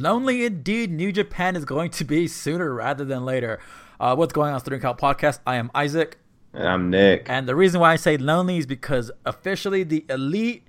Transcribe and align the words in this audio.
Lonely 0.00 0.44
indeed, 0.44 0.90
New 0.90 1.10
Japan 1.10 1.56
is 1.56 1.64
going 1.64 1.90
to 1.92 2.04
be 2.04 2.28
sooner 2.28 2.72
rather 2.74 3.04
than 3.04 3.24
later. 3.24 3.58
Uh, 3.98 4.14
what's 4.14 4.32
going 4.32 4.52
on, 4.52 4.60
Student 4.60 4.82
Count 4.82 4.98
Podcast? 4.98 5.38
I 5.46 5.56
am 5.56 5.70
Isaac, 5.74 6.18
And 6.52 6.68
I'm 6.68 6.90
Nick. 6.90 7.24
and 7.30 7.48
the 7.48 7.56
reason 7.56 7.80
why 7.80 7.92
I 7.92 7.96
say 7.96 8.18
lonely 8.18 8.58
is 8.58 8.66
because 8.66 9.10
officially 9.24 9.84
the 9.84 10.04
elite 10.10 10.64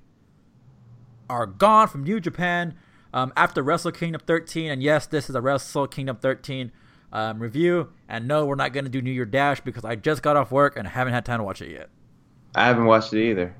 are 1.28 1.44
gone 1.44 1.88
from 1.88 2.04
New 2.04 2.20
Japan 2.20 2.74
um, 3.12 3.32
after 3.36 3.62
Wrestle 3.62 3.92
Kingdom 3.92 4.22
13. 4.26 4.70
And 4.70 4.82
yes, 4.82 5.06
this 5.06 5.28
is 5.28 5.36
a 5.36 5.42
Wrestle 5.42 5.86
Kingdom 5.88 6.16
13 6.16 6.72
um, 7.12 7.38
review. 7.38 7.90
And 8.08 8.26
no, 8.26 8.46
we're 8.46 8.54
not 8.54 8.72
going 8.72 8.84
to 8.84 8.90
do 8.90 9.02
New 9.02 9.10
Year 9.12 9.26
Dash 9.26 9.60
because 9.60 9.84
I 9.84 9.94
just 9.94 10.22
got 10.22 10.38
off 10.38 10.50
work 10.50 10.74
and 10.78 10.88
haven't 10.88 11.12
had 11.12 11.26
time 11.26 11.40
to 11.40 11.44
watch 11.44 11.60
it 11.60 11.70
yet. 11.70 11.90
I 12.54 12.64
haven't 12.66 12.86
watched 12.86 13.12
it 13.12 13.22
either. 13.30 13.54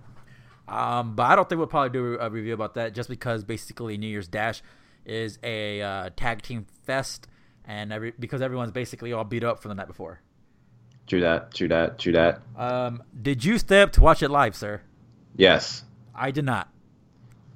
Um, 0.67 1.15
but 1.15 1.25
I 1.25 1.37
don't 1.37 1.47
think 1.47 1.59
we'll 1.59 1.67
probably 1.67 1.91
do 1.91 2.19
a 2.19 2.31
review 2.31 2.55
about 2.55 2.73
that 2.75 2.95
just 2.95 3.11
because 3.11 3.45
basically 3.45 3.99
New 3.99 4.07
Year's 4.07 4.29
Dash 4.29 4.63
is 5.09 5.39
a 5.43 5.81
uh, 5.83 6.11
tag 6.17 6.43
team 6.43 6.67
fest, 6.85 7.27
and 7.65 7.93
every 7.93 8.13
because 8.19 8.43
everyone's 8.43 8.73
basically 8.73 9.13
all 9.13 9.25
beat 9.25 9.45
up 9.45 9.61
from 9.61 9.71
the 9.71 9.75
night 9.75 9.89
before. 9.89 10.21
True 11.07 11.21
that. 11.21 11.55
True 11.55 11.69
that. 11.69 11.99
True 11.99 12.13
that. 12.13 12.43
Um, 12.57 13.03
did 13.21 13.45
you 13.45 13.59
stay 13.59 13.81
up 13.81 13.93
to 13.93 14.01
watch 14.03 14.23
it 14.23 14.29
live, 14.31 14.55
sir? 14.55 14.83
Yes. 15.37 15.85
I 16.15 16.31
did 16.33 16.45
not 16.45 16.69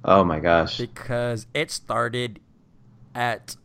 Oh 0.05 0.23
my 0.23 0.39
gosh. 0.39 0.77
because 0.77 1.47
it 1.53 1.69
started 1.69 2.39
at 3.13 3.55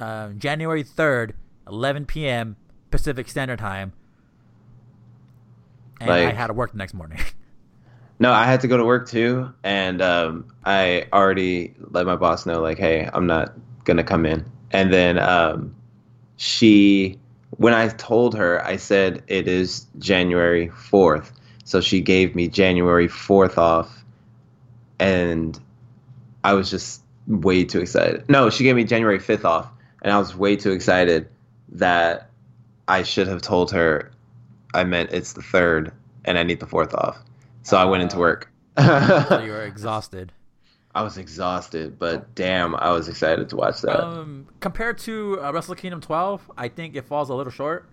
um, 0.00 0.38
January 0.38 0.82
third, 0.82 1.34
11 1.68 2.06
p.m. 2.06 2.56
Pacific 2.90 3.28
Standard 3.28 3.58
Time, 3.58 3.92
and 6.00 6.10
I 6.10 6.32
had 6.32 6.48
to 6.48 6.52
work 6.54 6.72
the 6.72 6.78
next 6.78 6.94
morning. 6.94 7.18
No, 8.20 8.32
I 8.32 8.44
had 8.44 8.60
to 8.60 8.68
go 8.68 8.76
to 8.76 8.84
work 8.84 9.08
too, 9.08 9.50
and 9.64 10.02
um, 10.02 10.52
I 10.62 11.06
already 11.10 11.74
let 11.90 12.04
my 12.04 12.16
boss 12.16 12.44
know, 12.44 12.60
like, 12.60 12.76
hey, 12.76 13.08
I'm 13.14 13.26
not 13.26 13.54
gonna 13.84 14.04
come 14.04 14.26
in. 14.26 14.44
And 14.70 14.92
then 14.92 15.18
um, 15.18 15.74
she, 16.36 17.18
when 17.56 17.72
I 17.72 17.88
told 17.88 18.36
her, 18.36 18.62
I 18.62 18.76
said 18.76 19.22
it 19.26 19.48
is 19.48 19.86
January 19.98 20.68
4th, 20.68 21.32
so 21.64 21.80
she 21.80 22.02
gave 22.02 22.34
me 22.34 22.46
January 22.46 23.08
4th 23.08 23.56
off, 23.56 24.04
and 24.98 25.58
I 26.44 26.52
was 26.52 26.68
just 26.68 27.00
way 27.26 27.64
too 27.64 27.80
excited. 27.80 28.28
No, 28.28 28.50
she 28.50 28.64
gave 28.64 28.76
me 28.76 28.84
January 28.84 29.18
5th 29.18 29.46
off, 29.46 29.70
and 30.02 30.12
I 30.12 30.18
was 30.18 30.36
way 30.36 30.56
too 30.56 30.72
excited 30.72 31.26
that 31.70 32.28
I 32.86 33.02
should 33.02 33.28
have 33.28 33.40
told 33.40 33.70
her 33.70 34.10
I 34.74 34.84
meant 34.84 35.10
it's 35.10 35.32
the 35.32 35.42
third, 35.42 35.90
and 36.26 36.36
I 36.36 36.42
need 36.42 36.60
the 36.60 36.66
fourth 36.66 36.92
off. 36.92 37.16
So 37.62 37.76
I 37.76 37.84
went 37.84 38.02
into 38.02 38.18
work. 38.18 38.50
so 38.78 39.40
you 39.44 39.50
were 39.52 39.62
exhausted. 39.64 40.32
I 40.94 41.02
was 41.02 41.18
exhausted, 41.18 41.98
but 41.98 42.34
damn, 42.34 42.74
I 42.74 42.90
was 42.90 43.08
excited 43.08 43.48
to 43.50 43.56
watch 43.56 43.80
that. 43.82 44.02
Um, 44.02 44.48
compared 44.58 44.98
to 44.98 45.38
uh, 45.40 45.52
Wrestle 45.52 45.76
Kingdom 45.76 46.00
12, 46.00 46.50
I 46.56 46.68
think 46.68 46.96
it 46.96 47.04
falls 47.04 47.30
a 47.30 47.34
little 47.34 47.52
short. 47.52 47.88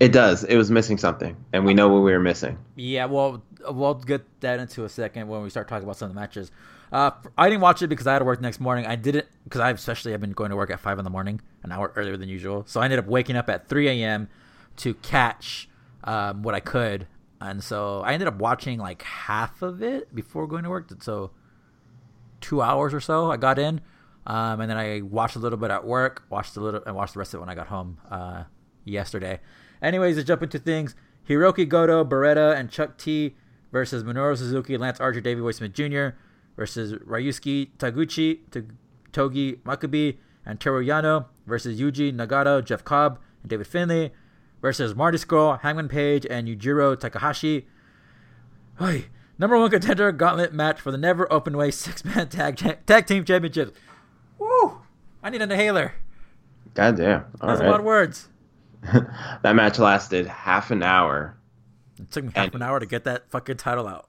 it 0.00 0.10
does. 0.12 0.42
It 0.44 0.56
was 0.56 0.70
missing 0.70 0.96
something, 0.96 1.36
and 1.52 1.64
we 1.66 1.74
know 1.74 1.88
what 1.88 1.98
we 2.02 2.12
were 2.12 2.20
missing. 2.20 2.56
Yeah, 2.76 3.04
well, 3.06 3.42
we'll 3.68 3.94
get 3.94 4.24
that 4.40 4.58
into 4.58 4.84
a 4.84 4.88
second 4.88 5.28
when 5.28 5.42
we 5.42 5.50
start 5.50 5.68
talking 5.68 5.84
about 5.84 5.96
some 5.98 6.08
of 6.08 6.14
the 6.14 6.20
matches. 6.20 6.50
Uh, 6.90 7.10
I 7.36 7.48
didn't 7.50 7.60
watch 7.60 7.82
it 7.82 7.88
because 7.88 8.06
I 8.06 8.12
had 8.14 8.20
to 8.20 8.24
work 8.24 8.38
the 8.38 8.42
next 8.42 8.60
morning. 8.60 8.86
I 8.86 8.96
didn't 8.96 9.26
because 9.44 9.60
I 9.60 9.70
especially 9.70 10.12
have 10.12 10.20
been 10.20 10.32
going 10.32 10.50
to 10.50 10.56
work 10.56 10.70
at 10.70 10.80
five 10.80 10.98
in 10.98 11.04
the 11.04 11.10
morning, 11.10 11.40
an 11.62 11.72
hour 11.72 11.92
earlier 11.96 12.16
than 12.16 12.28
usual. 12.28 12.64
So 12.66 12.80
I 12.80 12.84
ended 12.84 13.00
up 13.00 13.06
waking 13.06 13.36
up 13.36 13.50
at 13.50 13.68
3 13.68 13.88
a.m. 13.88 14.28
to 14.76 14.94
catch 14.94 15.68
um, 16.04 16.42
what 16.42 16.54
I 16.54 16.60
could, 16.60 17.06
and 17.44 17.62
so 17.62 18.00
I 18.00 18.12
ended 18.14 18.28
up 18.28 18.36
watching 18.38 18.78
like 18.78 19.02
half 19.02 19.62
of 19.62 19.82
it 19.82 20.14
before 20.14 20.46
going 20.46 20.64
to 20.64 20.70
work. 20.70 20.90
So 21.02 21.30
two 22.40 22.62
hours 22.62 22.94
or 22.94 23.00
so 23.00 23.30
I 23.30 23.36
got 23.36 23.58
in, 23.58 23.80
um, 24.26 24.60
and 24.60 24.70
then 24.70 24.76
I 24.76 25.02
watched 25.02 25.36
a 25.36 25.38
little 25.38 25.58
bit 25.58 25.70
at 25.70 25.84
work, 25.84 26.24
watched 26.30 26.56
a 26.56 26.60
little, 26.60 26.82
and 26.84 26.96
watched 26.96 27.14
the 27.14 27.18
rest 27.18 27.34
of 27.34 27.38
it 27.38 27.40
when 27.40 27.48
I 27.48 27.54
got 27.54 27.68
home 27.68 27.98
uh, 28.10 28.44
yesterday. 28.84 29.40
Anyways, 29.82 30.16
to 30.16 30.24
jump 30.24 30.42
into 30.42 30.58
things, 30.58 30.94
Hiroki 31.28 31.68
Goto, 31.68 32.04
Beretta, 32.04 32.56
and 32.56 32.70
Chuck 32.70 32.96
T 32.96 33.36
versus 33.72 34.04
Minoru 34.04 34.36
Suzuki, 34.36 34.76
Lance 34.76 35.00
Archer, 35.00 35.20
Davey 35.20 35.40
Boy 35.40 35.50
Smith 35.50 35.72
Jr. 35.72 36.08
versus 36.56 36.92
Ryusuke 36.92 37.70
Taguchi, 37.78 38.40
Togi 39.12 39.56
Makabe, 39.64 40.16
and 40.46 40.60
Toru 40.60 40.84
Yano 40.84 41.26
versus 41.46 41.80
Yuji 41.80 42.14
Nagata, 42.14 42.64
Jeff 42.64 42.84
Cobb, 42.84 43.18
and 43.42 43.50
David 43.50 43.66
Finlay 43.66 44.12
versus 44.64 44.94
Marty 44.94 45.18
Scurll, 45.18 45.60
Hangman 45.60 45.88
Page, 45.88 46.26
and 46.30 46.48
Yujiro 46.48 46.98
Takahashi. 46.98 47.66
Hey, 48.78 49.08
number 49.38 49.58
one 49.58 49.68
contender 49.70 50.10
gauntlet 50.10 50.54
match 50.54 50.80
for 50.80 50.90
the 50.90 50.96
never 50.96 51.30
open 51.30 51.54
weight 51.54 51.74
six 51.74 52.02
man 52.02 52.30
tag 52.30 52.56
cha- 52.56 52.76
tag 52.86 53.04
team 53.04 53.26
championship. 53.26 53.76
Woo! 54.38 54.78
I 55.22 55.28
need 55.28 55.42
an 55.42 55.52
inhaler. 55.52 55.92
God 56.72 56.96
damn. 56.96 57.26
All 57.42 57.48
That's 57.50 57.60
a 57.60 57.64
lot 57.68 57.80
of 57.80 57.84
words. 57.84 58.30
that 59.42 59.52
match 59.54 59.78
lasted 59.78 60.26
half 60.26 60.70
an 60.70 60.82
hour 60.82 61.36
It 62.00 62.10
took 62.10 62.24
me 62.24 62.32
half 62.34 62.46
And- 62.46 62.54
an 62.54 62.62
hour 62.62 62.80
to 62.80 62.86
get 62.86 63.04
that 63.04 63.30
fucking 63.30 63.58
title 63.58 63.86
out. 63.86 64.08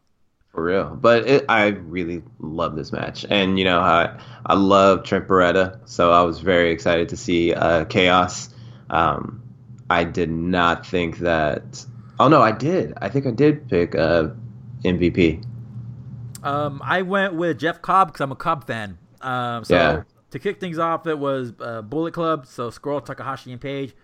for 0.54 0.64
real, 0.64 0.96
but 0.96 1.28
it, 1.28 1.44
I 1.50 1.68
really 1.68 2.24
love 2.40 2.78
this 2.78 2.94
match, 2.94 3.26
and 3.30 3.60
you 3.60 3.66
know 3.66 3.82
I 3.82 4.18
I 4.46 4.54
love 4.54 5.04
Trent 5.04 5.28
Beretta, 5.28 5.80
so 5.84 6.14
I 6.14 6.22
was 6.22 6.40
very 6.40 6.72
excited 6.72 7.10
to 7.10 7.18
see 7.18 7.54
uh, 7.54 7.84
Chaos. 7.84 8.54
Um, 8.90 9.42
I 9.90 10.04
did 10.04 10.30
not 10.30 10.86
think 10.86 11.20
that. 11.20 11.86
Oh 12.20 12.28
no, 12.28 12.42
I 12.42 12.52
did. 12.52 12.94
I 12.98 13.10
think 13.10 13.26
I 13.28 13.32
did 13.32 13.68
pick 13.70 13.94
uh, 13.96 14.30
MVP. 14.84 15.44
Um, 16.44 16.82
I 16.84 17.02
went 17.02 17.34
with 17.34 17.60
Jeff 17.60 17.82
Cobb 17.82 18.08
because 18.10 18.22
I'm 18.22 18.32
a 18.32 18.36
Cobb 18.36 18.66
fan. 18.68 18.98
Um, 19.22 19.64
so 19.64 19.76
Yeah. 19.76 20.04
to 20.32 20.40
kick 20.40 20.60
things 20.60 20.78
off, 20.80 21.06
it 21.08 21.18
was 21.20 21.54
uh, 21.60 21.82
Bullet 21.82 22.14
Club. 22.14 22.46
So 22.46 22.70
Scurll, 22.70 23.04
Takahashi, 23.04 23.52
and 23.52 23.60
Page 23.62 23.96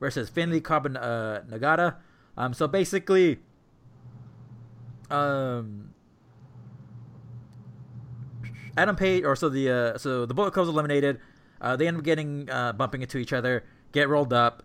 versus 0.00 0.28
Finlay, 0.28 0.60
Cobb, 0.60 0.86
and 0.86 0.96
uh, 0.96 1.40
Nagata. 1.48 1.96
Um, 2.36 2.54
so 2.54 2.66
basically, 2.66 3.40
um, 5.10 5.92
Adam 8.76 8.96
Page, 8.96 9.24
or 9.24 9.36
so 9.36 9.48
the 9.48 9.70
uh, 9.70 9.98
so 9.98 10.24
the 10.26 10.34
Bullet 10.34 10.52
Club's 10.52 10.68
eliminated. 10.70 11.20
Uh, 11.60 11.76
they 11.76 11.86
end 11.86 11.98
up 11.98 12.02
getting 12.04 12.50
uh, 12.50 12.72
bumping 12.72 13.02
into 13.02 13.18
each 13.18 13.32
other, 13.32 13.64
get 13.92 14.08
rolled 14.08 14.32
up. 14.32 14.62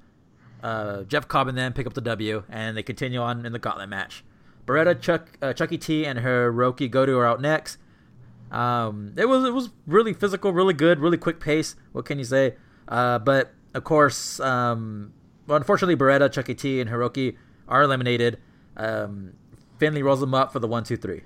Uh, 0.63 1.03
Jeff 1.03 1.28
Cobb 1.28 1.47
and 1.47 1.57
them 1.57 1.73
pick 1.73 1.85
up 1.88 1.94
the 1.94 2.01
W, 2.01 2.44
and 2.50 2.75
they 2.75 2.84
continue 2.84 3.19
on 3.19 3.45
in 3.45 3.53
the 3.53 3.59
gauntlet 3.59 3.90
match. 3.90 4.23
Beretta, 4.66 5.00
Chuck, 5.00 5.38
uh, 5.41 5.53
Chucky 5.53 5.78
T, 5.78 6.06
and 6.06 6.19
Hiroki 6.19 6.90
Goto 6.90 7.18
are 7.18 7.25
out 7.25 7.40
next. 7.41 7.78
Um, 8.51 9.13
it 9.18 9.25
was 9.25 9.44
it 9.44 9.53
was 9.53 9.69
really 9.85 10.13
physical, 10.13 10.51
really 10.53 10.73
good, 10.73 11.00
really 11.00 11.18
quick 11.18 11.40
pace. 11.40 11.75
What 11.91 12.06
can 12.06 12.18
you 12.18 12.23
say? 12.23 12.56
Uh, 12.88 13.19
but 13.19 13.53
of 13.73 13.84
course, 13.84 14.40
um, 14.40 15.13
well, 15.45 15.57
unfortunately, 15.57 15.95
Beretta, 15.95 16.31
Chucky 16.31 16.56
T, 16.56 16.81
and 16.81 16.89
Hiroki 16.89 17.35
are 17.68 17.81
eliminated. 17.84 18.39
Um, 18.75 19.34
Finlay 19.78 20.01
rolls 20.01 20.22
them 20.22 20.34
up 20.34 20.51
for 20.51 20.59
the 20.59 20.68
one, 20.68 20.84
two, 20.84 20.97
three. 20.97 21.22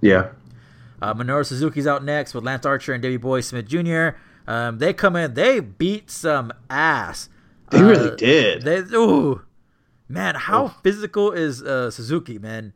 Yeah, 0.00 0.30
Uh, 1.02 1.14
Minoru 1.14 1.44
Suzuki's 1.44 1.86
out 1.86 2.04
next 2.04 2.32
with 2.34 2.44
Lance 2.44 2.64
Archer 2.64 2.92
and 2.92 3.02
Davey 3.02 3.16
Boy 3.16 3.40
Smith 3.40 3.66
Jr. 3.66 4.10
Um, 4.46 4.78
they 4.78 4.92
come 4.92 5.16
in, 5.16 5.34
they 5.34 5.60
beat 5.60 6.10
some 6.10 6.52
ass. 6.70 7.28
They 7.70 7.78
Uh, 7.78 7.84
really 7.84 8.16
did. 8.16 8.62
They 8.62 8.78
ooh, 8.96 9.42
man, 10.08 10.34
how 10.34 10.68
physical 10.68 11.32
is 11.32 11.62
uh, 11.62 11.90
Suzuki, 11.90 12.38
man? 12.38 12.72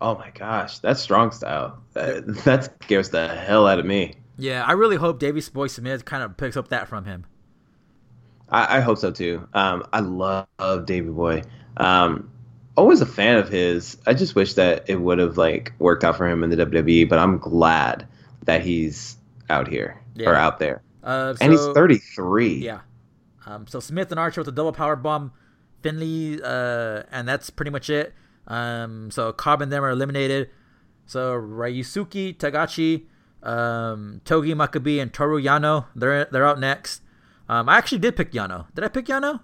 Oh 0.00 0.14
my 0.16 0.30
gosh, 0.30 0.78
that's 0.80 1.00
strong 1.00 1.30
style. 1.30 1.78
That, 1.94 2.26
that 2.44 2.64
scares 2.84 3.10
the 3.10 3.28
hell 3.28 3.66
out 3.66 3.78
of 3.78 3.86
me. 3.86 4.14
Yeah, 4.38 4.64
I 4.64 4.72
really 4.72 4.96
hope 4.96 5.18
Davey 5.18 5.40
Boy 5.52 5.68
Smith 5.68 6.04
kind 6.04 6.22
of 6.22 6.36
picks 6.36 6.56
up 6.56 6.68
that 6.68 6.88
from 6.88 7.04
him. 7.06 7.24
I, 8.50 8.78
I 8.78 8.80
hope 8.80 8.98
so 8.98 9.10
too. 9.10 9.48
Um, 9.54 9.84
I 9.92 10.00
love 10.00 10.46
Davy 10.84 11.08
Boy. 11.08 11.42
Um, 11.78 12.30
always 12.76 13.00
a 13.00 13.06
fan 13.06 13.38
of 13.38 13.48
his. 13.48 13.96
I 14.06 14.12
just 14.14 14.34
wish 14.34 14.54
that 14.54 14.88
it 14.90 15.00
would 15.00 15.18
have 15.18 15.38
like 15.38 15.72
worked 15.78 16.04
out 16.04 16.16
for 16.16 16.28
him 16.28 16.44
in 16.44 16.50
the 16.50 16.56
WWE. 16.56 17.08
But 17.08 17.18
I'm 17.18 17.38
glad 17.38 18.06
that 18.44 18.60
he's 18.62 19.16
out 19.48 19.68
here 19.68 20.00
Yeah. 20.14 20.28
or 20.30 20.34
out 20.34 20.58
there, 20.58 20.82
Uh, 21.02 21.34
and 21.40 21.52
he's 21.52 21.64
33. 21.68 22.56
Yeah. 22.56 22.80
Um, 23.46 23.66
so 23.66 23.80
Smith 23.80 24.10
and 24.10 24.20
Archer 24.20 24.40
with 24.40 24.48
a 24.48 24.52
double 24.52 24.72
power 24.72 24.96
bomb. 24.96 25.32
Finlay, 25.82 26.40
uh, 26.42 27.04
and 27.12 27.28
that's 27.28 27.48
pretty 27.50 27.70
much 27.70 27.88
it. 27.88 28.12
Um, 28.48 29.10
so 29.10 29.32
Cobb 29.32 29.62
and 29.62 29.72
them 29.72 29.84
are 29.84 29.90
eliminated. 29.90 30.50
So 31.06 31.32
Ryusuke 31.32 32.36
Taguchi, 32.36 33.04
um, 33.42 34.20
Togi 34.24 34.54
Makabe, 34.54 35.00
and 35.00 35.12
Toru 35.12 35.40
Yano, 35.40 35.86
they're 35.94 36.24
they're 36.26 36.46
out 36.46 36.58
next. 36.58 37.02
Um, 37.48 37.68
I 37.68 37.76
actually 37.78 37.98
did 37.98 38.16
pick 38.16 38.32
Yano. 38.32 38.66
Did 38.74 38.84
I 38.84 38.88
pick 38.88 39.06
Yano? 39.06 39.40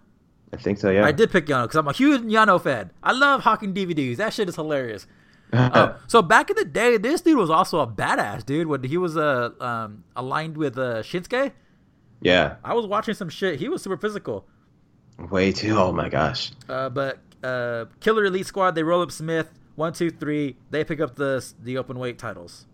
I 0.52 0.56
think 0.56 0.78
so. 0.78 0.90
Yeah. 0.90 1.04
I 1.04 1.12
did 1.12 1.30
pick 1.30 1.46
Yano 1.46 1.62
because 1.64 1.76
I'm 1.76 1.86
a 1.88 1.92
huge 1.92 2.22
Yano 2.22 2.60
fan. 2.60 2.90
I 3.02 3.12
love 3.12 3.42
hawking 3.42 3.72
DVDs. 3.72 4.16
That 4.16 4.32
shit 4.32 4.48
is 4.48 4.56
hilarious. 4.56 5.06
Oh, 5.54 5.96
so 6.06 6.22
back 6.22 6.48
in 6.48 6.56
the 6.56 6.64
day, 6.64 6.96
this 6.96 7.20
dude 7.20 7.36
was 7.36 7.50
also 7.50 7.80
a 7.80 7.86
badass 7.86 8.46
dude. 8.46 8.68
When 8.68 8.82
he 8.84 8.96
was 8.96 9.18
uh, 9.18 9.50
um, 9.60 10.02
aligned 10.16 10.56
with 10.56 10.78
uh, 10.78 11.02
Shinsuke, 11.02 11.52
yeah. 12.22 12.56
I 12.64 12.74
was 12.74 12.86
watching 12.86 13.14
some 13.14 13.28
shit. 13.28 13.58
He 13.60 13.68
was 13.68 13.82
super 13.82 13.96
physical. 13.96 14.46
Way 15.30 15.52
too. 15.52 15.76
Oh 15.78 15.92
my 15.92 16.08
gosh. 16.08 16.52
Uh, 16.68 16.88
but 16.88 17.18
uh, 17.42 17.84
Killer 18.00 18.24
Elite 18.24 18.46
Squad, 18.46 18.74
they 18.74 18.82
roll 18.82 19.02
up 19.02 19.12
Smith. 19.12 19.50
One, 19.74 19.92
two, 19.92 20.10
three. 20.10 20.56
They 20.70 20.84
pick 20.84 21.00
up 21.00 21.16
the 21.16 21.44
the 21.62 21.78
open 21.78 21.98
weight 21.98 22.18
titles. 22.18 22.66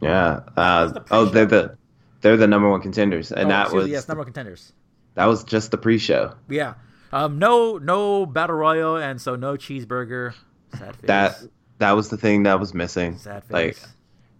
Yeah. 0.00 0.40
Uh, 0.56 0.86
the 0.86 1.04
oh, 1.10 1.24
they're 1.26 1.46
the 1.46 1.76
they're 2.20 2.36
the 2.36 2.46
number 2.46 2.68
one 2.68 2.80
contenders, 2.80 3.32
and 3.32 3.46
Oh, 3.46 3.48
that 3.48 3.72
was 3.72 3.88
yes, 3.88 4.08
number 4.08 4.20
one 4.20 4.26
contenders. 4.26 4.72
that 5.14 5.26
was 5.26 5.44
just 5.44 5.70
the 5.70 5.78
pre-show. 5.78 6.34
Yeah. 6.48 6.74
Um, 7.12 7.38
no, 7.38 7.78
no 7.78 8.26
battle 8.26 8.56
royal, 8.56 8.96
and 8.96 9.20
so 9.20 9.36
no 9.36 9.54
cheeseburger. 9.56 10.34
Sad 10.76 10.96
face. 10.96 11.06
That 11.06 11.36
that 11.78 11.92
was 11.92 12.08
the 12.08 12.16
thing 12.16 12.42
that 12.44 12.58
was 12.58 12.74
missing. 12.74 13.16
sad 13.18 13.44
face. 13.44 13.52
Like 13.52 13.76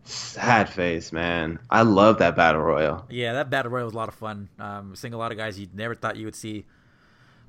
sad 0.08 0.68
face, 0.68 1.12
man. 1.12 1.58
I 1.70 1.82
love 1.82 2.18
that 2.18 2.36
battle 2.36 2.62
royal. 2.62 3.06
yeah, 3.10 3.32
that 3.34 3.50
battle 3.50 3.70
royal 3.70 3.84
was 3.86 3.94
a 3.94 3.96
lot 3.96 4.08
of 4.08 4.14
fun. 4.14 4.48
Um, 4.58 4.94
seeing 4.96 5.14
a 5.14 5.18
lot 5.18 5.32
of 5.32 5.38
guys 5.38 5.58
you 5.58 5.68
never 5.74 5.94
thought 5.94 6.16
you 6.16 6.24
would 6.24 6.34
see. 6.34 6.64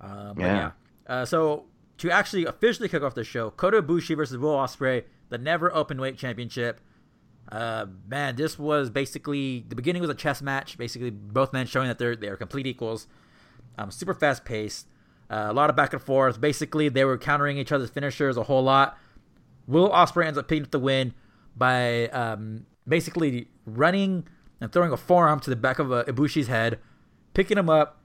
Um, 0.01 0.39
yeah. 0.39 0.45
Yeah. 0.45 0.71
Uh, 1.07 1.25
so 1.25 1.65
to 1.99 2.11
actually 2.11 2.45
officially 2.45 2.89
kick 2.89 3.03
off 3.03 3.15
the 3.15 3.23
show, 3.23 3.49
Kota 3.51 3.81
Ibushi 3.81 4.15
versus 4.15 4.37
Will 4.37 4.55
Ospreay, 4.55 5.03
the 5.29 5.37
never 5.37 5.73
open 5.73 5.99
weight 5.99 6.17
championship. 6.17 6.81
Uh, 7.51 7.85
man, 8.07 8.35
this 8.35 8.59
was 8.59 8.89
basically 8.89 9.65
the 9.69 9.75
beginning 9.75 10.01
was 10.01 10.11
a 10.11 10.15
chess 10.15 10.41
match. 10.41 10.77
Basically, 10.77 11.09
both 11.09 11.53
men 11.53 11.65
showing 11.65 11.87
that 11.87 11.97
they're 11.97 12.15
they're 12.15 12.37
complete 12.37 12.67
equals. 12.67 13.07
Um, 13.77 13.91
super 13.91 14.13
fast 14.13 14.43
paced. 14.43 14.87
Uh, 15.29 15.47
a 15.49 15.53
lot 15.53 15.69
of 15.69 15.75
back 15.75 15.93
and 15.93 16.01
forth. 16.01 16.39
Basically, 16.39 16.89
they 16.89 17.05
were 17.05 17.17
countering 17.17 17.57
each 17.57 17.71
other's 17.71 17.89
finishers 17.89 18.37
a 18.37 18.43
whole 18.43 18.63
lot. 18.63 18.97
Will 19.65 19.89
Ospreay 19.89 20.25
ends 20.25 20.37
up 20.37 20.47
picking 20.47 20.63
up 20.63 20.71
the 20.71 20.79
win 20.79 21.13
by 21.57 22.07
um, 22.09 22.65
basically 22.87 23.47
running 23.65 24.27
and 24.61 24.71
throwing 24.71 24.91
a 24.91 24.97
forearm 24.97 25.39
to 25.41 25.49
the 25.49 25.55
back 25.55 25.79
of 25.79 25.91
uh, 25.91 26.03
Ibushi's 26.05 26.47
head, 26.47 26.79
picking 27.33 27.57
him 27.57 27.69
up, 27.69 28.01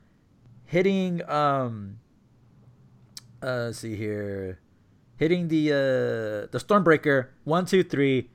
hitting. 0.64 1.28
Um, 1.28 1.98
uh, 3.42 3.66
let's 3.66 3.78
see 3.78 3.96
here, 3.96 4.60
hitting 5.16 5.48
the 5.48 5.72
uh, 5.72 5.76
the 6.50 6.58
Stormbreaker 6.58 7.28
one 7.44 7.66
two 7.66 7.82
three, 7.82 8.30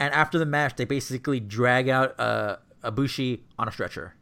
and 0.00 0.12
after 0.14 0.38
the 0.38 0.46
match, 0.46 0.76
they 0.76 0.84
basically 0.84 1.40
drag 1.40 1.88
out 1.88 2.18
uh, 2.18 2.56
Ibushi 2.82 3.40
on 3.58 3.68
a 3.68 3.72
stretcher. 3.72 4.14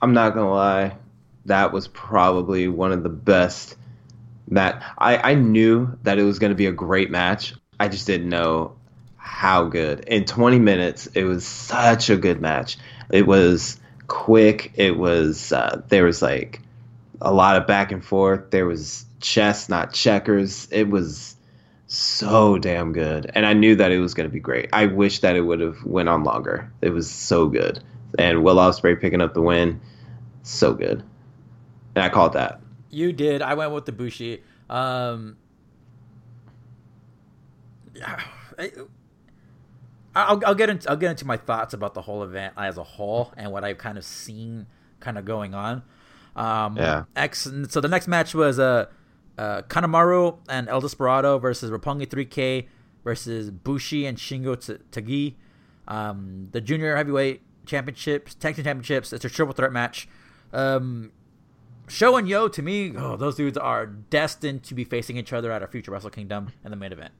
I'm 0.00 0.12
not 0.12 0.34
gonna 0.34 0.50
lie, 0.50 0.96
that 1.46 1.72
was 1.72 1.88
probably 1.88 2.68
one 2.68 2.92
of 2.92 3.02
the 3.02 3.08
best. 3.08 3.76
That 4.50 4.82
I 4.96 5.32
I 5.32 5.34
knew 5.34 5.98
that 6.04 6.18
it 6.18 6.22
was 6.22 6.38
gonna 6.38 6.54
be 6.54 6.66
a 6.66 6.72
great 6.72 7.10
match. 7.10 7.54
I 7.80 7.88
just 7.88 8.06
didn't 8.06 8.28
know 8.28 8.76
how 9.16 9.64
good. 9.64 10.00
In 10.00 10.24
20 10.24 10.58
minutes, 10.58 11.06
it 11.14 11.24
was 11.24 11.46
such 11.46 12.10
a 12.10 12.16
good 12.16 12.40
match. 12.40 12.78
It 13.10 13.26
was 13.26 13.78
quick. 14.08 14.72
It 14.74 14.98
was 14.98 15.52
uh, 15.52 15.82
there 15.88 16.04
was 16.04 16.22
like 16.22 16.60
a 17.20 17.32
lot 17.32 17.56
of 17.56 17.66
back 17.66 17.92
and 17.92 18.04
forth. 18.04 18.50
There 18.50 18.66
was 18.66 19.04
chess, 19.20 19.68
not 19.68 19.92
checkers. 19.92 20.68
It 20.72 20.88
was 20.88 21.36
so 21.86 22.58
damn 22.58 22.92
good, 22.92 23.30
and 23.34 23.46
I 23.46 23.52
knew 23.52 23.76
that 23.76 23.92
it 23.92 23.98
was 23.98 24.14
going 24.14 24.28
to 24.28 24.32
be 24.32 24.40
great. 24.40 24.68
I 24.72 24.86
wish 24.86 25.20
that 25.20 25.36
it 25.36 25.42
would 25.42 25.60
have 25.60 25.84
went 25.84 26.08
on 26.08 26.24
longer. 26.24 26.70
It 26.82 26.90
was 26.90 27.10
so 27.10 27.48
good, 27.48 27.82
and 28.18 28.42
Will 28.42 28.56
Ospreay 28.56 29.00
picking 29.00 29.20
up 29.20 29.34
the 29.34 29.42
win, 29.42 29.80
so 30.42 30.74
good, 30.74 31.02
and 31.94 32.04
I 32.04 32.08
called 32.08 32.34
that. 32.34 32.60
You 32.90 33.12
did. 33.12 33.42
I 33.42 33.54
went 33.54 33.72
with 33.72 33.86
the 33.86 33.92
Bushi. 33.92 34.42
Um, 34.68 35.36
I, 38.58 38.70
I'll, 40.14 40.40
I'll 40.46 40.54
get 40.54 40.68
into 40.70 40.88
I'll 40.90 40.96
get 40.96 41.10
into 41.10 41.26
my 41.26 41.36
thoughts 41.36 41.74
about 41.74 41.94
the 41.94 42.02
whole 42.02 42.22
event 42.22 42.54
as 42.56 42.76
a 42.76 42.82
whole 42.82 43.32
and 43.36 43.52
what 43.52 43.64
I've 43.64 43.78
kind 43.78 43.98
of 43.98 44.04
seen 44.04 44.66
kind 45.00 45.16
of 45.18 45.24
going 45.24 45.54
on. 45.54 45.82
Um, 46.34 46.76
Yeah. 46.76 47.04
X, 47.14 47.48
so 47.68 47.80
the 47.80 47.88
next 47.88 48.08
match 48.08 48.34
was 48.34 48.58
uh, 48.58 48.86
uh, 49.36 49.62
Kanemaru 49.62 50.38
and 50.48 50.68
El 50.68 50.80
Desperado 50.80 51.38
versus 51.38 51.70
Roppongi 51.70 52.06
3K 52.06 52.66
versus 53.04 53.50
Bushi 53.50 54.06
and 54.06 54.18
Shingo 54.18 54.54
T- 54.56 54.82
Takagi. 54.90 55.34
Um, 55.86 56.48
the 56.52 56.60
junior 56.60 56.96
heavyweight 56.96 57.42
championships, 57.64 58.34
tag 58.34 58.56
team 58.56 58.64
championships. 58.64 59.12
It's 59.12 59.24
a 59.24 59.30
triple 59.30 59.54
threat 59.54 59.72
match. 59.72 60.08
Um, 60.52 61.12
Sho 61.86 62.16
and 62.16 62.28
Yoh, 62.28 62.48
to 62.48 62.62
me, 62.62 62.92
oh, 62.96 63.16
those 63.16 63.36
dudes 63.36 63.56
are 63.56 63.86
destined 63.86 64.62
to 64.64 64.74
be 64.74 64.84
facing 64.84 65.16
each 65.16 65.32
other 65.32 65.50
at 65.50 65.62
a 65.62 65.66
future 65.66 65.90
Wrestle 65.90 66.10
Kingdom 66.10 66.52
in 66.64 66.70
the 66.70 66.76
main 66.76 66.92
event. 66.92 67.12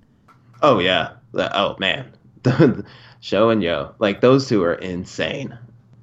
Oh 0.62 0.78
yeah. 0.78 1.12
Oh 1.34 1.76
man. 1.78 2.12
Sho 3.20 3.50
and 3.50 3.62
Yoh. 3.62 3.94
Like 3.98 4.20
those 4.20 4.48
two 4.48 4.62
are 4.62 4.74
insane. 4.74 5.58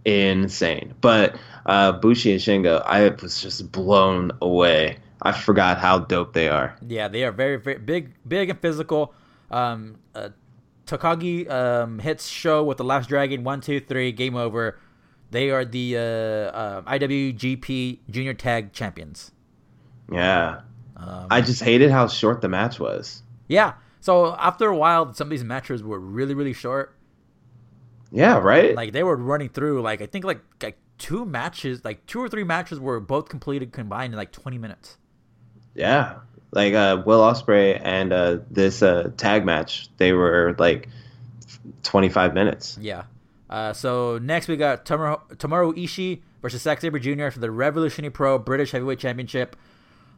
Insane. 0.05 0.93
But 1.01 1.35
uh 1.65 1.93
Bushi 1.93 2.31
and 2.31 2.41
Shingo, 2.41 2.81
I 2.85 3.09
was 3.09 3.41
just 3.41 3.71
blown 3.71 4.31
away. 4.41 4.97
I 5.21 5.31
forgot 5.31 5.77
how 5.79 5.99
dope 5.99 6.33
they 6.33 6.49
are. 6.49 6.75
Yeah, 6.87 7.07
they 7.07 7.23
are 7.23 7.31
very, 7.31 7.57
very 7.57 7.79
big, 7.79 8.13
big 8.27 8.49
and 8.49 8.59
physical. 8.59 9.13
Um, 9.49 9.97
uh, 10.13 10.29
Takagi 10.85 11.49
um, 11.49 11.97
hits 11.99 12.27
Sho 12.27 12.63
with 12.63 12.77
the 12.77 12.83
last 12.83 13.09
dragon. 13.09 13.43
One, 13.43 13.61
two, 13.61 13.79
three. 13.79 14.11
Game 14.11 14.35
over. 14.35 14.77
They 15.31 15.49
are 15.49 15.65
the 15.65 15.97
uh, 15.97 16.01
uh, 16.01 16.81
IWGP 16.83 17.99
Junior 18.11 18.33
Tag 18.35 18.71
Champions. 18.73 19.31
Yeah. 20.11 20.61
Um, 20.95 21.27
I 21.31 21.41
just 21.41 21.63
hated 21.63 21.89
how 21.89 22.07
short 22.07 22.41
the 22.41 22.49
match 22.49 22.79
was. 22.79 23.23
yeah. 23.47 23.73
So 24.05 24.35
after 24.35 24.67
a 24.67 24.77
while, 24.77 25.11
some 25.15 25.25
of 25.25 25.31
these 25.31 25.43
matches 25.43 25.81
were 25.81 25.99
really, 25.99 26.35
really 26.35 26.53
short. 26.53 26.95
Yeah, 28.11 28.37
right? 28.37 28.75
Like 28.75 28.93
they 28.93 29.01
were 29.01 29.15
running 29.15 29.49
through. 29.49 29.81
Like 29.81 29.99
I 29.99 30.05
think 30.05 30.25
like 30.25 30.41
like 30.61 30.77
two 30.99 31.25
matches, 31.25 31.83
like 31.83 32.05
two 32.05 32.19
or 32.21 32.29
three 32.29 32.43
matches 32.43 32.79
were 32.79 32.99
both 32.99 33.29
completed 33.29 33.73
combined 33.73 34.13
in 34.13 34.17
like 34.17 34.31
twenty 34.31 34.59
minutes. 34.59 34.99
yeah. 35.73 36.19
Like 36.51 36.75
uh 36.75 37.01
Will 37.03 37.19
Ospreay 37.19 37.81
and 37.83 38.13
uh 38.13 38.37
this 38.51 38.83
uh 38.83 39.09
tag 39.17 39.43
match, 39.43 39.89
they 39.97 40.13
were 40.13 40.55
like 40.59 40.87
25 41.81 42.35
minutes. 42.35 42.77
Yeah. 42.79 43.05
Uh, 43.49 43.73
so 43.73 44.19
next 44.19 44.47
we 44.47 44.55
got 44.55 44.85
Tomohiro, 44.85 45.19
Tomohiro 45.37 45.73
Ishii 45.75 46.21
versus 46.43 46.61
Zack 46.61 46.79
Sabre 46.79 46.99
Jr. 46.99 47.31
for 47.31 47.39
the 47.39 47.49
Revolutionary 47.49 48.11
Pro 48.11 48.37
British 48.37 48.69
Heavyweight 48.69 48.99
Championship. 48.99 49.55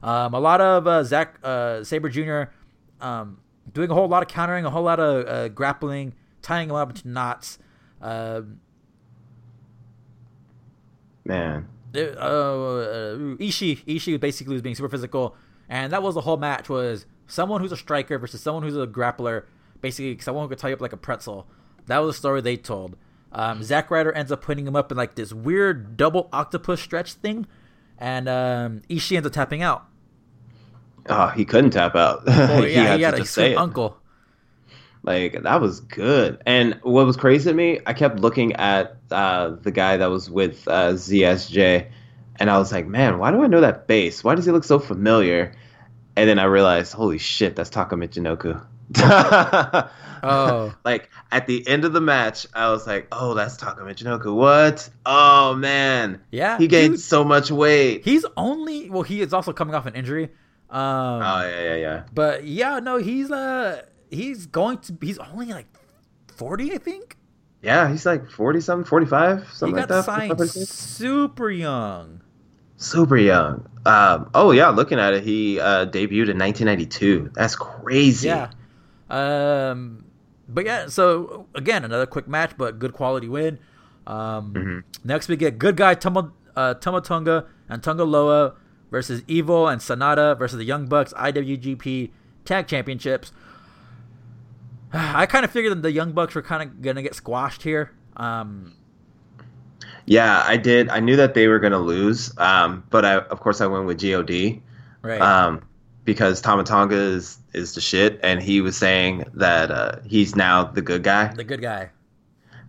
Um, 0.03 0.33
a 0.33 0.39
lot 0.41 0.59
of 0.59 0.85
uh, 0.87 1.05
Zack 1.05 1.39
uh, 1.41 1.85
Sabre 1.85 2.09
Jr. 2.09 2.51
Um, 2.99 3.39
doing 3.73 3.89
a 3.89 3.93
whole 3.93 4.07
lot 4.07 4.23
of 4.23 4.29
countering, 4.29 4.65
a 4.65 4.69
whole 4.69 4.83
lot 4.83 4.99
of 4.99 5.27
uh, 5.27 5.47
grappling, 5.49 6.13
tying 6.41 6.69
him 6.69 6.75
up 6.75 6.89
into 6.89 7.07
knots. 7.07 7.59
Um 8.01 8.59
Man. 11.25 11.67
uh, 11.93 11.99
uh, 11.99 13.15
Ishii 13.37 13.83
Ishii 13.85 14.19
basically 14.19 14.53
was 14.53 14.61
being 14.61 14.75
super 14.75 14.89
physical, 14.89 15.35
and 15.67 15.91
that 15.91 16.01
was 16.01 16.15
the 16.15 16.21
whole 16.21 16.37
match 16.37 16.69
was 16.69 17.05
someone 17.27 17.59
who's 17.61 17.71
a 17.71 17.77
striker 17.77 18.17
versus 18.17 18.41
someone 18.41 18.63
who's 18.63 18.77
a 18.77 18.87
grappler, 18.87 19.43
basically 19.81 20.17
someone 20.19 20.45
who 20.45 20.49
could 20.49 20.57
tie 20.57 20.69
you 20.69 20.75
up 20.75 20.81
like 20.81 20.93
a 20.93 20.97
pretzel. 20.97 21.47
That 21.87 21.99
was 21.99 22.15
the 22.15 22.19
story 22.19 22.41
they 22.41 22.55
told. 22.57 22.95
Um, 23.31 23.61
Zack 23.61 23.91
Ryder 23.91 24.13
ends 24.13 24.31
up 24.31 24.41
putting 24.41 24.65
him 24.65 24.75
up 24.75 24.89
in 24.91 24.97
like 24.97 25.15
this 25.15 25.33
weird 25.33 25.97
double 25.97 26.29
octopus 26.31 26.79
stretch 26.81 27.13
thing, 27.13 27.45
and 27.97 28.29
um, 28.29 28.81
Ishii 28.89 29.17
ends 29.17 29.27
up 29.27 29.33
tapping 29.33 29.61
out. 29.61 29.85
Oh, 31.09 31.27
he 31.27 31.45
couldn't 31.45 31.71
tap 31.71 31.95
out. 31.95 32.23
Oh 32.27 32.63
yeah, 32.63 32.93
he, 32.93 32.99
to 32.99 33.05
had 33.05 33.13
a 33.13 33.17
just 33.17 33.33
say 33.33 33.53
it. 33.53 33.57
uncle. 33.57 33.97
Like 35.03 35.41
that 35.43 35.61
was 35.61 35.79
good. 35.79 36.41
And 36.45 36.79
what 36.83 37.05
was 37.05 37.15
crazy 37.15 37.49
to 37.49 37.55
me, 37.55 37.79
I 37.85 37.93
kept 37.93 38.19
looking 38.19 38.53
at 38.53 38.97
uh, 39.09 39.51
the 39.61 39.71
guy 39.71 39.97
that 39.97 40.09
was 40.09 40.29
with 40.29 40.67
uh, 40.67 40.93
ZSJ, 40.93 41.89
and 42.37 42.49
I 42.49 42.57
was 42.57 42.71
like, 42.71 42.87
man, 42.87 43.17
why 43.17 43.31
do 43.31 43.41
I 43.41 43.47
know 43.47 43.61
that 43.61 43.87
bass? 43.87 44.23
Why 44.23 44.35
does 44.35 44.45
he 44.45 44.51
look 44.51 44.63
so 44.65 44.79
familiar? 44.79 45.53
And 46.17 46.27
then 46.27 46.39
I 46.39 46.45
realized, 46.45 46.93
holy 46.93 47.19
shit, 47.19 47.55
that's 47.55 47.69
Taka 47.69 47.95
Michinoku. 47.95 48.61
Oh. 50.23 50.73
like 50.83 51.09
at 51.31 51.45
the 51.45 51.65
end 51.67 51.85
of 51.85 51.93
the 51.93 52.01
match, 52.01 52.47
I 52.53 52.71
was 52.71 52.87
like, 52.87 53.07
oh, 53.11 53.33
that's 53.35 53.55
Taka 53.55 53.81
Michinoku. 53.81 54.33
What? 54.33 54.89
Oh 55.05 55.53
man, 55.55 56.21
Yeah, 56.31 56.57
he 56.57 56.67
gained 56.67 56.93
dude, 56.95 57.01
so 57.01 57.23
much 57.23 57.51
weight. 57.51 58.03
He's 58.03 58.25
only 58.35 58.89
well, 58.89 59.03
he 59.03 59.21
is 59.21 59.31
also 59.31 59.53
coming 59.53 59.75
off 59.75 59.85
an 59.85 59.93
injury. 59.95 60.29
Um, 60.69 61.21
oh 61.21 61.41
yeah, 61.49 61.63
yeah, 61.63 61.75
yeah. 61.75 62.03
But 62.13 62.43
yeah, 62.45 62.79
no, 62.79 62.97
he's 62.97 63.31
uh 63.31 63.83
he's 64.11 64.45
going 64.45 64.79
to 64.79 64.97
he's 65.01 65.17
only 65.17 65.47
like 65.47 65.67
forty, 66.27 66.73
I 66.73 66.77
think. 66.77 67.15
Yeah, 67.61 67.89
he's 67.89 68.05
like 68.05 68.29
forty 68.29 68.59
something, 68.61 68.85
forty 68.85 69.05
five, 69.05 69.47
He 69.47 69.55
something 69.55 69.75
got 69.75 69.89
like 69.89 69.89
that. 69.89 70.05
signed 70.05 70.29
45, 70.37 70.37
46. 70.37 70.71
super 70.71 71.49
young. 71.49 72.21
Super 72.75 73.17
young. 73.17 73.67
Um, 73.85 74.29
oh 74.33 74.51
yeah, 74.51 74.69
looking 74.69 74.99
at 74.99 75.13
it, 75.13 75.23
he 75.23 75.59
uh, 75.59 75.85
debuted 75.87 76.29
in 76.29 76.37
1992. 76.37 77.31
That's 77.33 77.55
crazy. 77.55 78.27
Yeah. 78.27 78.49
Um, 79.09 80.05
but 80.47 80.65
yeah, 80.65 80.87
so 80.87 81.47
again, 81.55 81.83
another 81.85 82.05
quick 82.05 82.27
match, 82.27 82.51
but 82.57 82.77
good 82.79 82.93
quality 82.93 83.29
win. 83.29 83.59
Um, 84.05 84.53
Mm-hmm. 84.53 84.79
Next, 85.07 85.27
we 85.27 85.35
get 85.37 85.57
good 85.57 85.75
guy 85.77 85.93
Tomo, 85.95 86.33
uh, 86.55 86.73
Tama 86.75 87.01
Tonga 87.01 87.45
and 87.69 87.81
Tonga 87.81 88.03
Loa 88.03 88.55
versus 88.89 89.23
Evil 89.27 89.67
and 89.67 89.81
Sanada 89.81 90.37
versus 90.37 90.57
the 90.57 90.65
Young 90.65 90.85
Bucks 90.87 91.13
IWGP 91.13 92.11
Tag 92.45 92.67
Championships. 92.67 93.31
I 94.93 95.25
kind 95.25 95.45
of 95.45 95.51
figured 95.51 95.71
that 95.71 95.81
the 95.81 95.91
Young 95.91 96.13
Bucks 96.13 96.35
were 96.35 96.41
kind 96.41 96.63
of 96.63 96.81
gonna 96.81 97.01
get 97.01 97.15
squashed 97.15 97.63
here. 97.63 97.91
Um, 98.15 98.73
Yeah, 100.05 100.43
I 100.45 100.57
did. 100.57 100.89
I 100.89 100.99
knew 100.99 101.15
that 101.17 101.33
they 101.33 101.47
were 101.47 101.59
gonna 101.59 101.79
lose, 101.79 102.35
um, 102.37 102.83
but 102.89 103.05
I, 103.05 103.17
of 103.17 103.39
course, 103.39 103.61
I 103.61 103.67
went 103.67 103.85
with 103.85 103.99
God. 104.01 104.61
right. 105.01 105.21
Um, 105.21 105.63
because 106.05 106.39
Tama 106.39 106.63
Tonga 106.63 106.95
is 106.95 107.37
is 107.53 107.75
the 107.75 107.81
shit, 107.81 108.19
and 108.23 108.41
he 108.41 108.61
was 108.61 108.77
saying 108.77 109.25
that 109.33 109.69
uh, 109.69 109.97
he's 110.05 110.35
now 110.37 110.63
the 110.63 110.81
good 110.81 111.03
guy. 111.03 111.33
The 111.33 111.43
good 111.43 111.61
guy. 111.61 111.89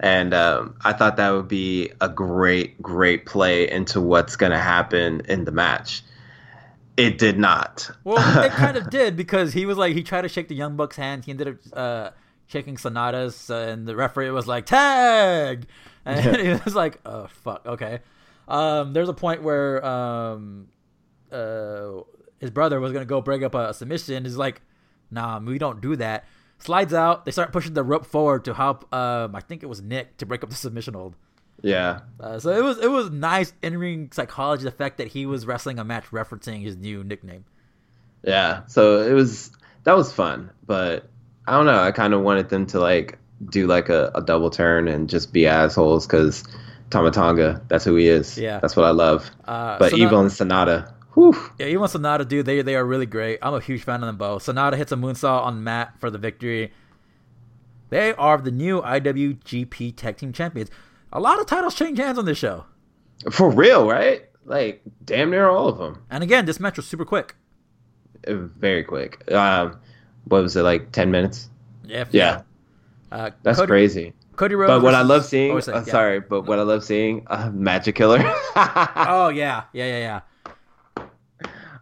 And 0.01 0.33
um, 0.35 0.77
I 0.85 0.93
thought 0.93 1.17
that 1.17 1.31
would 1.31 1.49
be 1.49 1.91
a 2.01 2.09
great, 2.09 2.81
great 2.81 3.27
play 3.27 3.69
into 3.69 4.01
what's 4.01 4.37
going 4.37 4.53
to 4.53 4.59
happen 4.59 5.23
in 5.29 5.45
the 5.45 5.51
match. 5.51 6.03
It 6.99 7.17
did 7.17 7.39
not. 7.39 7.93
Well, 8.03 8.19
it 8.45 8.51
kind 8.51 8.77
of 8.77 8.91
did 8.99 9.17
because 9.17 9.53
he 9.53 9.67
was 9.67 9.79
like 9.79 9.95
he 9.95 10.03
tried 10.03 10.23
to 10.23 10.29
shake 10.29 10.49
the 10.49 10.57
Young 10.57 10.75
Bucks' 10.75 10.97
hand. 10.97 11.25
He 11.25 11.31
ended 11.31 11.49
up 11.49 11.57
uh, 11.73 12.11
shaking 12.49 12.75
Sanada's, 12.75 13.49
uh, 13.49 13.55
and 13.55 13.87
the 13.87 13.95
referee 13.95 14.31
was 14.31 14.49
like 14.49 14.67
tag, 14.67 15.69
and 16.05 16.37
he 16.41 16.49
was 16.49 16.75
like, 16.75 16.99
"Oh 17.07 17.29
fuck, 17.29 17.65
okay." 17.65 18.01
Um, 18.49 18.95
there's 18.95 19.09
a 19.09 19.15
point 19.15 19.45
where 19.45 19.85
um, 19.87 20.67
uh, 21.31 22.01
his 22.41 22.51
brother 22.51 22.81
was 22.81 22.93
gonna 22.93 23.05
go 23.05 23.21
break 23.21 23.45
up 23.45 23.55
a 23.55 23.73
submission. 23.73 24.25
He's 24.25 24.37
like, 24.37 24.61
"Nah, 25.09 25.39
we 25.39 25.57
don't 25.59 25.81
do 25.81 25.95
that." 25.97 26.25
Slides 26.59 26.93
out. 26.93 27.27
They 27.27 27.31
start 27.31 27.53
pushing 27.53 27.75
the 27.75 27.85
rope 27.85 28.07
forward 28.07 28.45
to 28.47 28.55
help. 28.55 28.93
Um, 28.93 29.37
I 29.37 29.41
think 29.41 29.63
it 29.63 29.67
was 29.67 29.81
Nick 29.81 30.17
to 30.17 30.27
break 30.27 30.43
up 30.43 30.51
the 30.51 30.57
submission 30.57 30.95
hold. 30.95 31.15
Yeah. 31.63 32.01
Uh, 32.21 32.39
so 32.39 32.51
it 32.51 32.63
was 32.63 32.79
it 32.79 32.91
was 32.91 33.11
nice 33.11 33.53
in 33.63 33.79
ring 33.79 34.11
psychology. 34.13 34.65
The 34.65 34.71
fact 34.71 34.99
that 34.99 35.09
he 35.09 35.27
was 35.27 35.47
wrestling 35.47 35.79
a 35.79 35.85
match 35.85 36.07
referencing 36.11 36.63
his 36.63 36.77
new 36.77 37.03
nickname. 37.05 37.45
Yeah. 38.23 38.63
So 38.67 39.01
it 39.01 39.13
was 39.13 39.51
that 39.85 39.97
was 39.97 40.13
fun, 40.13 40.51
but 40.67 41.09
I 41.47 41.53
don't 41.53 41.67
know. 41.67 41.81
I 41.81 41.93
kind 41.93 42.15
of 42.15 42.23
wanted 42.23 42.49
them 42.49 42.67
to 42.67 42.81
like 42.81 43.19
do 43.51 43.67
like 43.67 43.89
a, 43.89 44.11
a 44.15 44.23
double 44.23 44.51
turn 44.51 44.89
and 44.89 45.09
just 45.09 45.33
be 45.33 45.47
assholes 45.47 46.07
because 46.07 46.45
Tama 46.91 47.11
Tonga, 47.11 47.63
that's 47.69 47.85
who 47.85 47.97
he 47.97 48.09
is. 48.09 48.39
Yeah. 48.39 48.61
That's 48.61 48.77
what 48.77 48.87
I 48.87 48.91
love. 48.91 49.31
Uh, 49.45 49.79
but 49.79 49.91
so 49.91 49.97
Evil 49.97 50.21
and 50.21 50.31
Sanada, 50.31 50.93
whew. 51.15 51.37
Yeah, 51.59 51.67
even 51.67 51.83
Sanada, 51.83 52.27
dude, 52.27 52.47
they 52.47 52.63
they 52.63 52.77
are 52.77 52.85
really 52.85 53.07
great. 53.07 53.39
I'm 53.43 53.55
a 53.55 53.61
huge 53.61 53.83
fan 53.83 54.03
of 54.03 54.07
them 54.07 54.17
both. 54.17 54.47
Sanada 54.47 54.77
hits 54.77 54.93
a 54.93 54.97
moonsault 54.97 55.43
on 55.43 55.65
Matt 55.65 55.99
for 55.99 56.11
the 56.11 56.19
victory. 56.19 56.73
They 57.91 58.13
are 58.15 58.39
the 58.39 58.51
new 58.51 58.83
IWGP 58.83 59.97
Tag 59.97 60.19
Team 60.19 60.33
Champions. 60.33 60.71
A 61.13 61.21
lot 61.21 61.41
of 61.41 61.47
titles 61.47 61.75
change 61.75 61.99
hands 61.99 62.19
on 62.19 62.25
this 62.25 62.39
show. 62.39 62.65
For 63.31 63.51
real, 63.51 63.89
right? 63.89 64.25
Like 64.45 64.83
damn 65.05 65.31
near 65.31 65.49
all 65.49 65.69
of 65.69 65.79
them. 65.79 66.03
And 66.11 66.23
again, 66.23 66.47
this 66.47 66.61
match 66.61 66.77
was 66.77 66.87
super 66.87 67.05
quick. 67.05 67.37
Uh, 68.27 68.35
Very 68.35 68.85
quick. 68.85 69.31
Um, 69.33 69.79
what 70.25 70.43
was 70.43 70.57
it 70.57 70.63
like? 70.63 70.93
Ten 70.93 71.11
minutes? 71.11 71.49
Yeah, 71.85 72.05
Yeah. 72.11 72.43
Uh, 73.11 73.31
That's 73.43 73.59
Cody, 73.59 73.69
crazy. 73.69 74.13
Cody 74.37 74.55
Rhodes. 74.55 74.71
But 74.71 74.83
what 74.83 74.95
I 74.95 75.01
love 75.01 75.25
seeing, 75.25 75.53
oh, 75.53 75.61
sorry, 75.61 75.79
yeah. 75.79 75.85
sorry, 75.85 76.21
but 76.21 76.43
what 76.43 76.59
I 76.59 76.63
love 76.63 76.85
seeing, 76.85 77.27
uh, 77.29 77.51
Magic 77.53 77.95
Killer. 77.95 78.19
Oh 78.57 79.31
yeah, 79.31 79.65
yeah, 79.73 79.87
yeah, 79.99 80.21
yeah. 80.99 81.05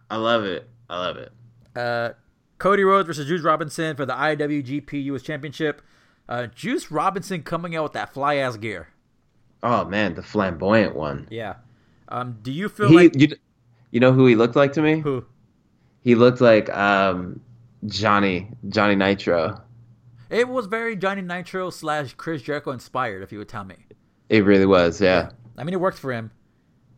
I 0.08 0.16
love 0.16 0.44
it. 0.44 0.68
I 0.88 0.98
love 0.98 1.16
it. 1.16 1.32
Uh, 1.74 2.10
Cody 2.58 2.84
Rhodes 2.84 3.06
versus 3.08 3.26
Juice 3.26 3.42
Robinson 3.42 3.96
for 3.96 4.06
the 4.06 4.12
IWGP 4.14 5.02
US 5.04 5.22
Championship. 5.22 5.82
Uh, 6.28 6.46
Juice 6.46 6.90
Robinson 6.90 7.42
coming 7.42 7.74
out 7.74 7.82
with 7.84 7.92
that 7.94 8.14
fly 8.14 8.36
ass 8.36 8.56
gear. 8.56 8.88
Oh 9.62 9.84
man, 9.84 10.14
the 10.14 10.22
flamboyant 10.22 10.94
one. 10.94 11.26
Yeah. 11.30 11.56
Um, 12.08 12.38
do 12.42 12.52
you 12.52 12.68
feel 12.68 12.88
He, 12.88 12.96
like 12.96 13.20
you, 13.20 13.28
you 13.90 14.00
know 14.00 14.12
who 14.12 14.26
he 14.26 14.34
looked 14.36 14.56
like 14.56 14.72
to 14.74 14.82
me? 14.82 15.00
who? 15.00 15.24
He 16.02 16.14
looked 16.14 16.40
like 16.40 16.70
um, 16.70 17.40
Johnny 17.86 18.50
Johnny 18.68 18.94
Nitro. 18.94 19.60
It 20.30 20.48
was 20.48 20.66
very 20.66 20.96
Johnny 20.96 21.22
Nitro 21.22 21.70
slash 21.70 22.14
Chris 22.14 22.42
Jericho 22.42 22.70
inspired, 22.72 23.22
if 23.22 23.32
you 23.32 23.38
would 23.38 23.48
tell 23.48 23.64
me. 23.64 23.76
It 24.28 24.44
really 24.44 24.66
was. 24.66 25.00
Yeah, 25.00 25.30
I 25.56 25.64
mean, 25.64 25.74
it 25.74 25.80
worked 25.80 25.98
for 25.98 26.12
him. 26.12 26.30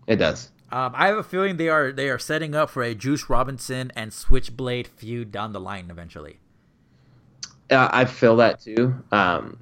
it 0.07 0.17
does. 0.17 0.51
Um, 0.71 0.93
I 0.95 1.07
have 1.07 1.17
a 1.17 1.23
feeling 1.23 1.57
they 1.57 1.69
are 1.71 1.93
they 1.93 2.11
are 2.11 2.19
setting 2.19 2.55
up 2.55 2.69
for 2.71 2.83
a 2.83 2.95
Juice 2.95 3.31
Robinson 3.31 3.91
and 3.97 4.13
Switchblade 4.13 4.87
feud 4.87 5.33
down 5.33 5.53
the 5.53 5.61
line 5.61 5.89
eventually. 5.91 6.41
Uh, 7.71 7.89
I 7.93 8.05
feel 8.05 8.37
that 8.37 8.61
too. 8.61 8.95
Um, 9.13 9.59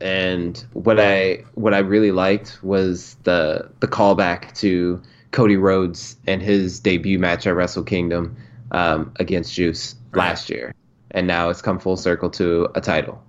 and 0.00 0.64
what 0.72 0.98
I 1.00 1.44
what 1.54 1.74
I 1.74 1.78
really 1.78 2.12
liked 2.12 2.62
was 2.62 3.16
the 3.24 3.68
the 3.80 3.88
callback 3.88 4.54
to 4.58 5.00
Cody 5.30 5.56
Rhodes 5.56 6.16
and 6.26 6.42
his 6.42 6.80
debut 6.80 7.18
match 7.18 7.46
at 7.46 7.54
Wrestle 7.54 7.82
Kingdom 7.84 8.36
um, 8.72 9.12
against 9.16 9.54
Juice 9.54 9.94
last 10.14 10.50
year, 10.50 10.74
and 11.12 11.26
now 11.26 11.48
it's 11.48 11.62
come 11.62 11.78
full 11.78 11.96
circle 11.96 12.30
to 12.30 12.68
a 12.74 12.80
title. 12.80 13.22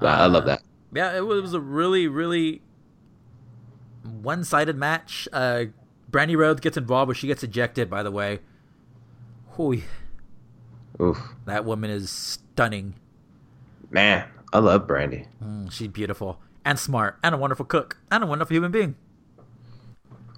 I 0.00 0.06
I 0.06 0.26
love 0.26 0.44
that. 0.46 0.62
Yeah, 0.92 1.16
it 1.16 1.20
was, 1.24 1.38
it 1.38 1.42
was 1.42 1.54
a 1.54 1.60
really 1.60 2.08
really 2.08 2.60
one 4.20 4.44
sided 4.44 4.76
match. 4.76 5.28
Uh, 5.32 5.66
Brandi 6.10 6.36
Rhodes 6.36 6.60
gets 6.60 6.76
involved, 6.76 7.08
but 7.08 7.16
she 7.16 7.26
gets 7.26 7.42
ejected. 7.42 7.88
By 7.88 8.02
the 8.02 8.10
way, 8.10 8.40
Hooey, 9.52 9.84
Oof, 11.00 11.18
that 11.46 11.64
woman 11.64 11.90
is 11.90 12.10
stunning. 12.10 12.94
man, 13.90 14.26
I 14.52 14.58
love 14.58 14.86
Brandi. 14.86 15.26
Mm, 15.42 15.70
she's 15.70 15.88
beautiful 15.88 16.40
and 16.64 16.78
smart 16.78 17.18
and 17.22 17.34
a 17.34 17.38
wonderful 17.38 17.64
cook 17.64 17.98
and 18.10 18.24
a 18.24 18.26
wonderful 18.26 18.54
human 18.54 18.70
being. 18.70 18.96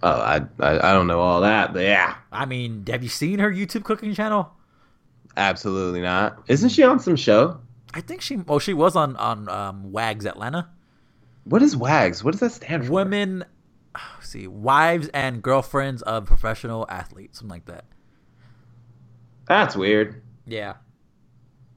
Oh, 0.02 0.10
I, 0.10 0.42
I 0.58 0.90
I 0.90 0.92
don't 0.92 1.06
know 1.06 1.20
all 1.20 1.42
that, 1.42 1.72
but 1.72 1.82
yeah, 1.84 2.16
I 2.32 2.44
mean, 2.44 2.84
have 2.88 3.02
you 3.02 3.08
seen 3.08 3.38
her 3.38 3.50
YouTube 3.50 3.84
cooking 3.84 4.14
channel? 4.14 4.52
absolutely 5.34 6.02
not. 6.02 6.42
Isn't 6.48 6.68
she 6.68 6.82
on 6.82 7.00
some 7.00 7.16
show? 7.16 7.58
I 7.94 8.02
think 8.02 8.20
she 8.20 8.38
oh 8.48 8.58
she 8.58 8.74
was 8.74 8.96
on 8.96 9.16
on 9.16 9.48
um, 9.48 9.92
Wags 9.92 10.26
Atlanta. 10.26 10.68
What 11.44 11.62
is 11.62 11.74
WAGs? 11.76 12.22
What 12.22 12.32
does 12.32 12.40
that 12.40 12.50
stand 12.52 12.86
for? 12.86 12.92
Women, 12.92 13.44
see, 14.20 14.46
wives 14.46 15.08
and 15.14 15.42
girlfriends 15.42 16.02
of 16.02 16.26
professional 16.26 16.84
athletes, 16.88 17.38
something 17.38 17.50
like 17.50 17.66
that. 17.66 17.84
That's 19.46 19.74
weird. 19.76 20.22
Yeah, 20.46 20.74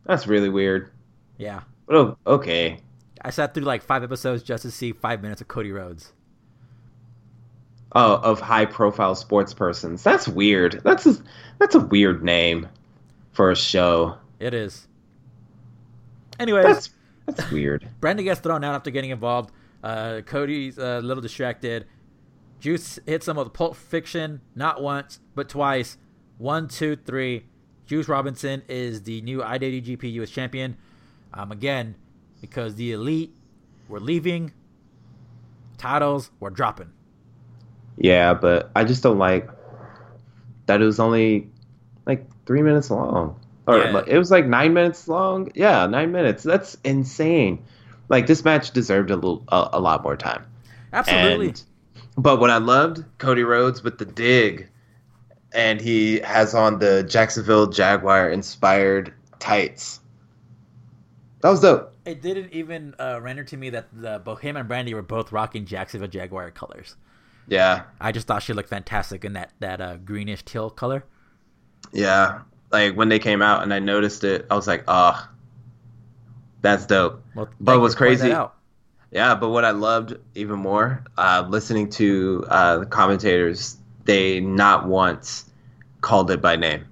That's 0.05 0.27
really 0.27 0.49
weird. 0.49 0.91
yeah. 1.37 1.61
Oh, 1.89 2.17
okay. 2.25 2.79
I 3.21 3.29
sat 3.29 3.53
through 3.53 3.63
like 3.63 3.81
five 3.81 4.03
episodes 4.03 4.43
just 4.43 4.63
to 4.63 4.71
see 4.71 4.91
five 4.91 5.21
minutes 5.21 5.41
of 5.41 5.47
Cody 5.47 5.71
Rhodes. 5.71 6.13
Oh, 7.93 8.15
of 8.15 8.41
high 8.41 8.65
profile 8.65 9.15
sports 9.15 9.53
persons. 9.53 10.03
That's 10.03 10.27
weird. 10.27 10.81
That's 10.83 11.05
a, 11.05 11.15
that's 11.59 11.75
a 11.75 11.79
weird 11.79 12.23
name 12.23 12.67
for 13.31 13.51
a 13.51 13.55
show. 13.55 14.17
It 14.39 14.53
is. 14.53 14.87
Anyways, 16.39 16.65
That's 16.65 16.89
that's 17.25 17.51
weird. 17.51 17.87
Brenda 18.01 18.23
gets 18.23 18.41
thrown 18.41 18.63
out 18.63 18.75
after 18.75 18.91
getting 18.91 19.11
involved. 19.11 19.51
Uh, 19.83 20.21
Cody's 20.25 20.77
a 20.77 20.99
little 21.01 21.21
distracted. 21.21 21.85
Juice 22.59 22.99
hits 23.05 23.27
him 23.27 23.37
with 23.37 23.53
Pulp 23.53 23.75
Friction, 23.75 24.41
not 24.55 24.81
once, 24.81 25.19
but 25.33 25.49
twice. 25.49 25.97
One, 26.37 26.67
two, 26.67 26.95
three. 26.95 27.45
Juice 27.85 28.07
Robinson 28.07 28.63
is 28.67 29.03
the 29.03 29.21
new 29.21 29.39
IWGP 29.39 30.11
US 30.13 30.29
champion. 30.29 30.77
Um, 31.35 31.51
again, 31.51 31.95
because 32.41 32.75
the 32.75 32.93
elite 32.93 33.33
were 33.89 33.99
leaving, 33.99 34.51
titles 35.77 36.31
were 36.39 36.49
dropping. 36.49 36.91
Yeah, 37.97 38.33
but 38.33 38.71
I 38.75 38.83
just 38.83 39.03
don't 39.03 39.17
like 39.17 39.49
that 40.65 40.81
it 40.81 40.85
was 40.85 40.99
only 40.99 41.49
like 42.05 42.25
three 42.45 42.61
minutes 42.61 42.89
long. 42.89 43.39
Or 43.67 43.77
Yeah. 43.77 44.03
it 44.07 44.17
was 44.17 44.31
like 44.31 44.45
nine 44.45 44.73
minutes 44.73 45.07
long. 45.07 45.51
Yeah, 45.55 45.85
nine 45.87 46.11
minutes. 46.11 46.43
That's 46.43 46.77
insane. 46.83 47.63
Like 48.09 48.27
this 48.27 48.43
match 48.45 48.71
deserved 48.71 49.11
a 49.11 49.15
little 49.15 49.43
a, 49.49 49.69
a 49.73 49.79
lot 49.79 50.03
more 50.03 50.15
time. 50.15 50.45
Absolutely. 50.93 51.47
And, 51.47 51.63
but 52.17 52.39
what 52.39 52.49
I 52.49 52.57
loved, 52.57 53.03
Cody 53.17 53.43
Rhodes 53.43 53.83
with 53.83 53.97
the 53.97 54.05
dig, 54.05 54.69
and 55.53 55.81
he 55.81 56.19
has 56.19 56.53
on 56.53 56.79
the 56.79 57.03
Jacksonville 57.03 57.67
Jaguar 57.67 58.29
inspired 58.29 59.13
tights. 59.39 59.99
That 61.45 61.51
was 61.51 61.59
dope. 61.59 61.93
it 62.05 62.23
didn't 62.23 62.53
even 62.53 62.95
uh, 62.99 63.19
render 63.21 63.43
to 63.43 63.55
me 63.55 63.69
that 63.69 63.85
the 63.93 64.17
both 64.17 64.43
and 64.43 64.67
Brandy 64.67 64.95
were 64.95 65.03
both 65.03 65.31
rocking 65.31 65.67
Jacksonville 65.67 66.07
Jaguar 66.09 66.49
colors. 66.49 66.95
Yeah, 67.47 67.83
I 68.01 68.11
just 68.13 68.25
thought 68.25 68.41
she 68.41 68.53
looked 68.53 68.69
fantastic 68.69 69.23
in 69.23 69.33
that 69.33 69.51
that 69.59 69.79
uh, 69.79 69.97
greenish 69.97 70.41
teal 70.43 70.71
color. 70.71 71.05
yeah. 71.93 72.39
Like 72.71 72.95
when 72.95 73.09
they 73.09 73.19
came 73.19 73.43
out 73.43 73.61
and 73.61 73.71
I 73.71 73.77
noticed 73.77 74.23
it, 74.23 74.47
I 74.49 74.55
was 74.55 74.65
like, 74.65 74.85
oh, 74.87 75.29
that's 76.61 76.87
dope. 76.87 77.23
Well, 77.35 77.47
But 77.59 77.79
what's 77.79 77.93
for 77.93 78.07
pointing 78.07 78.29
that 78.29 78.35
crazy- 78.37 78.51
Yeah, 79.11 79.35
but 79.35 79.49
what 79.49 79.65
I 79.65 79.69
loved 79.69 80.17
even 80.33 80.57
more, 80.57 81.03
uh, 81.15 81.45
listening 81.47 81.91
to 81.91 82.43
uh, 82.49 82.77
the 82.79 82.85
commentators, 82.87 83.77
they 84.05 84.39
not 84.39 84.87
once 84.87 85.47
called 86.01 86.31
it 86.31 86.41
by 86.41 86.55
name. 86.55 86.85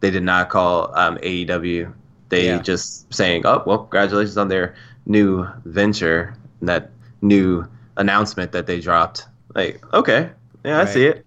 They 0.00 0.10
did 0.10 0.24
not 0.24 0.48
call 0.48 0.92
um, 0.98 1.18
AEW. 1.18 1.92
They 2.28 2.46
Yeah. 2.46 2.58
just 2.62 3.12
saying, 3.12 3.46
"Oh, 3.46 3.62
well, 3.66 3.78
congratulations 3.78 4.36
on 4.36 4.48
their 4.48 4.74
new 5.06 5.46
venture, 5.64 6.34
and 6.60 6.68
that 6.68 6.90
new 7.22 7.66
announcement 7.96 8.52
that 8.52 8.66
they 8.66 8.80
dropped." 8.80 9.26
Like, 9.54 9.82
okay, 9.94 10.30
yeah, 10.64 10.80
I 10.80 10.84
see 10.86 11.06
it. 11.06 11.24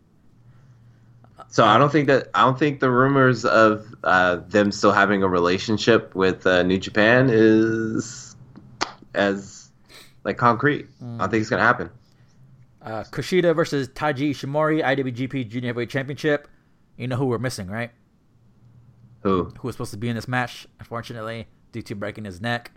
So 1.51 1.65
I 1.65 1.77
don't 1.79 1.91
think 1.91 2.07
that 2.07 2.29
I 2.33 2.43
don't 2.43 2.59
think 2.59 2.79
the 2.79 2.91
rumors 2.91 3.43
of 3.43 3.87
uh, 4.03 4.37
them 4.47 4.71
still 4.71 4.91
having 4.91 5.23
a 5.23 5.27
relationship 5.27 6.13
with 6.13 6.45
uh, 6.45 6.61
New 6.63 6.77
Japan 6.77 7.29
is 7.31 8.35
as 9.15 9.69
like 10.23 10.37
concrete. 10.37 10.85
I 11.01 11.17
don't 11.17 11.31
think 11.31 11.41
it's 11.41 11.49
gonna 11.49 11.63
happen. 11.63 11.89
Uh, 12.81 13.03
Kushida 13.03 13.55
versus 13.55 13.89
Taiji 13.89 14.31
Ishimori, 14.31 14.83
IWGP 14.83 15.49
Junior 15.49 15.69
Heavyweight 15.69 15.89
Championship. 15.89 16.47
You 16.97 17.07
know 17.07 17.15
who 17.15 17.25
we're 17.25 17.37
missing, 17.39 17.67
right? 17.67 17.91
Who? 19.21 19.45
who 19.59 19.67
was 19.67 19.75
supposed 19.75 19.91
to 19.91 19.97
be 19.97 20.09
in 20.09 20.15
this 20.15 20.27
match, 20.27 20.67
unfortunately, 20.79 21.47
due 21.71 21.81
to 21.81 21.95
breaking 21.95 22.25
his 22.25 22.39
neck. 22.39 22.71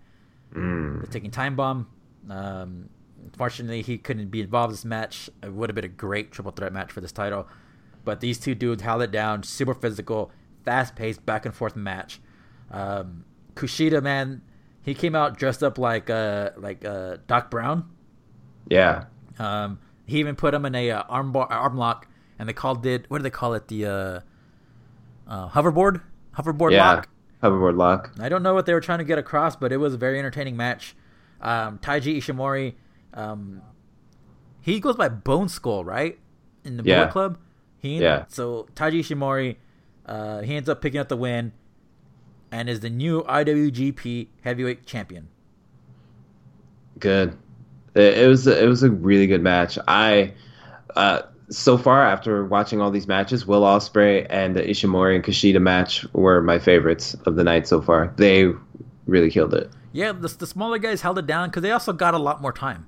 Mm. 0.55 1.03
The 1.03 1.07
ticking 1.07 1.31
time 1.31 1.57
bomb. 1.57 1.89
Um, 2.29 2.89
unfortunately, 3.23 3.83
he 3.83 3.99
couldn't 3.99 4.29
be 4.29 4.41
involved 4.41 4.71
in 4.71 4.75
this 4.75 4.85
match. 4.85 5.31
It 5.43 5.53
would 5.53 5.71
have 5.71 5.75
been 5.75 5.85
a 5.85 5.89
great 5.89 6.33
triple 6.33 6.53
threat 6.53 6.73
match 6.73 6.91
for 6.93 7.01
this 7.01 7.13
title. 7.13 7.49
But 8.05 8.21
these 8.21 8.39
two 8.39 8.55
dudes 8.55 8.83
held 8.83 9.03
it 9.03 9.11
down. 9.11 9.45
Super 9.45 9.75
physical, 9.75 10.33
fast 10.65 10.97
paced, 10.97 11.25
back 11.25 11.47
and 11.47 11.55
forth 11.55 11.77
match. 11.77 12.21
Um, 12.71 13.25
Kushida, 13.55 14.03
man, 14.03 14.43
he 14.83 14.95
came 14.95 15.15
out 15.15 15.39
dressed 15.39 15.63
up 15.63 15.79
like 15.79 16.11
uh, 16.11 16.51
like 16.57 16.85
uh, 16.85 17.19
Doc 17.27 17.51
Brown. 17.51 17.89
Yeah. 18.69 19.05
Um, 19.39 19.79
he 20.07 20.19
even 20.19 20.37
put 20.37 20.55
him 20.55 20.65
in 20.65 20.75
a 20.75 20.91
uh, 20.91 21.03
arm 21.09 21.33
bar, 21.33 21.47
arm 21.51 21.77
lock, 21.77 22.09
and 22.39 22.49
they 22.49 22.53
called 22.53 22.85
it 22.85 23.07
what 23.09 23.19
do 23.19 23.23
they 23.23 23.31
call 23.31 23.55
it? 23.55 23.69
The 23.69 23.87
uh, 23.87 24.21
uh, 25.29 25.49
hoverboard, 25.51 26.03
hoverboard 26.37 26.73
yeah. 26.73 26.87
lock. 26.87 27.09
Hoverboard 27.43 27.77
lock. 27.77 28.13
I 28.21 28.29
don't 28.29 28.43
know 28.43 28.55
what 28.55 28.67
they 28.67 28.75
were 28.75 28.81
trying 28.81 28.99
to 28.99 29.05
get 29.05 29.19
across, 29.19 29.57
but 29.57 29.73
it 29.73 29.79
was 29.79 29.95
a 29.95 29.97
very 29.97 30.19
entertaining 30.19 30.57
match. 30.57 30.95
Um, 31.41 31.79
Taiji 31.79 32.17
Ishimori, 32.19 32.75
um, 33.15 33.63
he 34.61 34.79
goes 34.79 34.97
by 34.97 35.09
Bone 35.09 35.49
Skull, 35.49 35.85
right? 35.85 36.19
In 36.65 36.77
the 36.77 36.85
Yeah. 36.85 37.01
Bullet 37.01 37.11
Club. 37.11 37.39
He 37.79 37.99
Yeah. 37.99 38.27
So 38.29 38.69
Taiji 38.77 39.01
Ishimori, 39.01 39.57
uh, 40.07 40.43
he 40.43 40.55
ends 40.55 40.69
up 40.69 40.81
picking 40.81 41.01
up 41.01 41.09
the 41.09 41.17
win, 41.17 41.53
and 42.53 42.69
is 42.69 42.81
the 42.81 42.91
new 42.91 43.23
IWGP 43.23 44.29
Heavyweight 44.43 44.87
Champion. 44.87 45.29
Good. 47.01 47.37
It, 47.95 48.19
it 48.19 48.29
was 48.29 48.47
it 48.47 48.69
was 48.69 48.85
a 48.85 48.91
really 48.91 49.27
good 49.27 49.43
match. 49.43 49.79
I 49.89 50.35
uh, 50.95 51.23
so 51.53 51.77
far 51.77 52.03
after 52.03 52.45
watching 52.45 52.81
all 52.81 52.91
these 52.91 53.07
matches, 53.07 53.47
Will 53.47 53.63
Ospreay 53.63 54.27
and 54.31 54.57
the 54.57 54.63
Ishimori 54.63 55.15
and 55.15 55.25
Kushida 55.25 55.61
match 55.61 56.05
were 56.13 56.41
my 56.41 56.59
favorites 56.59 57.15
of 57.27 57.37
the 57.37 57.45
night 57.45 57.69
so 57.69 57.81
far. 57.81 58.13
They 58.17 58.53
really 59.07 59.31
killed 59.31 59.55
it. 59.55 59.71
Yeah, 59.93 60.13
the, 60.13 60.29
the 60.29 60.47
smaller 60.47 60.79
guys 60.79 61.03
held 61.03 61.19
it 61.19 61.27
down 61.27 61.51
because 61.51 61.63
they 61.63 61.71
also 61.71 61.93
got 61.93 62.15
a 62.15 62.19
lot 62.19 62.41
more 62.41 62.53
time. 62.53 62.87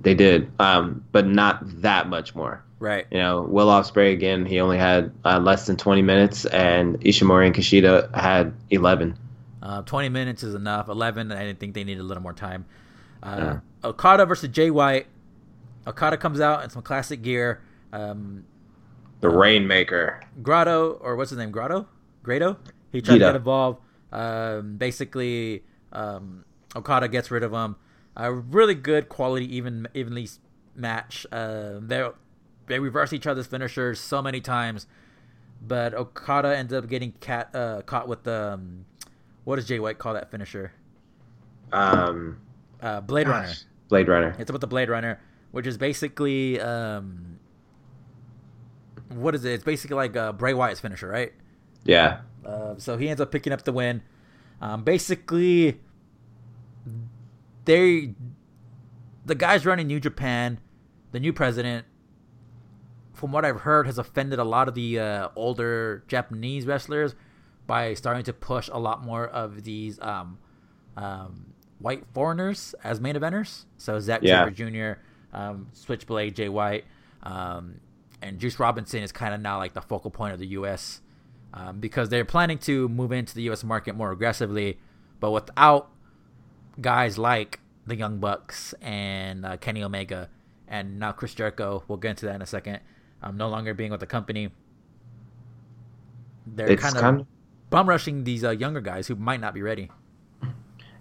They 0.00 0.14
did, 0.14 0.50
um, 0.58 1.04
but 1.12 1.26
not 1.26 1.60
that 1.82 2.08
much 2.08 2.34
more. 2.34 2.64
Right. 2.80 3.06
You 3.10 3.18
know, 3.18 3.42
Will 3.42 3.68
Ospreay 3.68 4.12
again. 4.12 4.44
He 4.44 4.60
only 4.60 4.78
had 4.78 5.12
uh, 5.24 5.38
less 5.38 5.66
than 5.66 5.76
twenty 5.76 6.02
minutes, 6.02 6.44
and 6.44 7.00
Ishimori 7.00 7.46
and 7.46 7.54
Kushida 7.54 8.12
had 8.14 8.52
eleven. 8.70 9.16
Uh, 9.62 9.82
20 9.82 10.10
minutes 10.10 10.44
is 10.44 10.54
enough. 10.54 10.88
11, 10.88 11.32
I 11.32 11.44
didn't 11.44 11.58
think 11.58 11.74
they 11.74 11.82
needed 11.82 12.00
a 12.00 12.04
little 12.04 12.22
more 12.22 12.32
time. 12.32 12.66
Uh, 13.20 13.56
Okada 13.82 14.24
versus 14.24 14.48
Jay 14.50 14.70
White. 14.70 15.08
Okada 15.88 16.16
comes 16.16 16.40
out 16.40 16.62
in 16.62 16.70
some 16.70 16.82
classic 16.82 17.20
gear. 17.20 17.60
Um, 17.92 18.44
The 19.20 19.28
Rainmaker. 19.28 20.20
Grotto, 20.42 20.92
or 21.02 21.16
what's 21.16 21.30
his 21.30 21.38
name? 21.38 21.50
Grotto? 21.50 21.88
Grado? 22.22 22.58
He 22.92 23.00
tries 23.00 23.18
to 23.18 23.24
Gedo. 23.24 23.28
get 23.28 23.36
involved. 23.36 23.80
Um, 24.12 24.76
basically, 24.76 25.62
um, 25.92 26.44
Okada 26.74 27.08
gets 27.08 27.30
rid 27.30 27.42
of 27.42 27.52
him. 27.52 27.76
A 28.16 28.32
really 28.32 28.74
good 28.74 29.08
quality, 29.08 29.54
even 29.56 29.86
evenly 29.94 30.28
match. 30.74 31.26
Uh, 31.30 31.74
they 31.80 32.08
they 32.66 32.78
reverse 32.78 33.12
each 33.12 33.26
other's 33.26 33.46
finishers 33.46 34.00
so 34.00 34.22
many 34.22 34.40
times, 34.40 34.86
but 35.60 35.92
Okada 35.94 36.56
ends 36.56 36.72
up 36.72 36.88
getting 36.88 37.12
cat, 37.20 37.54
uh, 37.54 37.82
caught 37.82 38.08
with 38.08 38.22
the 38.24 38.54
um, 38.54 38.86
what 39.44 39.56
does 39.56 39.66
Jay 39.66 39.78
White 39.78 39.98
call 39.98 40.14
that 40.14 40.30
finisher? 40.30 40.72
Um, 41.72 42.38
Uh, 42.80 43.00
Blade 43.00 43.28
Runner. 43.28 43.52
Blade 43.88 44.08
Runner. 44.08 44.34
It's 44.38 44.50
about 44.50 44.60
the 44.60 44.66
Blade 44.66 44.88
Runner, 44.88 45.20
which 45.52 45.66
is 45.66 45.76
basically 45.78 46.60
um, 46.60 47.35
what 49.08 49.34
is 49.34 49.44
it? 49.44 49.52
It's 49.52 49.64
basically 49.64 49.96
like 49.96 50.16
uh, 50.16 50.32
Bray 50.32 50.54
Wyatt's 50.54 50.80
finisher, 50.80 51.08
right? 51.08 51.32
Yeah. 51.84 52.20
Uh, 52.44 52.74
so 52.78 52.96
he 52.96 53.08
ends 53.08 53.20
up 53.20 53.30
picking 53.30 53.52
up 53.52 53.62
the 53.62 53.72
win. 53.72 54.02
Um, 54.60 54.84
basically, 54.84 55.80
they, 57.64 58.14
the 59.24 59.34
guys 59.34 59.66
running 59.66 59.86
New 59.86 60.00
Japan, 60.00 60.58
the 61.12 61.20
new 61.20 61.32
president, 61.32 61.86
from 63.12 63.32
what 63.32 63.44
I've 63.44 63.60
heard, 63.60 63.86
has 63.86 63.98
offended 63.98 64.38
a 64.38 64.44
lot 64.44 64.68
of 64.68 64.74
the 64.74 64.98
uh, 65.00 65.28
older 65.36 66.04
Japanese 66.06 66.66
wrestlers 66.66 67.14
by 67.66 67.94
starting 67.94 68.22
to 68.24 68.32
push 68.32 68.68
a 68.72 68.78
lot 68.78 69.04
more 69.04 69.26
of 69.26 69.64
these 69.64 69.98
um, 70.00 70.38
um, 70.96 71.52
white 71.78 72.04
foreigners 72.14 72.74
as 72.84 73.00
main 73.00 73.16
eventers. 73.16 73.64
So 73.76 73.98
Zack 74.00 74.20
Yeah. 74.22 74.44
Sabre 74.44 74.96
Jr., 74.96 75.00
um, 75.36 75.66
Switchblade, 75.72 76.36
Jay 76.36 76.48
White, 76.48 76.84
um, 77.22 77.80
and 78.22 78.38
Juice 78.38 78.58
Robinson 78.58 79.02
is 79.02 79.12
kind 79.12 79.34
of 79.34 79.40
now 79.40 79.58
like 79.58 79.74
the 79.74 79.82
focal 79.82 80.10
point 80.10 80.32
of 80.32 80.38
the 80.38 80.48
U.S. 80.48 81.00
Um, 81.54 81.80
because 81.80 82.08
they're 82.08 82.24
planning 82.24 82.58
to 82.60 82.88
move 82.88 83.12
into 83.12 83.34
the 83.34 83.42
U.S. 83.42 83.64
market 83.64 83.94
more 83.94 84.12
aggressively, 84.12 84.78
but 85.20 85.30
without 85.30 85.90
guys 86.80 87.18
like 87.18 87.60
the 87.86 87.96
Young 87.96 88.18
Bucks 88.18 88.74
and 88.82 89.46
uh, 89.46 89.56
Kenny 89.56 89.82
Omega, 89.82 90.28
and 90.68 90.98
now 90.98 91.12
Chris 91.12 91.34
Jericho. 91.34 91.84
We'll 91.88 91.98
get 91.98 92.10
into 92.10 92.26
that 92.26 92.34
in 92.34 92.42
a 92.42 92.46
second. 92.46 92.80
Um, 93.22 93.36
no 93.36 93.48
longer 93.48 93.74
being 93.74 93.90
with 93.90 94.00
the 94.00 94.06
company, 94.06 94.50
they're 96.46 96.70
It's 96.70 96.82
kind 96.82 96.96
of 96.96 97.00
kind 97.00 97.26
bum 97.70 97.88
rushing 97.88 98.24
these 98.24 98.44
uh, 98.44 98.50
younger 98.50 98.80
guys 98.80 99.06
who 99.06 99.16
might 99.16 99.40
not 99.40 99.54
be 99.54 99.62
ready. 99.62 99.90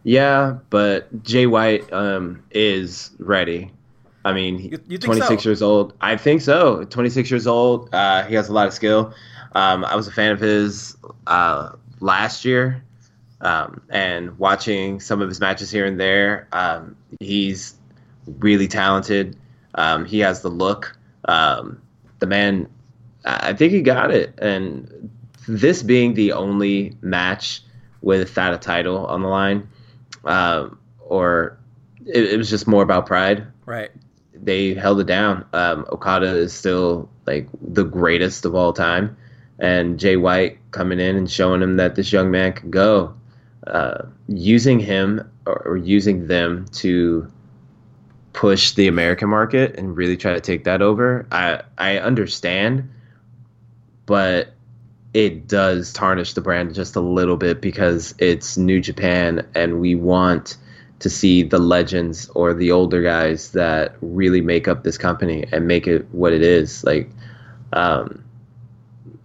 Yeah, 0.03 0.59
but 0.69 1.23
Jay 1.23 1.47
White 1.47 1.91
um, 1.91 2.43
is 2.51 3.11
ready. 3.17 3.71
I 4.25 4.33
mean, 4.33 4.59
You- 4.59 4.79
you 4.87 4.97
26 4.97 5.43
so? 5.43 5.49
years 5.49 5.61
old. 5.61 5.93
I 6.01 6.17
think 6.17 6.41
so. 6.41 6.83
26 6.85 7.29
years 7.31 7.45
old. 7.47 7.89
Uh, 7.93 8.23
he 8.23 8.33
has 8.35 8.49
a 8.49 8.53
lot 8.53 8.67
of 8.67 8.73
skill. 8.73 9.13
Um, 9.53 9.85
I 9.85 9.95
was 9.95 10.07
a 10.07 10.11
fan 10.11 10.31
of 10.31 10.39
his 10.39 10.97
uh, 11.27 11.69
last 12.01 12.43
year, 12.43 12.83
um, 13.41 13.81
and 13.89 14.37
watching 14.39 14.99
some 14.99 15.21
of 15.21 15.29
his 15.29 15.39
matches 15.39 15.69
here 15.71 15.85
and 15.85 15.99
there. 15.99 16.47
Um, 16.51 16.95
he's 17.19 17.75
really 18.39 18.67
talented. 18.67 19.37
Um, 19.75 20.05
he 20.05 20.19
has 20.19 20.41
the 20.41 20.49
look. 20.49 20.97
Um, 21.25 21.79
the 22.19 22.25
man, 22.25 22.67
I 23.25 23.53
think 23.53 23.71
he 23.73 23.81
got 23.83 24.09
it. 24.11 24.33
And 24.39 25.09
this 25.47 25.83
being 25.83 26.15
the 26.15 26.31
only 26.33 26.97
match 27.01 27.61
without 28.01 28.53
a 28.53 28.57
title 28.57 29.05
on 29.05 29.21
the 29.21 29.27
line, 29.27 29.67
um, 30.23 30.79
or 30.99 31.57
it, 32.07 32.33
it 32.33 32.37
was 32.37 32.49
just 32.49 32.67
more 32.67 32.81
about 32.83 33.05
pride. 33.05 33.45
Right. 33.67 33.91
They 34.45 34.73
held 34.75 34.99
it 34.99 35.07
down. 35.07 35.45
Um, 35.53 35.85
Okada 35.91 36.37
is 36.37 36.53
still 36.53 37.09
like 37.25 37.49
the 37.61 37.83
greatest 37.83 38.45
of 38.45 38.55
all 38.55 38.73
time, 38.73 39.17
and 39.59 39.99
Jay 39.99 40.15
White 40.15 40.59
coming 40.71 40.99
in 40.99 41.15
and 41.15 41.29
showing 41.29 41.61
him 41.61 41.77
that 41.77 41.95
this 41.95 42.11
young 42.11 42.31
man 42.31 42.53
can 42.53 42.71
go. 42.71 43.15
Uh, 43.67 44.05
using 44.27 44.79
him 44.79 45.29
or, 45.47 45.67
or 45.67 45.77
using 45.77 46.27
them 46.27 46.65
to 46.71 47.31
push 48.33 48.73
the 48.73 48.87
American 48.87 49.29
market 49.29 49.75
and 49.79 49.97
really 49.97 50.17
try 50.17 50.33
to 50.33 50.41
take 50.41 50.65
that 50.65 50.81
over. 50.81 51.25
I 51.31 51.61
I 51.77 51.97
understand, 51.97 52.89
but 54.05 54.53
it 55.13 55.47
does 55.47 55.93
tarnish 55.93 56.33
the 56.33 56.41
brand 56.41 56.75
just 56.75 56.95
a 56.97 56.99
little 56.99 57.37
bit 57.37 57.61
because 57.61 58.13
it's 58.19 58.57
New 58.57 58.81
Japan 58.81 59.47
and 59.55 59.79
we 59.79 59.95
want 59.95 60.57
to 60.99 61.09
see 61.09 61.43
the 61.43 61.59
legends 61.59 62.29
or 62.29 62.53
the 62.53 62.71
older 62.71 63.01
guys 63.01 63.51
that 63.51 63.95
really 64.01 64.41
make 64.41 64.67
up 64.67 64.83
this 64.83 64.97
company 64.97 65.45
and 65.51 65.67
make 65.67 65.87
it 65.87 66.07
what 66.11 66.33
it 66.33 66.41
is 66.41 66.83
like 66.83 67.09
um 67.73 68.23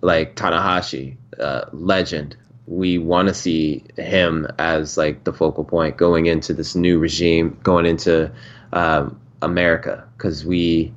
like 0.01 0.35
Tanahashi 0.37 1.17
uh, 1.39 1.67
legend 1.73 2.37
we 2.67 2.99
want 2.99 3.29
to 3.29 3.35
see 3.35 3.85
him 3.97 4.47
as 4.59 4.97
like 4.97 5.25
the 5.25 5.33
focal 5.33 5.65
point 5.65 5.97
going 5.97 6.27
into 6.27 6.55
this 6.55 6.77
new 6.77 6.99
regime 6.99 7.59
going 7.63 7.85
into 7.85 8.31
um, 8.73 9.21
America 9.43 10.07
because 10.17 10.45
we 10.45 10.93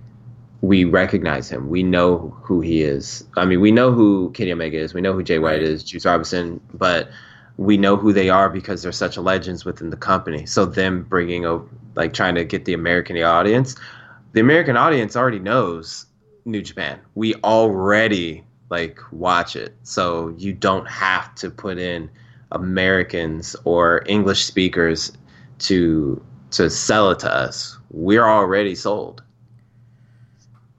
we 0.61 0.85
recognize 0.85 1.49
him. 1.49 1.69
We 1.69 1.83
know 1.83 2.33
who 2.41 2.61
he 2.61 2.83
is. 2.83 3.25
I 3.35 3.43
mean, 3.43 3.59
we 3.59 3.69
know 3.69 3.91
who 3.91 4.31
Kenny 4.31 4.53
Omega 4.53 4.77
is. 4.77 4.93
We 4.93 5.01
know 5.01 5.11
who 5.11 5.21
Jay 5.21 5.37
White 5.37 5.61
is, 5.61 5.83
Juice 5.83 6.05
Robinson, 6.05 6.61
but 6.73 7.09
we 7.57 7.77
know 7.77 7.95
who 7.95 8.13
they 8.13 8.29
are 8.29 8.49
because 8.49 8.81
they're 8.81 8.91
such 8.91 9.17
legends 9.17 9.65
within 9.65 9.89
the 9.89 9.97
company. 9.97 10.45
So 10.45 10.65
them 10.65 11.03
bringing 11.03 11.45
over, 11.45 11.67
like 11.95 12.13
trying 12.13 12.35
to 12.35 12.43
get 12.45 12.65
the 12.65 12.73
American 12.73 13.21
audience, 13.21 13.75
the 14.33 14.39
American 14.39 14.75
audience 14.77 15.15
already 15.15 15.39
knows 15.39 16.07
New 16.45 16.61
Japan. 16.61 16.99
We 17.15 17.35
already 17.35 18.43
like 18.69 18.99
watch 19.11 19.55
it. 19.55 19.75
So 19.83 20.33
you 20.37 20.53
don't 20.53 20.87
have 20.87 21.35
to 21.35 21.51
put 21.51 21.77
in 21.77 22.09
Americans 22.51 23.55
or 23.65 24.03
English 24.07 24.45
speakers 24.45 25.11
to 25.59 26.23
to 26.51 26.69
sell 26.69 27.11
it 27.11 27.19
to 27.19 27.33
us. 27.33 27.77
We're 27.89 28.25
already 28.25 28.75
sold. 28.75 29.23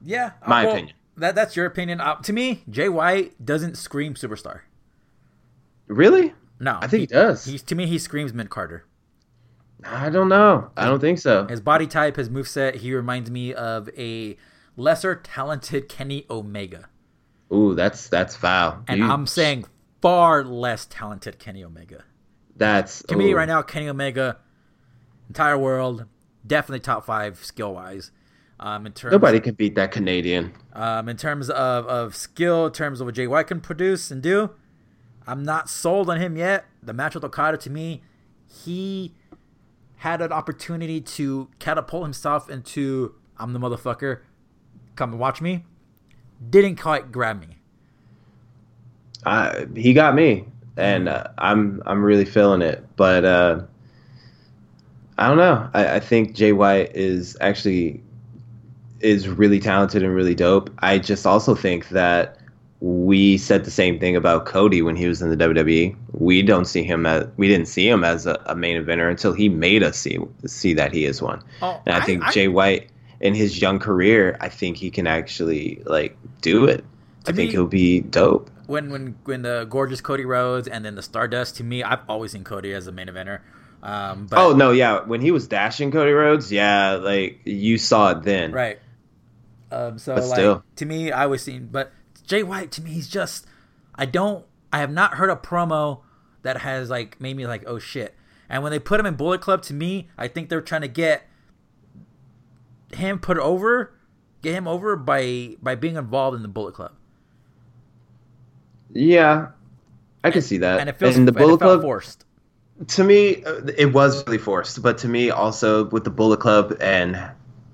Yeah. 0.03 0.33
uh, 0.43 0.49
My 0.51 0.65
well, 0.65 0.75
opinion. 0.75 0.97
That 1.17 1.35
that's 1.35 1.57
your 1.57 1.67
opinion. 1.67 2.01
Uh, 2.01 2.17
to 2.17 2.33
me, 2.33 2.65
Jay 2.69 2.89
White 2.89 3.45
doesn't 3.45 3.77
scream 3.77 4.15
superstar. 4.15 4.61
Really? 5.87 6.35
No, 6.65 6.79
I 6.81 6.87
think 6.87 7.01
he 7.03 7.07
does. 7.07 7.45
He's 7.45 7.63
to 7.65 7.75
me, 7.75 7.87
he 7.87 7.99
screams 7.99 8.33
midcarder. 8.33 8.81
I 9.85 10.09
don't 10.09 10.31
know. 10.31 10.71
I 10.79 10.87
don't 10.87 10.99
think 10.99 11.19
so. 11.19 11.47
His 11.47 11.61
body 11.61 11.87
type, 11.87 12.17
his 12.17 12.31
moveset, 12.31 12.77
he 12.77 12.95
reminds 12.95 13.31
me 13.31 13.53
of 13.53 13.91
a 13.99 14.39
lesser 14.75 15.15
talented 15.15 15.91
Kenny 15.91 16.25
Omega. 16.31 16.89
Ooh, 17.53 17.75
that's 17.75 18.09
that's 18.09 18.35
foul. 18.35 18.83
And 18.89 19.05
I'm 19.05 19.27
saying 19.27 19.67
far 20.01 20.43
less 20.43 20.87
talented 20.87 21.39
Kenny 21.39 21.63
Omega. 21.63 22.05
That's 22.57 23.03
to 23.05 23.17
me 23.17 23.35
right 23.35 23.47
now. 23.47 23.61
Kenny 23.61 23.91
Omega, 23.91 24.39
entire 25.29 25.59
world, 25.59 26.07
definitely 26.47 26.81
top 26.81 27.05
five 27.05 27.45
skill 27.45 27.75
wise. 27.75 28.11
Um, 28.59 28.87
in 28.87 28.93
terms 28.93 29.13
nobody 29.13 29.39
can 29.39 29.55
beat 29.55 29.75
that 29.75 29.93
Canadian. 29.93 30.55
Um, 30.73 31.11
in 31.11 31.19
terms 31.19 31.51
of, 31.51 31.87
of 31.87 32.17
skill, 32.17 32.67
in 32.67 32.73
terms 32.73 33.03
of 33.03 33.07
what 33.07 33.17
Jay 33.17 33.27
White 33.27 33.49
can 33.49 33.61
produce 33.61 34.11
and 34.11 34.23
do, 34.23 34.51
I'm 35.27 35.43
not 35.43 35.69
sold 35.69 36.11
on 36.11 36.21
him 36.21 36.37
yet. 36.37 36.67
The 36.83 36.93
match 36.93 37.15
with 37.15 37.25
Okada 37.25 37.57
to 37.59 37.71
me, 37.71 38.03
he 38.47 39.15
had 39.97 40.21
an 40.21 40.33
opportunity 40.33 41.01
to 41.01 41.49
catapult 41.59 42.03
himself 42.03 42.51
into 42.51 43.15
I'm 43.39 43.53
the 43.53 43.59
motherfucker. 43.59 44.21
Come 44.97 45.13
and 45.13 45.19
watch 45.19 45.41
me. 45.41 45.65
Didn't 46.51 46.77
quite 46.77 47.11
grab 47.11 47.41
me. 47.41 47.57
Uh, 49.25 49.65
he 49.75 49.95
got 49.95 50.15
me, 50.15 50.47
and 50.77 51.09
uh, 51.09 51.29
I'm 51.39 51.83
I'm 51.87 52.05
really 52.05 52.27
feeling 52.27 52.63
it. 52.63 52.87
But 52.97 53.25
uh, 53.25 53.63
I 55.17 55.29
don't 55.29 55.39
know. 55.39 55.69
I, 55.73 55.97
I 55.97 56.01
think 56.01 56.35
Jay 56.35 56.53
White 56.53 56.95
is 56.95 57.37
actually 57.41 58.03
is 59.01 59.29
really 59.29 59.61
talented 59.61 60.03
and 60.03 60.15
really 60.15 60.35
dope. 60.35 60.71
I 60.79 60.99
just 60.99 61.27
also 61.27 61.55
think 61.55 61.89
that 61.91 62.39
we 62.85 63.39
said 63.39 63.65
the 63.65 63.71
same 63.71 63.99
thing 63.99 64.15
about 64.15 64.45
Cody 64.45 64.83
when 64.83 64.95
he 64.95 65.07
was 65.07 65.23
in 65.23 65.31
the 65.31 65.37
WWE. 65.39 65.97
We 66.13 66.43
don't 66.43 66.67
see 66.67 66.83
him 66.83 67.07
as 67.07 67.27
we 67.39 67.49
didn't 67.49 67.69
see 67.69 67.89
him 67.89 68.05
as 68.05 68.27
a, 68.27 68.39
a 68.45 68.55
main 68.55 68.77
eventer 68.77 69.09
until 69.09 69.33
he 69.33 69.49
made 69.49 69.83
us 69.83 69.97
see 69.97 70.19
see 70.45 70.75
that 70.75 70.93
he 70.93 71.07
is 71.07 71.23
one. 71.23 71.43
Oh, 71.63 71.81
and 71.87 71.95
I, 71.95 72.01
I 72.01 72.05
think 72.05 72.23
I, 72.25 72.31
Jay 72.33 72.49
White 72.49 72.91
in 73.21 73.35
his 73.35 73.59
young 73.59 73.79
career, 73.79 74.37
I 74.39 74.51
think 74.51 74.77
he 74.77 74.91
can 74.91 75.07
actually 75.07 75.83
like 75.87 76.15
do 76.43 76.67
it. 76.67 76.85
I 77.27 77.33
think 77.33 77.53
he'll 77.53 77.67
be 77.67 78.01
dope. 78.01 78.51
When 78.67 78.91
when 78.91 79.17
when 79.25 79.41
the 79.41 79.67
gorgeous 79.67 80.03
Cody 80.03 80.27
Rhodes 80.27 80.69
and 80.69 80.85
then 80.85 80.95
the 80.95 81.03
Stardust, 81.03 81.57
to 81.57 81.65
me, 81.65 81.83
I've 81.83 82.03
always 82.07 82.33
seen 82.33 82.45
Cody 82.45 82.75
as 82.75 82.87
a 82.87 82.93
main 82.93 83.07
eventer. 83.07 83.41
Um, 83.83 84.27
but, 84.27 84.39
oh 84.39 84.53
no, 84.53 84.73
yeah, 84.73 85.01
when 85.01 85.23
he 85.23 85.31
was 85.31 85.49
dashing 85.49 85.91
Cody 85.91 86.13
Rhodes, 86.13 86.53
yeah, 86.53 86.97
like 86.97 87.41
you 87.45 87.79
saw 87.79 88.11
it 88.11 88.25
then, 88.25 88.53
right? 88.53 88.79
Um, 89.71 89.99
so 89.99 90.17
but 90.17 90.25
like 90.25 90.37
still. 90.37 90.65
to 90.77 90.85
me, 90.85 91.13
I 91.13 91.25
was 91.25 91.43
seeing, 91.43 91.69
but 91.69 91.91
Jay 92.27 92.43
White 92.43 92.71
to 92.73 92.83
me, 92.83 92.91
he's 92.91 93.09
just 93.09 93.47
I 93.95 94.07
don't 94.07 94.45
I 94.73 94.79
have 94.79 94.91
not 94.91 95.15
heard 95.15 95.31
a 95.31 95.37
promo 95.37 96.01
that 96.43 96.59
has 96.59 96.91
like 96.91 97.21
made 97.21 97.37
me 97.37 97.47
like 97.47 97.65
oh 97.67 97.79
shit. 97.79 98.15
And 98.49 98.63
when 98.63 98.73
they 98.73 98.79
put 98.79 99.01
him 99.01 99.07
in 99.07 99.15
Bullet 99.15 99.41
Club, 99.41 99.63
to 99.63 99.75
me, 99.75 100.09
I 100.19 100.29
think 100.29 100.49
they're 100.49 100.61
trying 100.61 100.83
to 100.83 100.89
get 100.89 101.27
him 102.93 103.19
put 103.19 103.39
over, 103.39 103.95
get 104.43 104.55
him 104.55 104.69
over 104.69 104.97
by 104.97 105.57
by 105.63 105.75
being 105.75 105.97
involved 105.97 106.37
in 106.37 106.43
the 106.43 106.49
Bullet 106.49 106.75
Club. 106.75 106.93
Yeah, 108.93 109.49
I 110.23 110.31
can 110.31 110.43
see 110.43 110.59
that. 110.59 110.81
And 110.81 110.89
it 110.89 110.99
feels 110.99 111.17
and 111.17 111.27
the 111.27 111.33
Bullet 111.33 111.59
Club 111.59 111.83
forced. 111.83 112.25
To 112.89 113.05
me, 113.05 113.45
uh, 113.45 113.63
it 113.77 113.93
was 113.93 114.27
really 114.27 114.39
forced. 114.39 114.83
But 114.83 114.99
to 114.99 115.09
me, 115.09 115.31
also 115.31 115.87
with 115.87 116.05
the 116.05 116.11
Bullet 116.11 116.41
Club 116.41 116.77
and 116.81 117.21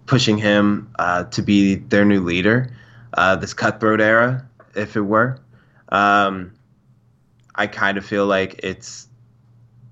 pushing 0.06 0.36
him 0.36 0.90
uh, 0.98 1.24
to 1.24 1.42
be 1.42 1.76
their 1.76 2.04
new 2.04 2.20
leader, 2.20 2.74
uh, 3.14 3.36
this 3.36 3.54
cutthroat 3.54 4.00
era, 4.00 4.46
if 4.74 4.96
it 4.96 5.02
were. 5.02 5.38
Um, 5.88 6.52
I 7.54 7.66
kind 7.66 7.98
of 7.98 8.04
feel 8.04 8.26
like 8.26 8.60
it's 8.62 9.08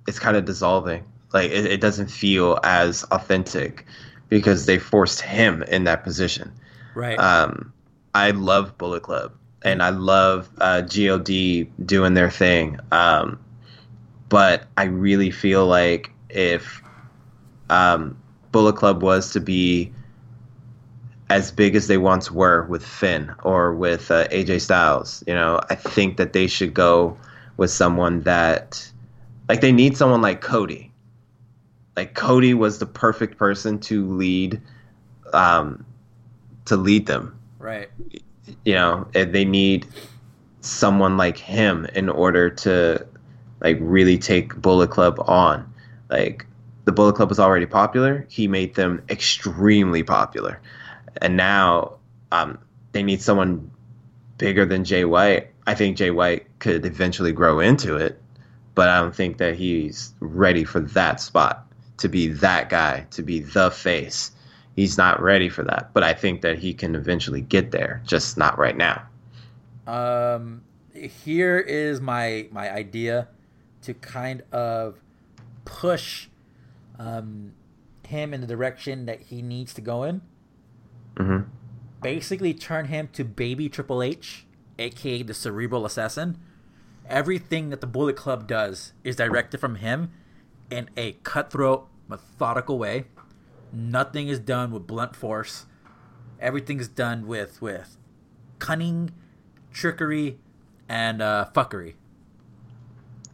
it's 0.07 0.19
kind 0.19 0.37
of 0.37 0.45
dissolving. 0.45 1.05
Like 1.33 1.51
it, 1.51 1.67
it, 1.67 1.81
doesn't 1.81 2.11
feel 2.11 2.59
as 2.65 3.05
authentic 3.05 3.85
because 4.31 4.65
they 4.65 4.79
forced 4.79 5.21
him 5.21 5.63
in 5.65 5.85
that 5.85 6.03
position. 6.03 6.51
Right. 6.95 7.19
Um, 7.19 7.73
I 8.15 8.31
love 8.31 8.79
Bullet 8.79 9.03
Club 9.03 9.35
and 9.63 9.83
I 9.83 9.91
love 9.91 10.49
uh, 10.61 10.81
God 10.81 11.25
doing 11.85 12.15
their 12.15 12.31
thing. 12.31 12.79
Um, 12.91 13.39
but 14.29 14.65
I 14.77 14.85
really 14.85 15.31
feel 15.31 15.67
like 15.67 16.11
if 16.31 16.83
um, 17.69 18.17
Bullet 18.53 18.77
Club 18.77 19.03
was 19.03 19.33
to 19.33 19.41
be 19.41 19.93
as 21.31 21.53
big 21.53 21.77
as 21.77 21.87
they 21.89 21.99
once 21.99 22.31
were 22.31 22.65
with 22.65 22.85
Finn 22.85 23.35
or 23.43 23.75
with 23.75 24.11
uh, 24.11 24.27
AJ 24.29 24.63
Styles. 24.63 25.23
You 25.27 25.35
know, 25.35 25.61
I 25.69 25.75
think 25.75 26.17
that 26.17 26.33
they 26.33 26.47
should 26.47 26.73
go 26.73 27.19
with 27.57 27.71
someone 27.71 28.23
that, 28.23 28.91
like, 29.49 29.61
they 29.61 29.73
need 29.73 29.97
someone 29.97 30.23
like 30.23 30.41
Cody. 30.41 30.93
Like 31.97 32.15
Cody 32.15 32.55
was 32.55 32.79
the 32.79 32.87
perfect 32.87 33.37
person 33.37 33.79
to 33.81 34.07
lead, 34.07 34.61
um, 35.33 35.85
to 36.67 36.77
lead 36.77 37.07
them. 37.07 37.39
Right. 37.59 37.89
You 38.65 38.75
know, 38.75 39.09
they 39.13 39.45
need 39.45 39.87
someone 40.61 41.17
like 41.17 41.37
him 41.37 41.85
in 41.87 42.09
order 42.09 42.49
to, 42.49 43.07
like, 43.61 43.77
really 43.81 44.17
take 44.17 44.55
Bullet 44.57 44.91
Club 44.91 45.23
on. 45.27 45.71
Like, 46.09 46.47
the 46.85 46.93
Bullet 46.93 47.17
Club 47.17 47.29
was 47.29 47.39
already 47.39 47.67
popular. 47.67 48.27
He 48.31 48.49
made 48.49 48.77
them 48.77 49.03
extremely 49.11 50.03
popular 50.03 50.61
and 51.17 51.37
now 51.37 51.95
um, 52.33 52.59
they 52.93 53.03
need 53.03 53.21
someone 53.21 53.71
bigger 54.37 54.65
than 54.65 54.85
Jay 54.85 55.05
White. 55.05 55.49
I 55.67 55.75
think 55.75 55.97
Jay 55.97 56.11
White 56.11 56.47
could 56.59 56.85
eventually 56.85 57.33
grow 57.33 57.61
into 57.61 57.97
it, 57.97 58.21
but 58.75 58.89
I 58.89 59.01
don't 59.01 59.15
think 59.15 59.39
that 59.39 59.57
he's 59.57 60.15
ready 60.21 60.65
for 60.65 60.81
that 60.81 61.21
spot 61.21 61.67
to 61.99 62.09
be 62.09 62.29
that 62.29 62.71
guy, 62.71 63.07
to 63.11 63.23
be 63.23 63.41
the 63.41 63.71
face. 63.71 64.31
He's 64.77 64.97
not 64.97 65.21
ready 65.21 65.49
for 65.49 65.65
that, 65.65 65.93
but 65.93 66.05
I 66.05 66.15
think 66.15 66.43
that 66.43 66.59
he 66.59 66.73
can 66.73 66.95
eventually 66.95 67.41
get 67.41 67.73
there, 67.73 68.01
just 68.07 68.39
not 68.39 68.59
right 68.59 68.77
now. 68.77 69.03
Um, 69.87 70.63
here 70.93 71.59
is 71.59 72.01
my 72.01 72.49
my 72.53 72.71
idea 72.71 73.29
to 73.83 73.95
kind 73.95 74.43
of 74.53 75.01
push 75.65 76.29
um, 76.99 77.53
him 78.07 78.33
in 78.33 78.41
the 78.41 78.47
direction 78.47 79.07
that 79.07 79.21
he 79.23 79.43
needs 79.43 79.75
to 79.75 79.81
go 79.81 80.05
in 80.05 80.23
mm-hmm. 81.19 81.51
basically 82.03 82.55
turn 82.55 82.87
him 82.87 83.09
to 83.13 83.25
baby 83.25 83.69
Triple 83.69 84.03
H, 84.03 84.47
aka 84.79 85.23
the 85.23 85.35
cerebral 85.35 85.85
assassin. 85.85 86.39
Everything 87.09 87.71
that 87.71 87.81
the 87.81 87.87
Bullet 87.87 88.17
Club 88.17 88.47
does 88.47 88.93
is 89.03 89.17
directed 89.17 89.59
from 89.59 89.77
him 89.77 90.11
in 90.71 90.91
a 90.97 91.13
cutthroat, 91.23 91.89
methodical 92.07 92.79
way. 92.79 93.05
Nothing 93.73 94.29
is 94.29 94.39
done 94.39 94.71
with 94.71 94.87
blunt 94.87 95.17
force. 95.17 95.67
Everything 96.41 96.81
is 96.81 96.89
done 96.89 97.27
with 97.27 97.61
with 97.61 97.97
cunning, 98.59 99.11
trickery, 99.73 100.39
and 100.89 101.23
uh, 101.23 101.49
fuckery. 101.55 101.95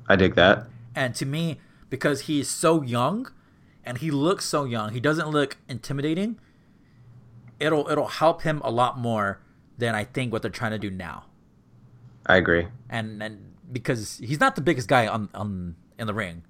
I 0.08 0.16
dig 0.16 0.34
that. 0.34 0.66
And 0.94 1.14
to 1.16 1.26
me, 1.26 1.58
because 1.90 2.22
he's 2.22 2.48
so 2.48 2.82
young, 2.82 3.30
and 3.84 3.98
he 3.98 4.10
looks 4.10 4.44
so 4.44 4.64
young, 4.64 4.92
he 4.92 5.00
doesn't 5.00 5.28
look 5.28 5.56
intimidating 5.68 6.38
it'll 7.64 7.88
it'll 7.88 8.07
help 8.07 8.42
him 8.42 8.61
a 8.64 8.70
lot 8.70 8.98
more 8.98 9.40
than 9.79 9.94
I 9.94 10.05
think 10.05 10.33
what 10.33 10.42
they're 10.42 10.50
trying 10.50 10.72
to 10.72 10.79
do 10.79 10.90
now. 10.90 11.24
I 12.27 12.37
agree. 12.37 12.68
And 12.88 13.22
and 13.22 13.55
because 13.70 14.18
he's 14.18 14.40
not 14.40 14.55
the 14.55 14.62
biggest 14.62 14.88
guy 14.88 15.07
on 15.07 15.29
on 15.35 15.77
in 15.98 16.07
the 16.07 16.14
ring. 16.14 16.44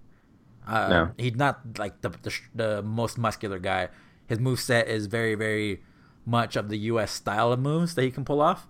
Uh, 0.67 0.89
no. 0.89 1.11
He's 1.19 1.37
not 1.37 1.79
like 1.79 2.01
the, 2.01 2.09
the, 2.09 2.35
the 2.55 2.83
most 2.83 3.19
muscular 3.19 3.59
guy. 3.59 3.89
His 4.27 4.39
move 4.39 4.61
set 4.61 4.89
is 4.89 5.07
very 5.07 5.35
very 5.35 5.83
much 6.27 6.57
of 6.57 6.69
the 6.69 6.79
U.S. 6.79 7.13
style 7.13 7.53
of 7.53 7.61
moves 7.61 7.95
that 7.95 8.03
he 8.03 8.11
can 8.11 8.25
pull 8.25 8.41
off. 8.41 8.67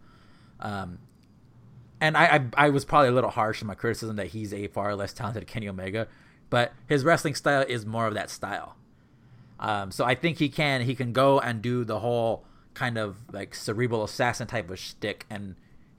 Um, 0.58 0.98
and 2.00 2.16
I, 2.16 2.24
I, 2.56 2.66
I 2.66 2.70
was 2.70 2.84
probably 2.84 3.08
a 3.08 3.12
little 3.12 3.30
harsh 3.30 3.60
in 3.60 3.68
my 3.68 3.74
criticism 3.74 4.16
that 4.16 4.28
he's 4.28 4.52
a 4.52 4.66
far 4.68 4.94
less 4.96 5.12
talented 5.12 5.46
Kenny 5.46 5.68
Omega, 5.68 6.08
but 6.50 6.72
his 6.88 7.04
wrestling 7.04 7.34
style 7.34 7.64
is 7.68 7.86
more 7.86 8.06
of 8.06 8.14
that 8.14 8.28
style. 8.28 8.76
Um, 9.64 9.90
so 9.92 10.04
I 10.04 10.14
think 10.14 10.38
he 10.38 10.50
can 10.50 10.82
he 10.82 10.94
can 10.94 11.14
go 11.14 11.40
and 11.40 11.62
do 11.62 11.84
the 11.84 11.98
whole 11.98 12.44
kind 12.74 12.98
of 12.98 13.16
like 13.32 13.54
cerebral 13.54 14.04
assassin 14.04 14.46
type 14.46 14.68
of 14.68 14.78
shtick 14.78 15.24
and 15.30 15.56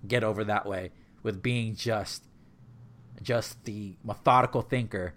get 0.08 0.24
over 0.24 0.44
that 0.44 0.68
way 0.68 0.92
with 1.24 1.42
being 1.42 1.76
just 1.76 2.24
just 3.24 3.66
the 3.66 3.96
methodical 4.04 4.62
thinker 4.62 5.16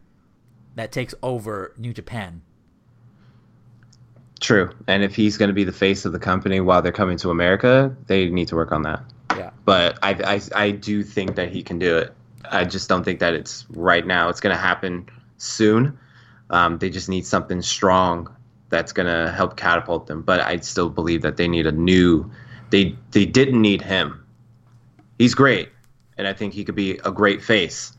that 0.77 0.93
takes 0.93 1.15
over 1.23 1.75
New 1.77 1.93
Japan. 1.93 2.41
True. 4.41 4.71
And 4.87 5.03
if 5.03 5.15
he's 5.15 5.37
going 5.37 5.49
to 5.49 5.55
be 5.55 5.65
the 5.65 5.73
face 5.73 6.07
of 6.07 6.13
the 6.13 6.19
company 6.19 6.61
while 6.61 6.81
they're 6.81 6.91
coming 6.91 7.19
to 7.19 7.31
America, 7.31 7.95
they 8.07 8.31
need 8.31 8.49
to 8.49 8.57
work 8.57 8.73
on 8.73 8.81
that. 8.83 9.03
Yeah. 9.37 9.51
But 9.67 9.99
I, 10.03 10.13
I, 10.25 10.41
I 10.55 10.71
do 10.71 11.03
think 11.03 11.35
that 11.35 11.51
he 11.53 11.63
can 11.63 11.79
do 11.79 11.99
it. 11.99 12.15
I 12.51 12.65
just 12.65 12.89
don't 12.89 13.05
think 13.05 13.21
that 13.21 13.35
it's 13.35 13.67
right 13.69 14.07
now. 14.07 14.31
It's 14.31 14.41
going 14.41 14.55
to 14.55 14.63
happen 14.63 15.11
soon. 15.37 15.99
Um, 16.49 16.79
they 16.79 16.89
just 16.89 17.11
need 17.11 17.27
something 17.27 17.61
strong 17.61 18.35
that's 18.71 18.93
going 18.93 19.07
to 19.07 19.33
help 19.33 19.57
catapult 19.57 20.07
them. 20.07 20.23
But 20.23 20.41
I 20.41 20.59
still 20.59 20.89
believe 20.89 21.23
that 21.23 21.37
they 21.37 21.49
need 21.49 21.67
a 21.67 21.73
new. 21.73 22.31
They 22.71 22.97
they 23.13 23.25
didn't 23.25 23.61
need 23.61 23.83
him. 23.83 24.25
He's 25.19 25.35
great, 25.35 25.71
and 26.17 26.27
I 26.27 26.33
think 26.33 26.55
he 26.55 26.65
could 26.65 26.75
be 26.75 26.99
a 27.05 27.11
great 27.11 27.43
face, 27.43 27.93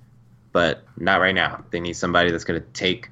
but 0.51 0.83
not 0.97 1.19
right 1.19 1.35
now. 1.35 1.63
They 1.71 1.79
need 1.79 1.93
somebody 1.93 2.31
that's 2.31 2.43
going 2.43 2.61
to 2.61 2.67
take 2.73 3.09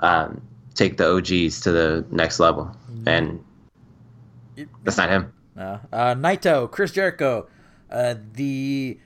um, 0.00 0.42
take 0.74 0.96
the 0.96 1.10
OGs 1.10 1.60
to 1.60 1.72
the 1.72 2.04
next 2.10 2.40
level, 2.40 2.64
mm-hmm. 2.90 3.08
and 3.08 3.44
that's 4.84 4.96
not 4.96 5.08
him. 5.08 5.32
No. 5.56 5.80
uh, 5.92 6.14
Naito, 6.14 6.70
Chris 6.70 6.92
Jericho, 6.92 7.48
uh, 7.90 8.14
the 8.34 8.98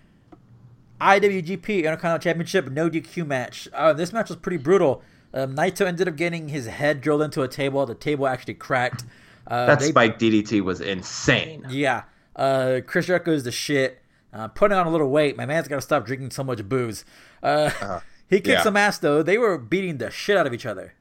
IWGP 1.01 1.79
Intercontinental 1.79 2.19
Championship 2.19 2.71
no 2.71 2.89
DQ 2.89 3.27
match. 3.27 3.69
Uh, 3.73 3.93
this 3.93 4.13
match 4.13 4.29
was 4.29 4.37
pretty 4.37 4.59
brutal. 4.59 5.03
Um, 5.35 5.57
Naito 5.57 5.85
ended 5.85 6.07
up 6.07 6.17
getting 6.17 6.49
his 6.49 6.67
head 6.67 7.01
drilled 7.01 7.23
into 7.23 7.43
a 7.43 7.49
table. 7.49 7.85
The 7.85 7.95
table 7.95 8.27
actually 8.27 8.55
cracked. 8.55 9.05
Uh, 9.47 9.67
that 9.67 9.81
they, 9.81 9.89
spike 9.89 10.19
DDT 10.19 10.63
was 10.63 10.81
insane. 10.81 11.67
Yeah. 11.69 12.05
Uh, 12.37 12.81
Chris 12.87 13.07
Jericho 13.07 13.33
is 13.33 13.45
the 13.45 13.53
shit. 13.53 14.01
Uh, 14.33 14.49
putting 14.49 14.77
on 14.77 14.87
a 14.87 14.91
little 14.91 15.11
weight. 15.11 15.37
My 15.37 15.45
man's 15.45 15.69
got 15.69 15.77
to 15.77 15.83
stop 15.83 16.07
drinking 16.07 16.31
so 16.31 16.45
much 16.45 16.67
booze. 16.69 17.05
Uh, 17.43 17.71
uh 17.81 18.01
he 18.29 18.37
kicked 18.37 18.49
yeah. 18.49 18.63
some 18.63 18.77
ass, 18.77 18.99
though. 18.99 19.23
They 19.23 19.37
were 19.37 19.59
beating 19.59 19.99
the 19.99 20.11
shit 20.11 20.37
out 20.37 20.47
of 20.47 20.55
each 20.55 20.67
other. 20.67 20.95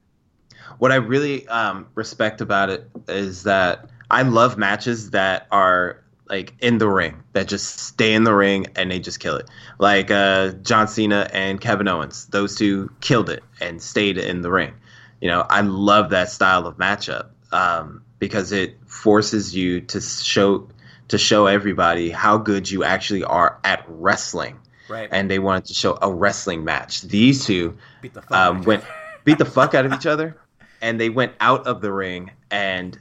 What 0.79 0.91
I 0.91 0.95
really 0.95 1.47
um, 1.47 1.87
respect 1.95 2.41
about 2.41 2.69
it 2.69 2.89
is 3.07 3.43
that 3.43 3.89
I 4.09 4.23
love 4.23 4.57
matches 4.57 5.11
that 5.11 5.47
are 5.51 6.02
like 6.29 6.53
in 6.59 6.77
the 6.77 6.87
ring 6.87 7.23
that 7.33 7.47
just 7.47 7.79
stay 7.79 8.13
in 8.13 8.23
the 8.23 8.33
ring 8.33 8.67
and 8.75 8.89
they 8.89 8.99
just 8.99 9.19
kill 9.19 9.35
it. 9.35 9.49
Like 9.79 10.11
uh, 10.11 10.51
John 10.53 10.87
Cena 10.87 11.29
and 11.31 11.59
Kevin 11.59 11.87
Owens, 11.87 12.27
those 12.27 12.55
two 12.55 12.91
killed 13.01 13.29
it 13.29 13.43
and 13.59 13.81
stayed 13.81 14.17
in 14.17 14.41
the 14.41 14.51
ring. 14.51 14.73
You 15.21 15.29
know, 15.29 15.45
I 15.49 15.61
love 15.61 16.09
that 16.11 16.29
style 16.29 16.67
of 16.67 16.77
matchup 16.77 17.29
um, 17.51 18.03
because 18.19 18.51
it 18.51 18.77
forces 18.87 19.55
you 19.55 19.81
to 19.81 20.01
show 20.01 20.67
to 21.09 21.17
show 21.17 21.45
everybody 21.45 22.09
how 22.09 22.37
good 22.37 22.69
you 22.69 22.83
actually 22.83 23.23
are 23.23 23.59
at 23.63 23.85
wrestling. 23.87 24.59
Right. 24.89 25.09
And 25.11 25.29
they 25.29 25.39
wanted 25.39 25.65
to 25.65 25.73
show 25.73 25.97
a 26.01 26.11
wrestling 26.11 26.63
match. 26.63 27.01
These 27.01 27.45
two 27.45 27.77
beat 28.01 28.13
the 28.13 28.23
um, 28.37 28.63
went 28.63 28.83
beat 29.23 29.37
the 29.37 29.45
fuck 29.45 29.73
out 29.73 29.85
of 29.85 29.93
each 29.93 30.05
other, 30.13 30.37
and 30.81 30.99
they 30.99 31.09
went 31.09 31.33
out 31.39 31.67
of 31.67 31.81
the 31.81 31.91
ring 31.91 32.31
and 32.51 32.97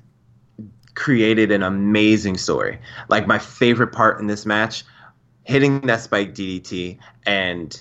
created 0.95 1.51
an 1.51 1.63
amazing 1.63 2.37
story. 2.37 2.79
Like 3.09 3.27
my 3.27 3.39
favorite 3.39 3.93
part 3.93 4.21
in 4.21 4.27
this 4.27 4.45
match, 4.47 4.85
hitting 5.45 5.81
that 5.83 6.01
spike 6.01 6.35
DDT 6.35 6.99
and 7.27 7.81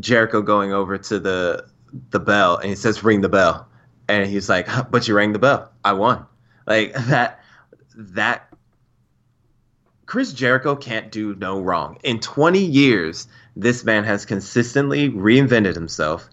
Jericho 0.00 0.42
going 0.42 0.72
over 0.72 0.98
to 0.98 1.18
the 1.18 1.66
the 2.10 2.20
bell 2.20 2.58
and 2.58 2.68
he 2.68 2.76
says 2.76 3.02
ring 3.02 3.20
the 3.20 3.28
bell. 3.28 3.66
And 4.08 4.28
he's 4.28 4.48
like 4.48 4.68
but 4.90 5.06
you 5.08 5.14
rang 5.14 5.32
the 5.32 5.38
bell. 5.38 5.70
I 5.84 5.92
won. 5.92 6.26
Like 6.66 6.94
that 7.06 7.40
that 7.94 8.44
chris 10.06 10.32
jericho 10.32 10.76
can't 10.76 11.10
do 11.10 11.34
no 11.34 11.60
wrong. 11.60 11.98
In 12.02 12.20
20 12.20 12.58
years 12.60 13.28
this 13.56 13.84
man 13.84 14.04
has 14.04 14.24
consistently 14.24 15.10
reinvented 15.10 15.74
himself. 15.74 16.28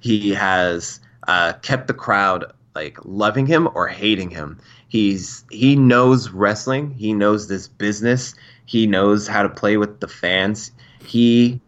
He 0.00 0.30
has 0.30 1.00
uh, 1.26 1.54
kept 1.54 1.88
the 1.88 1.94
crowd 1.94 2.52
like 2.74 2.98
loving 3.04 3.46
him 3.46 3.68
or 3.74 3.88
hating 3.88 4.30
him 4.30 4.60
He's 4.88 5.44
he 5.50 5.76
knows 5.76 6.30
wrestling. 6.30 6.92
He 6.92 7.12
knows 7.12 7.46
this 7.46 7.68
business. 7.68 8.34
He 8.64 8.86
knows 8.86 9.26
how 9.26 9.42
to 9.42 9.48
play 9.48 9.76
with 9.76 10.00
the 10.00 10.08
fans. 10.08 10.72
He 11.04 11.60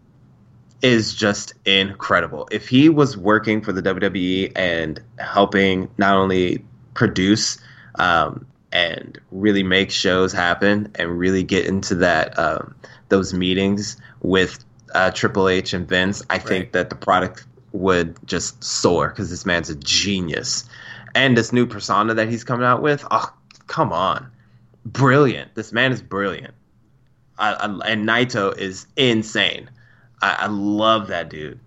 is 0.82 1.14
just 1.14 1.52
incredible. 1.66 2.48
If 2.50 2.68
he 2.68 2.88
was 2.88 3.16
working 3.16 3.60
for 3.60 3.72
the 3.72 3.82
WWE 3.82 4.52
and 4.56 5.00
helping 5.18 5.90
not 5.98 6.16
only 6.16 6.64
produce 6.94 7.58
um, 7.96 8.46
and 8.72 9.20
really 9.30 9.62
make 9.62 9.90
shows 9.90 10.32
happen 10.32 10.90
and 10.94 11.18
really 11.18 11.42
get 11.42 11.66
into 11.66 11.96
that 11.96 12.38
um, 12.38 12.74
those 13.10 13.34
meetings 13.34 13.98
with 14.22 14.64
uh, 14.94 15.10
Triple 15.10 15.48
H 15.48 15.74
and 15.74 15.86
Vince, 15.86 16.22
I 16.30 16.34
right. 16.34 16.42
think 16.42 16.72
that 16.72 16.88
the 16.88 16.96
product 16.96 17.44
would 17.72 18.16
just 18.26 18.62
soar 18.64 19.10
because 19.10 19.30
this 19.30 19.46
man's 19.46 19.70
a 19.70 19.76
genius 19.76 20.64
and 21.14 21.36
this 21.36 21.52
new 21.52 21.66
persona 21.66 22.14
that 22.14 22.28
he's 22.28 22.44
coming 22.44 22.66
out 22.66 22.82
with. 22.82 23.04
Oh, 23.10 23.32
come 23.66 23.92
on, 23.92 24.30
brilliant! 24.84 25.54
This 25.54 25.72
man 25.72 25.92
is 25.92 26.02
brilliant. 26.02 26.54
I, 27.38 27.52
I, 27.54 27.64
and 27.88 28.06
Naito 28.08 28.56
is 28.56 28.86
insane. 28.96 29.70
I, 30.22 30.36
I 30.40 30.46
love 30.46 31.08
that 31.08 31.28
dude. 31.30 31.58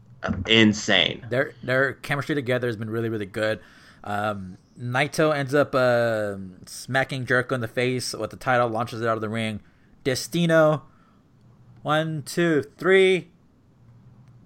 insane. 0.48 1.26
Their 1.30 1.54
their 1.64 1.94
chemistry 1.94 2.36
together 2.36 2.68
has 2.68 2.78
been 2.78 2.90
really 2.90 3.10
really 3.10 3.26
good. 3.26 3.60
Um, 4.04 4.58
Naito 4.80 5.36
ends 5.36 5.54
up 5.54 5.76
uh, 5.76 6.36
smacking 6.66 7.26
Jericho 7.26 7.56
in 7.56 7.62
the 7.62 7.68
face 7.68 8.14
with 8.14 8.32
the 8.32 8.38
title, 8.38 8.68
launches 8.70 9.02
it 9.02 9.08
out 9.08 9.16
of 9.16 9.22
the 9.22 9.30
ring. 9.30 9.62
Destino, 10.04 10.84
one, 11.82 12.24
two, 12.24 12.64
three. 12.78 13.30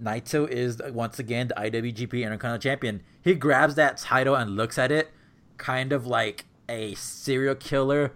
Naito 0.02 0.48
is 0.48 0.82
once 0.92 1.20
again 1.20 1.48
the 1.50 1.56
IWGP 1.56 2.24
Intercontinental 2.24 2.60
Champion. 2.60 3.04
He 3.22 3.36
grabs 3.36 3.76
that 3.76 3.98
title 3.98 4.36
and 4.36 4.56
looks 4.56 4.78
at 4.78 4.92
it, 4.92 5.12
kind 5.58 5.92
of 5.92 6.06
like 6.06 6.46
a 6.70 6.94
serial 6.96 7.56
killer 7.56 8.14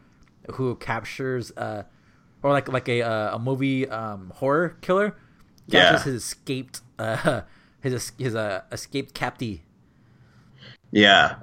who 0.54 0.76
captures, 0.76 1.52
uh, 1.58 1.84
or 2.44 2.52
like 2.52 2.68
like 2.68 2.88
a 2.90 3.02
uh, 3.02 3.36
a 3.36 3.40
movie 3.40 3.88
um, 3.90 4.32
horror 4.36 4.78
killer 4.82 5.16
captures 5.70 6.06
yeah. 6.06 6.14
his 6.14 6.24
escaped 6.24 6.82
uh, 7.00 7.42
his 7.82 8.12
his 8.18 8.36
uh, 8.36 8.62
escaped 8.72 9.14
captive. 9.14 9.60
Yeah, 10.92 11.38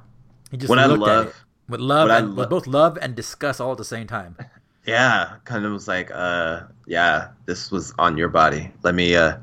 he 0.51 0.57
just 0.57 0.69
what 0.69 0.79
looked 0.79 1.03
I 1.03 1.15
love, 1.15 1.27
at 1.27 1.31
it 1.31 1.37
with 1.69 1.81
love 1.81 2.11
and 2.11 2.31
lo- 2.31 2.43
with 2.43 2.51
both 2.51 2.67
love 2.67 2.99
and 3.01 3.15
disgust 3.15 3.61
all 3.61 3.73
at 3.73 3.79
the 3.79 3.85
same 3.85 4.07
time. 4.07 4.37
Yeah, 4.87 5.37
kind 5.45 5.67
of 5.67 5.73
was 5.73 5.87
like, 5.87 6.11
uh, 6.15 6.63
yeah, 6.87 7.29
this 7.45 7.71
was 7.71 7.93
on 7.99 8.17
your 8.17 8.31
body. 8.31 8.73
Let 8.83 8.95
me 8.95 9.15
uh 9.17 9.37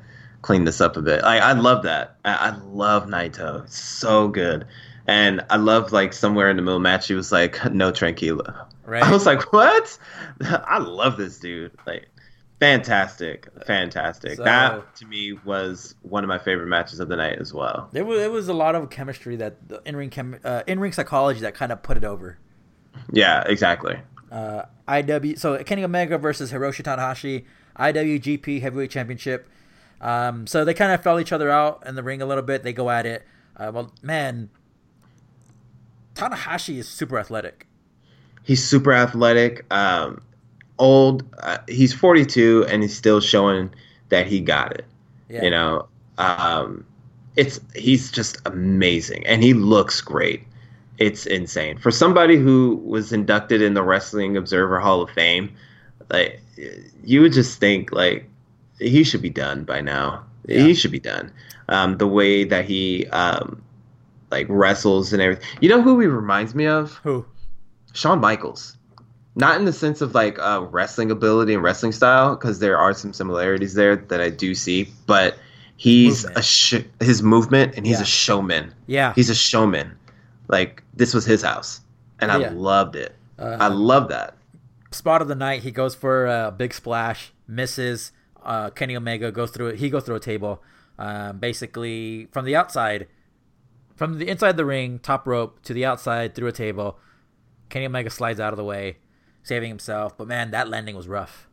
clean 0.45 0.63
this 0.63 0.79
up 0.79 0.95
a 0.95 1.01
bit. 1.01 1.23
I, 1.23 1.39
I 1.39 1.53
love 1.53 1.83
that. 1.83 2.17
I, 2.23 2.33
I 2.35 2.55
love 2.67 3.07
Naito. 3.07 3.63
It's 3.63 3.79
so 3.79 4.27
good. 4.27 4.67
And 5.07 5.43
I 5.49 5.57
love 5.57 5.91
like 5.91 6.13
somewhere 6.13 6.51
in 6.51 6.55
the 6.55 6.61
middle 6.61 6.79
match, 6.79 7.07
he 7.07 7.15
was 7.15 7.31
like, 7.31 7.71
no 7.73 7.91
tranquilo. 7.91 8.67
Right. 8.85 9.01
I 9.01 9.11
was 9.11 9.25
like, 9.25 9.51
what? 9.51 9.97
I 10.41 10.77
love 10.77 11.17
this 11.17 11.39
dude. 11.39 11.71
Like, 11.87 12.05
fantastic, 12.59 13.47
fantastic. 13.65 14.37
So, 14.37 14.43
that 14.43 14.95
to 14.97 15.07
me 15.07 15.33
was 15.33 15.95
one 16.03 16.23
of 16.23 16.27
my 16.27 16.37
favorite 16.37 16.67
matches 16.67 16.99
of 16.99 17.09
the 17.09 17.15
night 17.15 17.39
as 17.39 17.51
well. 17.51 17.89
There 17.91 18.05
was, 18.05 18.19
there 18.19 18.29
was 18.29 18.47
a 18.47 18.53
lot 18.53 18.75
of 18.75 18.91
chemistry 18.91 19.35
that 19.37 19.67
the 19.67 19.81
in 19.83 19.95
ring 19.95 20.11
chem, 20.11 20.39
uh, 20.43 20.61
in 20.67 20.79
ring 20.79 20.91
psychology 20.91 21.39
that 21.39 21.55
kind 21.55 21.71
of 21.71 21.81
put 21.81 21.97
it 21.97 22.03
over. 22.03 22.37
Yeah, 23.11 23.43
exactly. 23.47 23.99
Uh, 24.31 24.65
IW 24.87 25.39
so 25.39 25.63
Kenny 25.63 25.83
Omega 25.83 26.19
versus 26.19 26.51
Hiroshi 26.51 26.83
Tanahashi, 26.83 27.45
IWGP 27.79 28.61
Heavyweight 28.61 28.91
Championship. 28.91 29.49
Um, 30.01 30.47
so 30.47 30.65
they 30.65 30.73
kind 30.73 30.91
of 30.91 31.01
fell 31.01 31.19
each 31.19 31.31
other 31.31 31.49
out 31.49 31.83
in 31.85 31.95
the 31.95 32.03
ring 32.03 32.21
a 32.21 32.25
little 32.25 32.43
bit. 32.43 32.63
They 32.63 32.73
go 32.73 32.89
at 32.89 33.05
it. 33.05 33.23
Uh, 33.57 33.71
well, 33.73 33.91
man, 34.01 34.49
Tanahashi 36.15 36.77
is 36.77 36.87
super 36.87 37.17
athletic. 37.17 37.67
He's 38.43 38.63
super 38.63 38.93
athletic. 38.93 39.65
Um, 39.73 40.21
old. 40.77 41.23
Uh, 41.39 41.57
he's 41.67 41.93
42 41.93 42.65
and 42.69 42.81
he's 42.83 42.95
still 42.95 43.21
showing 43.21 43.73
that 44.09 44.27
he 44.27 44.39
got 44.39 44.73
it. 44.73 44.85
Yeah. 45.29 45.43
You 45.43 45.49
know, 45.49 45.87
um, 46.17 46.85
it's 47.35 47.59
he's 47.75 48.11
just 48.11 48.37
amazing 48.45 49.25
and 49.25 49.43
he 49.43 49.53
looks 49.53 50.01
great. 50.01 50.43
It's 50.97 51.25
insane 51.25 51.77
for 51.77 51.91
somebody 51.91 52.37
who 52.37 52.81
was 52.85 53.11
inducted 53.11 53.61
in 53.61 53.73
the 53.73 53.83
Wrestling 53.83 54.37
Observer 54.37 54.79
Hall 54.79 55.01
of 55.01 55.09
Fame. 55.09 55.53
Like 56.09 56.41
you 57.03 57.21
would 57.21 57.33
just 57.33 57.59
think 57.59 57.91
like 57.91 58.29
he 58.79 59.03
should 59.03 59.21
be 59.21 59.29
done 59.29 59.63
by 59.63 59.81
now. 59.81 60.25
Yeah. 60.45 60.63
He 60.63 60.73
should 60.73 60.91
be 60.91 60.99
done. 60.99 61.31
Um, 61.69 61.97
the 61.97 62.07
way 62.07 62.43
that 62.43 62.65
he 62.65 63.07
um, 63.07 63.63
like 64.31 64.47
wrestles 64.49 65.13
and 65.13 65.21
everything. 65.21 65.47
You 65.61 65.69
know 65.69 65.81
who 65.81 65.99
he 65.99 66.07
reminds 66.07 66.53
me 66.53 66.67
of? 66.67 66.93
Who? 67.03 67.25
Shawn 67.93 68.19
Michaels. 68.19 68.77
Not 69.35 69.57
in 69.57 69.65
the 69.65 69.73
sense 69.73 70.01
of 70.01 70.13
like 70.13 70.39
uh, 70.39 70.65
wrestling 70.69 71.11
ability 71.11 71.53
and 71.53 71.63
wrestling 71.63 71.91
style, 71.91 72.35
because 72.35 72.59
there 72.59 72.77
are 72.77 72.93
some 72.93 73.13
similarities 73.13 73.73
there 73.73 73.95
that 73.95 74.21
I 74.21 74.29
do 74.29 74.55
see. 74.55 74.89
But 75.07 75.37
he's 75.75 76.23
movement. 76.23 76.37
a 76.37 76.41
sh- 76.41 76.83
his 76.99 77.23
movement, 77.23 77.73
and 77.75 77.85
he's 77.85 77.97
yeah. 77.97 78.03
a 78.03 78.05
showman. 78.05 78.73
Yeah, 78.87 79.13
he's 79.13 79.29
a 79.29 79.35
showman. 79.35 79.97
Like 80.47 80.83
this 80.93 81.13
was 81.13 81.25
his 81.25 81.41
house, 81.41 81.81
and 82.19 82.31
I 82.31 82.37
loved 82.49 82.95
it. 82.95 83.15
Uh, 83.37 83.57
I 83.59 83.67
love 83.67 84.09
that. 84.09 84.35
Spot 84.91 85.21
of 85.21 85.27
the 85.27 85.35
night. 85.35 85.63
He 85.63 85.71
goes 85.71 85.95
for 85.95 86.27
a 86.27 86.53
big 86.55 86.73
splash, 86.73 87.33
misses 87.47 88.13
uh, 88.45 88.69
Kenny 88.69 88.95
Omega 88.95 89.31
goes 89.31 89.51
through 89.51 89.67
it. 89.67 89.79
He 89.79 89.89
goes 89.89 90.03
through 90.03 90.15
a 90.15 90.19
table. 90.19 90.63
Um, 90.97 91.39
basically, 91.39 92.27
from 92.31 92.45
the 92.45 92.55
outside, 92.55 93.07
from 93.95 94.19
the 94.19 94.27
inside 94.27 94.55
the 94.55 94.65
ring, 94.65 94.99
top 94.99 95.27
rope 95.27 95.61
to 95.63 95.73
the 95.73 95.85
outside 95.85 96.35
through 96.35 96.47
a 96.47 96.53
table. 96.53 96.99
Kenny 97.69 97.85
Omega 97.85 98.09
slides 98.09 98.39
out 98.39 98.53
of 98.53 98.57
the 98.57 98.63
way, 98.63 98.97
saving 99.43 99.69
himself. 99.69 100.17
But 100.17 100.27
man, 100.27 100.51
that 100.51 100.69
landing 100.69 100.95
was 100.95 101.07
rough. 101.07 101.49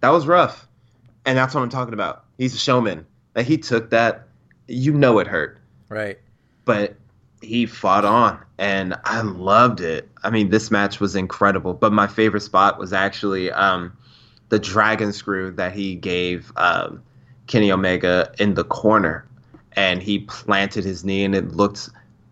That 0.00 0.10
was 0.10 0.26
rough, 0.26 0.68
and 1.24 1.36
that's 1.36 1.54
what 1.54 1.62
I'm 1.62 1.68
talking 1.68 1.94
about. 1.94 2.24
He's 2.38 2.54
a 2.54 2.58
showman. 2.58 3.06
Like 3.34 3.46
he 3.46 3.58
took 3.58 3.90
that. 3.90 4.28
You 4.68 4.92
know 4.92 5.18
it 5.18 5.26
hurt, 5.26 5.58
right? 5.88 6.18
But 6.64 6.94
he 7.42 7.66
fought 7.66 8.04
on, 8.04 8.38
and 8.58 8.94
I 9.04 9.22
loved 9.22 9.80
it. 9.80 10.08
I 10.22 10.30
mean, 10.30 10.50
this 10.50 10.70
match 10.70 11.00
was 11.00 11.16
incredible. 11.16 11.74
But 11.74 11.92
my 11.92 12.06
favorite 12.06 12.42
spot 12.42 12.78
was 12.78 12.92
actually 12.92 13.50
um, 13.50 13.96
the 14.50 14.58
dragon 14.58 15.12
screw 15.12 15.50
that 15.52 15.72
he 15.72 15.94
gave 15.96 16.52
um, 16.56 17.02
Kenny 17.46 17.72
Omega 17.72 18.32
in 18.38 18.54
the 18.54 18.64
corner, 18.64 19.26
and 19.72 20.02
he 20.02 20.20
planted 20.20 20.84
his 20.84 21.04
knee, 21.04 21.24
and 21.24 21.34
it 21.34 21.52
looked 21.52 21.88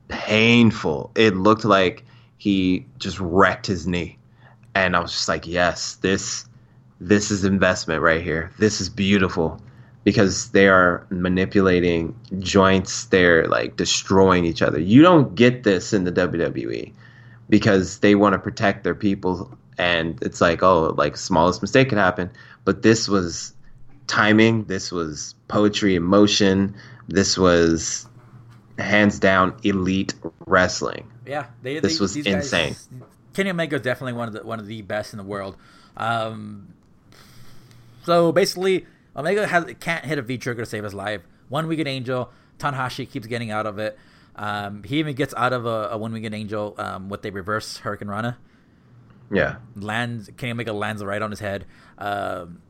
painful. 0.09 1.11
It 1.15 1.35
looked 1.37 1.65
like 1.65 2.05
he 2.37 2.87
just 2.99 3.19
wrecked 3.21 3.67
his 3.67 3.87
knee, 3.87 4.19
and 4.75 4.95
I 4.95 5.01
was 5.01 5.13
just 5.13 5.29
like, 5.29 5.47
yes, 5.47 5.95
this 5.97 6.45
this 7.01 7.31
is 7.31 7.45
investment 7.45 8.03
right 8.03 8.23
here. 8.23 8.51
This 8.59 8.81
is 8.81 8.89
beautiful. 8.91 9.61
because 10.05 10.51
they 10.53 10.69
are 10.69 11.07
manipulating 11.11 12.15
joints. 12.39 13.07
They're 13.07 13.47
like 13.49 13.77
destroying 13.77 14.45
each 14.47 14.63
other. 14.63 14.81
You 14.81 15.03
don't 15.03 15.35
get 15.35 15.65
this 15.65 15.93
in 15.93 16.05
the 16.05 16.13
WWE 16.13 16.93
because 17.51 17.99
they 17.99 18.15
want 18.15 18.33
to 18.33 18.39
protect 18.39 18.85
their 18.85 18.95
people. 18.95 19.58
And 19.79 20.21
it's 20.23 20.41
like, 20.41 20.63
oh, 20.63 20.95
like 20.97 21.17
smallest 21.17 21.63
mistake 21.63 21.89
could 21.89 21.99
happen. 21.99 22.31
But 22.65 22.83
this 22.83 23.09
was 23.09 23.55
timing. 24.09 24.65
This 24.65 24.91
was 24.91 25.35
poetry 25.47 25.95
in 25.95 26.03
motion. 26.03 26.75
This 27.07 27.39
was 27.39 28.07
hands 28.79 29.19
down 29.19 29.57
elite 29.63 30.15
wrestling. 30.47 31.11
Yeah, 31.27 31.47
they, 31.63 31.79
this 31.81 31.99
they, 31.99 32.03
was 32.03 32.17
insane. 32.17 32.71
Guys, 32.71 32.89
Kenny 33.35 33.51
Omega 33.51 33.77
is 33.77 33.83
definitely 33.83 34.15
one 34.15 34.29
of 34.29 34.35
the 34.35 34.43
one 34.45 34.59
of 34.59 34.67
the 34.67 34.83
best 34.83 35.13
in 35.13 35.19
the 35.19 35.25
world. 35.25 35.57
Um, 35.97 36.75
so 38.05 38.33
basically, 38.33 38.87
Omega 39.15 39.47
has 39.47 39.65
can't 39.81 40.05
hit 40.05 40.19
a 40.19 40.23
V 40.23 40.39
trigger 40.39 40.63
to 40.63 40.67
save 40.67 40.85
his 40.85 40.95
life. 40.95 41.23
One 41.49 41.69
Winged 41.69 41.87
Angel, 41.87 42.31
Tanahashi 42.59 43.09
keeps 43.09 43.27
getting 43.27 43.51
out 43.51 43.67
of 43.67 43.79
it. 43.79 43.99
Um, 44.37 44.85
he 44.85 44.99
even 44.99 45.15
gets 45.15 45.35
out 45.35 45.53
of 45.53 45.67
a, 45.67 45.89
a 45.93 45.99
One 45.99 46.13
Winged 46.13 46.35
Angel 46.35 46.75
um, 46.79 47.09
with 47.09 47.25
a 47.25 47.31
reverse 47.31 47.81
hurricanrana. 47.81 48.37
Yeah, 49.31 49.57
lands 49.77 50.31
Kenny 50.37 50.53
Omega 50.53 50.73
lands 50.73 51.05
right 51.05 51.21
on 51.21 51.31
his 51.31 51.41
head. 51.41 51.67
Um, 51.99 52.63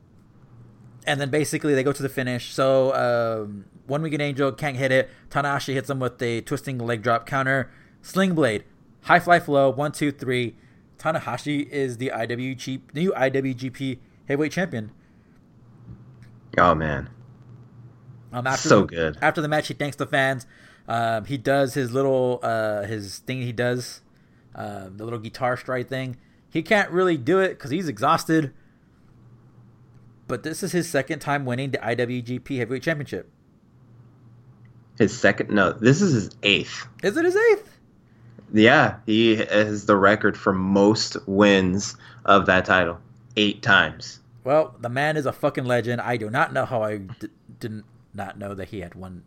and 1.06 1.20
then 1.20 1.30
basically 1.30 1.74
they 1.74 1.82
go 1.82 1.92
to 1.92 2.02
the 2.02 2.08
finish. 2.08 2.52
So 2.52 2.94
um, 2.94 3.64
One 3.86 4.02
Winged 4.02 4.20
Angel 4.20 4.52
can't 4.52 4.76
hit 4.76 4.92
it. 4.92 5.08
Tanahashi 5.30 5.72
hits 5.72 5.88
him 5.88 6.00
with 6.00 6.20
a 6.20 6.42
twisting 6.42 6.78
leg 6.78 7.02
drop 7.02 7.26
counter. 7.26 7.70
Sling 8.02 8.34
Blade, 8.34 8.64
high 9.02 9.18
fly 9.18 9.40
flow, 9.40 9.70
one, 9.70 9.92
two, 9.92 10.12
three. 10.12 10.56
Tanahashi 10.98 11.68
is 11.68 11.96
the 11.96 12.12
IWGP, 12.14 12.94
new 12.94 13.12
IWGP 13.12 13.98
heavyweight 14.26 14.52
champion. 14.52 14.90
Oh 16.58 16.74
man, 16.74 17.08
um, 18.32 18.46
after 18.46 18.68
so 18.68 18.80
the, 18.82 18.86
good. 18.86 19.18
After 19.22 19.40
the 19.40 19.48
match, 19.48 19.68
he 19.68 19.74
thanks 19.74 19.96
the 19.96 20.06
fans. 20.06 20.46
Um, 20.88 21.24
he 21.24 21.36
does 21.36 21.74
his 21.74 21.92
little 21.92 22.40
uh, 22.42 22.82
his 22.82 23.18
thing. 23.18 23.42
He 23.42 23.52
does 23.52 24.02
uh, 24.54 24.88
the 24.94 25.04
little 25.04 25.18
guitar 25.18 25.56
stride 25.56 25.88
thing. 25.88 26.16
He 26.50 26.62
can't 26.62 26.90
really 26.90 27.16
do 27.16 27.38
it 27.40 27.50
because 27.50 27.70
he's 27.70 27.88
exhausted. 27.88 28.52
But 30.26 30.42
this 30.42 30.62
is 30.62 30.72
his 30.72 30.88
second 30.88 31.20
time 31.20 31.44
winning 31.44 31.70
the 31.70 31.78
IWGP 31.78 32.58
Heavyweight 32.58 32.82
Championship. 32.82 33.30
His 34.98 35.16
second? 35.16 35.50
No, 35.50 35.72
this 35.72 36.02
is 36.02 36.12
his 36.12 36.30
eighth. 36.42 36.86
Is 37.02 37.16
it 37.16 37.24
his 37.24 37.36
eighth? 37.36 37.78
Yeah, 38.52 38.96
he 39.06 39.36
has 39.36 39.86
the 39.86 39.96
record 39.96 40.36
for 40.36 40.52
most 40.52 41.16
wins 41.26 41.96
of 42.24 42.46
that 42.46 42.64
title, 42.64 42.98
eight 43.36 43.62
times. 43.62 44.20
Well, 44.44 44.74
the 44.80 44.88
man 44.88 45.16
is 45.16 45.26
a 45.26 45.32
fucking 45.32 45.66
legend. 45.66 46.00
I 46.00 46.16
do 46.16 46.30
not 46.30 46.52
know 46.52 46.64
how 46.64 46.82
I 46.82 46.98
d- 46.98 47.28
did 47.60 47.84
not 48.14 48.38
know 48.38 48.54
that 48.54 48.68
he 48.68 48.80
had 48.80 48.94
won 48.94 49.22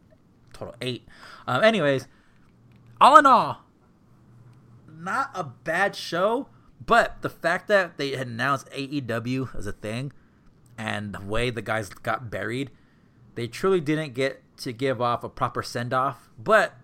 total 0.53 0.75
eight. 0.81 1.07
Um, 1.47 1.63
anyways, 1.63 2.07
all 2.99 3.17
in 3.17 3.25
all, 3.25 3.61
not 4.91 5.29
a 5.35 5.43
bad 5.43 5.95
show, 5.95 6.47
but 6.85 7.21
the 7.21 7.29
fact 7.29 7.67
that 7.67 7.97
they 7.97 8.11
had 8.11 8.27
announced 8.27 8.69
AEW 8.71 9.55
as 9.55 9.67
a 9.67 9.71
thing 9.71 10.11
and 10.77 11.13
the 11.13 11.21
way 11.21 11.49
the 11.49 11.61
guys 11.61 11.89
got 11.89 12.31
buried, 12.31 12.71
they 13.35 13.47
truly 13.47 13.79
didn't 13.79 14.13
get 14.13 14.41
to 14.57 14.71
give 14.71 15.01
off 15.01 15.23
a 15.23 15.29
proper 15.29 15.61
send 15.61 15.93
off. 15.93 16.29
But 16.37 16.75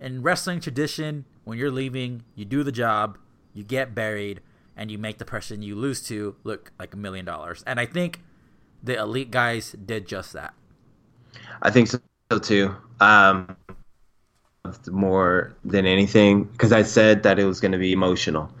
in 0.00 0.22
wrestling 0.22 0.60
tradition, 0.60 1.24
when 1.44 1.58
you're 1.58 1.70
leaving, 1.70 2.22
you 2.34 2.44
do 2.44 2.62
the 2.62 2.72
job, 2.72 3.18
you 3.52 3.64
get 3.64 3.94
buried, 3.94 4.40
and 4.76 4.90
you 4.90 4.98
make 4.98 5.18
the 5.18 5.24
person 5.24 5.60
you 5.60 5.74
lose 5.74 6.00
to 6.02 6.36
look 6.44 6.70
like 6.78 6.94
a 6.94 6.96
million 6.96 7.24
dollars. 7.24 7.64
And 7.66 7.80
I 7.80 7.86
think 7.86 8.22
the 8.82 8.96
elite 8.96 9.32
guys 9.32 9.72
did 9.72 10.06
just 10.06 10.32
that. 10.34 10.54
I 11.62 11.70
think 11.70 11.88
so 11.88 12.38
too. 12.38 12.76
Um, 13.00 13.56
more 14.88 15.56
than 15.64 15.86
anything, 15.86 16.44
because 16.44 16.72
I 16.72 16.82
said 16.82 17.24
that 17.24 17.38
it 17.38 17.44
was 17.44 17.60
going 17.60 17.72
to 17.72 17.78
be 17.78 17.92
emotional. 17.92 18.52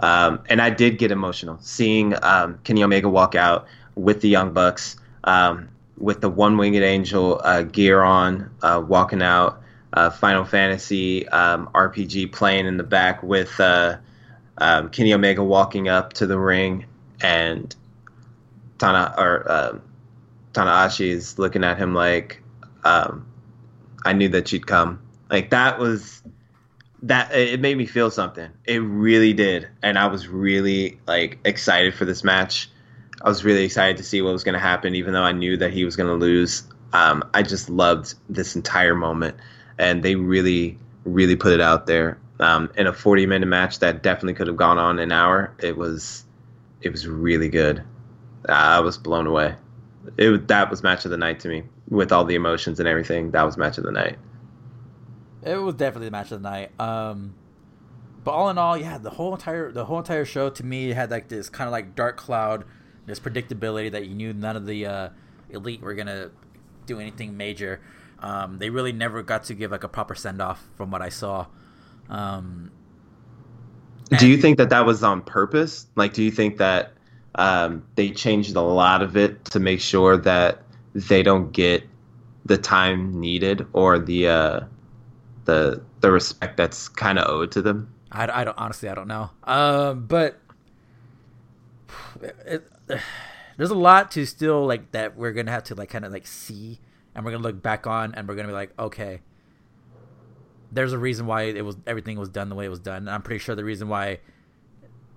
Um, 0.00 0.40
and 0.48 0.60
I 0.60 0.70
did 0.70 0.98
get 0.98 1.10
emotional 1.10 1.58
seeing 1.60 2.14
um, 2.22 2.58
Kenny 2.64 2.82
Omega 2.82 3.08
walk 3.08 3.34
out 3.34 3.66
with 3.94 4.20
the 4.20 4.28
Young 4.28 4.52
Bucks, 4.52 4.96
um, 5.24 5.68
with 5.96 6.20
the 6.20 6.28
One 6.28 6.58
Winged 6.58 6.82
Angel 6.82 7.40
uh, 7.42 7.62
gear 7.62 8.02
on, 8.02 8.50
uh, 8.62 8.82
walking 8.86 9.22
out. 9.22 9.62
Uh, 9.92 10.10
Final 10.10 10.44
Fantasy 10.44 11.26
um, 11.28 11.70
RPG 11.74 12.30
playing 12.32 12.66
in 12.66 12.76
the 12.76 12.82
back 12.84 13.22
with 13.22 13.58
uh, 13.58 13.96
um, 14.58 14.90
Kenny 14.90 15.14
Omega 15.14 15.42
walking 15.42 15.88
up 15.88 16.12
to 16.14 16.26
the 16.26 16.38
ring, 16.38 16.84
and 17.22 17.74
Tana 18.78 19.14
or 19.16 19.50
uh, 19.50 19.78
Tanahashi 20.52 21.08
is 21.08 21.38
looking 21.38 21.64
at 21.64 21.78
him 21.78 21.94
like, 21.94 22.42
um, 22.84 23.26
"I 24.04 24.12
knew 24.12 24.28
that 24.30 24.52
you'd 24.52 24.66
come." 24.66 25.00
Like 25.30 25.48
that 25.50 25.78
was 25.78 26.22
that 27.02 27.34
it 27.34 27.60
made 27.60 27.76
me 27.76 27.86
feel 27.86 28.10
something. 28.10 28.50
It 28.64 28.78
really 28.78 29.32
did, 29.32 29.68
and 29.82 29.98
I 29.98 30.06
was 30.06 30.28
really 30.28 30.98
like 31.06 31.38
excited 31.44 31.94
for 31.94 32.04
this 32.04 32.24
match. 32.24 32.70
I 33.22 33.28
was 33.28 33.44
really 33.44 33.64
excited 33.64 33.96
to 33.98 34.02
see 34.02 34.22
what 34.22 34.32
was 34.32 34.44
going 34.44 34.54
to 34.54 34.58
happen, 34.58 34.94
even 34.94 35.12
though 35.12 35.22
I 35.22 35.32
knew 35.32 35.56
that 35.56 35.72
he 35.72 35.84
was 35.84 35.96
going 35.96 36.08
to 36.08 36.14
lose. 36.14 36.64
Um, 36.92 37.24
I 37.34 37.42
just 37.42 37.68
loved 37.68 38.14
this 38.28 38.56
entire 38.56 38.94
moment, 38.94 39.36
and 39.78 40.02
they 40.02 40.16
really, 40.16 40.78
really 41.04 41.36
put 41.36 41.52
it 41.52 41.60
out 41.60 41.86
there. 41.86 42.18
Um, 42.38 42.70
in 42.76 42.86
a 42.86 42.92
40 42.92 43.24
minute 43.26 43.46
match 43.46 43.78
that 43.78 44.02
definitely 44.02 44.34
could 44.34 44.46
have 44.46 44.56
gone 44.56 44.78
on 44.78 44.98
an 44.98 45.10
hour, 45.10 45.54
it 45.58 45.76
was, 45.76 46.24
it 46.82 46.92
was 46.92 47.06
really 47.06 47.48
good. 47.48 47.82
I 48.48 48.80
was 48.80 48.98
blown 48.98 49.26
away. 49.26 49.54
It 50.18 50.48
that 50.48 50.70
was 50.70 50.82
match 50.82 51.04
of 51.04 51.10
the 51.10 51.16
night 51.16 51.40
to 51.40 51.48
me, 51.48 51.64
with 51.88 52.12
all 52.12 52.24
the 52.24 52.34
emotions 52.34 52.78
and 52.78 52.88
everything. 52.88 53.30
That 53.32 53.42
was 53.42 53.56
match 53.56 53.78
of 53.78 53.84
the 53.84 53.92
night. 53.92 54.18
It 55.46 55.56
was 55.56 55.74
definitely 55.76 56.08
the 56.08 56.12
match 56.12 56.32
of 56.32 56.42
the 56.42 56.48
night. 56.48 56.78
Um, 56.80 57.34
but 58.24 58.32
all 58.32 58.50
in 58.50 58.58
all, 58.58 58.76
yeah, 58.76 58.98
the 58.98 59.10
whole 59.10 59.32
entire 59.32 59.70
the 59.70 59.84
whole 59.84 59.98
entire 59.98 60.24
show 60.24 60.50
to 60.50 60.64
me 60.64 60.88
had 60.88 61.10
like 61.10 61.28
this 61.28 61.48
kind 61.48 61.68
of 61.68 61.72
like 61.72 61.94
dark 61.94 62.16
cloud, 62.16 62.64
this 63.06 63.20
predictability 63.20 63.92
that 63.92 64.06
you 64.06 64.14
knew 64.14 64.32
none 64.32 64.56
of 64.56 64.66
the 64.66 64.86
uh, 64.86 65.08
elite 65.50 65.80
were 65.80 65.94
gonna 65.94 66.30
do 66.86 66.98
anything 66.98 67.36
major. 67.36 67.80
Um, 68.18 68.58
they 68.58 68.70
really 68.70 68.92
never 68.92 69.22
got 69.22 69.44
to 69.44 69.54
give 69.54 69.70
like 69.70 69.84
a 69.84 69.88
proper 69.88 70.14
send 70.14 70.42
off 70.42 70.66
from 70.76 70.90
what 70.90 71.02
I 71.02 71.10
saw. 71.10 71.46
Um, 72.08 72.72
do 74.18 74.28
you 74.28 74.38
think 74.38 74.58
that 74.58 74.70
that 74.70 74.86
was 74.86 75.02
on 75.02 75.22
purpose? 75.22 75.86
Like, 75.96 76.12
do 76.12 76.22
you 76.22 76.30
think 76.30 76.58
that 76.58 76.92
um, 77.34 77.84
they 77.94 78.10
changed 78.10 78.56
a 78.56 78.60
lot 78.60 79.02
of 79.02 79.16
it 79.16 79.44
to 79.46 79.60
make 79.60 79.80
sure 79.80 80.16
that 80.16 80.62
they 80.94 81.22
don't 81.22 81.52
get 81.52 81.84
the 82.44 82.56
time 82.56 83.20
needed 83.20 83.66
or 83.72 83.98
the 83.98 84.28
uh, 84.28 84.60
the 85.46 85.82
the 86.00 86.10
respect 86.12 86.56
that's 86.56 86.88
kind 86.88 87.18
of 87.18 87.28
owed 87.28 87.52
to 87.52 87.62
them. 87.62 87.92
I, 88.12 88.42
I 88.42 88.44
don't 88.44 88.58
honestly 88.58 88.88
I 88.88 88.94
don't 88.94 89.08
know. 89.08 89.30
Um, 89.44 90.06
but 90.06 90.38
it, 92.22 92.70
it, 92.88 93.00
there's 93.56 93.70
a 93.70 93.74
lot 93.74 94.10
to 94.12 94.26
still 94.26 94.66
like 94.66 94.92
that 94.92 95.16
we're 95.16 95.32
gonna 95.32 95.50
have 95.50 95.64
to 95.64 95.74
like 95.74 95.88
kind 95.88 96.04
of 96.04 96.12
like 96.12 96.26
see, 96.26 96.80
and 97.14 97.24
we're 97.24 97.32
gonna 97.32 97.42
look 97.42 97.62
back 97.62 97.86
on, 97.86 98.14
and 98.14 98.28
we're 98.28 98.34
gonna 98.34 98.48
be 98.48 98.54
like, 98.54 98.72
okay, 98.78 99.20
there's 100.70 100.92
a 100.92 100.98
reason 100.98 101.26
why 101.26 101.42
it 101.42 101.64
was 101.64 101.76
everything 101.86 102.18
was 102.18 102.28
done 102.28 102.48
the 102.48 102.54
way 102.54 102.66
it 102.66 102.70
was 102.70 102.80
done. 102.80 102.98
And 102.98 103.10
I'm 103.10 103.22
pretty 103.22 103.38
sure 103.38 103.54
the 103.54 103.64
reason 103.64 103.88
why 103.88 104.20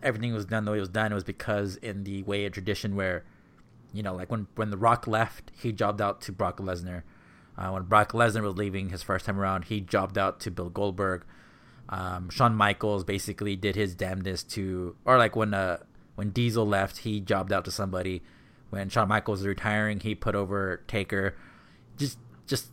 everything 0.01 0.33
was 0.33 0.45
done 0.45 0.65
the 0.65 0.71
way 0.71 0.77
it 0.77 0.81
was 0.81 0.89
done 0.89 1.13
was 1.13 1.23
because 1.23 1.75
in 1.77 2.03
the 2.03 2.23
way 2.23 2.45
of 2.45 2.53
tradition 2.53 2.95
where, 2.95 3.25
you 3.93 4.03
know, 4.03 4.15
like 4.15 4.31
when 4.31 4.47
when 4.55 4.69
The 4.69 4.77
Rock 4.77 5.07
left, 5.07 5.51
he 5.61 5.71
jobbed 5.71 6.01
out 6.01 6.21
to 6.21 6.31
Brock 6.31 6.57
Lesnar. 6.57 7.03
Uh, 7.59 7.71
when 7.71 7.83
Brock 7.83 8.13
Lesnar 8.13 8.41
was 8.41 8.55
leaving 8.55 8.89
his 8.89 9.03
first 9.03 9.25
time 9.25 9.37
around, 9.37 9.65
he 9.65 9.81
jobbed 9.81 10.17
out 10.17 10.39
to 10.41 10.51
Bill 10.51 10.69
Goldberg. 10.69 11.25
Um, 11.89 12.29
Shawn 12.29 12.55
Michaels 12.55 13.03
basically 13.03 13.57
did 13.57 13.75
his 13.75 13.95
damnedest 13.95 14.49
to, 14.51 14.95
or 15.03 15.17
like 15.17 15.35
when 15.35 15.53
uh, 15.53 15.79
when 16.15 16.29
Diesel 16.29 16.65
left, 16.65 16.99
he 16.99 17.19
jobbed 17.19 17.51
out 17.51 17.65
to 17.65 17.71
somebody. 17.71 18.21
When 18.69 18.87
Shawn 18.87 19.09
Michaels 19.09 19.39
was 19.39 19.47
retiring, 19.47 19.99
he 19.99 20.15
put 20.15 20.35
over 20.35 20.83
Taker. 20.87 21.35
Just 21.97 22.17
just 22.47 22.67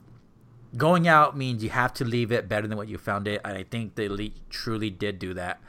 going 0.77 1.09
out 1.09 1.37
means 1.37 1.65
you 1.65 1.71
have 1.71 1.93
to 1.95 2.05
leave 2.05 2.31
it 2.31 2.49
better 2.49 2.69
than 2.69 2.77
what 2.79 2.87
you 2.87 2.97
found 2.97 3.27
it. 3.27 3.41
And 3.45 3.59
I 3.59 3.65
think 3.65 3.97
the 3.97 4.05
elite 4.05 4.37
truly 4.51 4.91
did 4.91 5.19
do 5.19 5.35
that. 5.35 5.61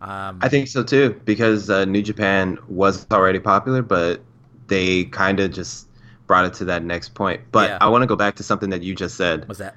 Um, 0.00 0.40
I 0.42 0.48
think 0.48 0.66
so 0.66 0.82
too, 0.82 1.20
because 1.24 1.70
uh, 1.70 1.84
New 1.84 2.02
Japan 2.02 2.58
was 2.66 3.06
already 3.12 3.38
popular, 3.38 3.82
but 3.82 4.20
they 4.66 5.04
kind 5.04 5.38
of 5.38 5.52
just 5.52 5.88
brought 6.26 6.44
it 6.46 6.54
to 6.54 6.64
that 6.66 6.82
next 6.82 7.14
point. 7.14 7.42
But 7.52 7.70
yeah. 7.70 7.78
I 7.80 7.88
want 7.88 8.02
to 8.02 8.06
go 8.06 8.16
back 8.16 8.36
to 8.36 8.42
something 8.42 8.70
that 8.70 8.82
you 8.82 8.94
just 8.94 9.16
said. 9.16 9.46
What's 9.48 9.58
that? 9.58 9.76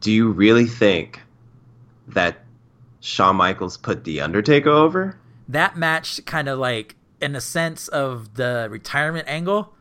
Do 0.00 0.12
you 0.12 0.30
really 0.30 0.66
think 0.66 1.20
that 2.08 2.38
Shawn 3.00 3.36
Michaels 3.36 3.76
put 3.76 4.04
The 4.04 4.20
Undertaker 4.20 4.70
over? 4.70 5.18
That 5.48 5.76
match 5.76 6.24
kind 6.24 6.48
of 6.48 6.58
like, 6.58 6.96
in 7.20 7.32
the 7.32 7.40
sense 7.40 7.88
of 7.88 8.34
the 8.34 8.68
retirement 8.70 9.28
angle, 9.28 9.74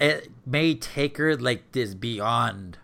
it 0.00 0.30
made 0.44 0.82
Taker 0.82 1.36
like 1.36 1.72
this 1.72 1.94
beyond 1.94 2.78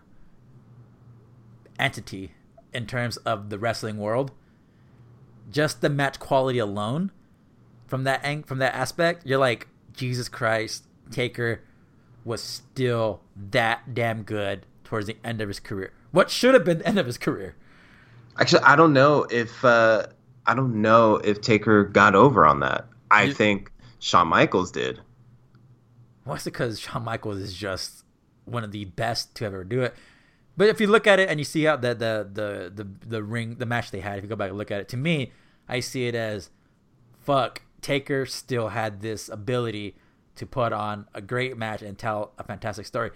entity 1.77 2.31
in 2.73 2.87
terms 2.87 3.17
of 3.17 3.49
the 3.49 3.59
wrestling 3.59 3.97
world. 3.97 4.31
Just 5.51 5.81
the 5.81 5.89
match 5.89 6.19
quality 6.19 6.59
alone, 6.59 7.11
from 7.85 8.05
that 8.05 8.23
from 8.45 8.59
that 8.59 8.73
aspect, 8.73 9.25
you're 9.25 9.37
like 9.37 9.67
Jesus 9.93 10.29
Christ, 10.29 10.87
Taker, 11.11 11.61
was 12.25 12.41
still 12.41 13.21
that 13.51 13.93
damn 13.93 14.23
good 14.23 14.65
towards 14.83 15.07
the 15.07 15.17
end 15.23 15.41
of 15.41 15.47
his 15.47 15.59
career. 15.59 15.91
What 16.11 16.29
should 16.29 16.53
have 16.53 16.63
been 16.63 16.79
the 16.79 16.87
end 16.87 16.99
of 16.99 17.05
his 17.05 17.17
career. 17.17 17.55
Actually, 18.39 18.63
I 18.63 18.75
don't 18.75 18.93
know 18.93 19.25
if 19.29 19.63
uh, 19.65 20.07
I 20.45 20.55
don't 20.55 20.81
know 20.81 21.15
if 21.17 21.41
Taker 21.41 21.83
got 21.83 22.15
over 22.15 22.45
on 22.45 22.59
that. 22.61 22.87
I 23.11 23.23
You- 23.23 23.33
think 23.33 23.71
Shawn 23.99 24.27
Michaels 24.27 24.71
did. 24.71 24.99
Well, 26.25 26.35
it's 26.35 26.45
because 26.45 26.79
Shawn 26.79 27.03
Michaels 27.03 27.37
is 27.37 27.53
just 27.53 28.03
one 28.45 28.63
of 28.63 28.71
the 28.71 28.85
best 28.85 29.35
to 29.35 29.45
ever 29.45 29.63
do 29.63 29.81
it. 29.81 29.93
But 30.55 30.69
if 30.69 30.79
you 30.79 30.87
look 30.87 31.07
at 31.07 31.19
it 31.19 31.29
and 31.29 31.39
you 31.39 31.43
see 31.43 31.63
how 31.63 31.75
the 31.77 31.89
the 31.95 32.29
the 32.31 32.71
the, 32.83 33.07
the 33.07 33.23
ring 33.23 33.55
the 33.55 33.65
match 33.65 33.91
they 33.91 33.99
had, 33.99 34.17
if 34.17 34.23
you 34.23 34.29
go 34.29 34.35
back 34.35 34.49
and 34.49 34.57
look 34.57 34.71
at 34.71 34.79
it, 34.81 34.89
to 34.89 34.97
me, 34.97 35.31
I 35.67 35.79
see 35.79 36.07
it 36.07 36.15
as 36.15 36.49
fuck. 37.19 37.61
Taker 37.81 38.25
still 38.25 38.69
had 38.69 39.01
this 39.01 39.27
ability 39.27 39.95
to 40.35 40.45
put 40.45 40.73
on 40.73 41.07
a 41.13 41.21
great 41.21 41.57
match 41.57 41.81
and 41.81 41.97
tell 41.97 42.31
a 42.37 42.43
fantastic 42.43 42.85
story. 42.85 43.11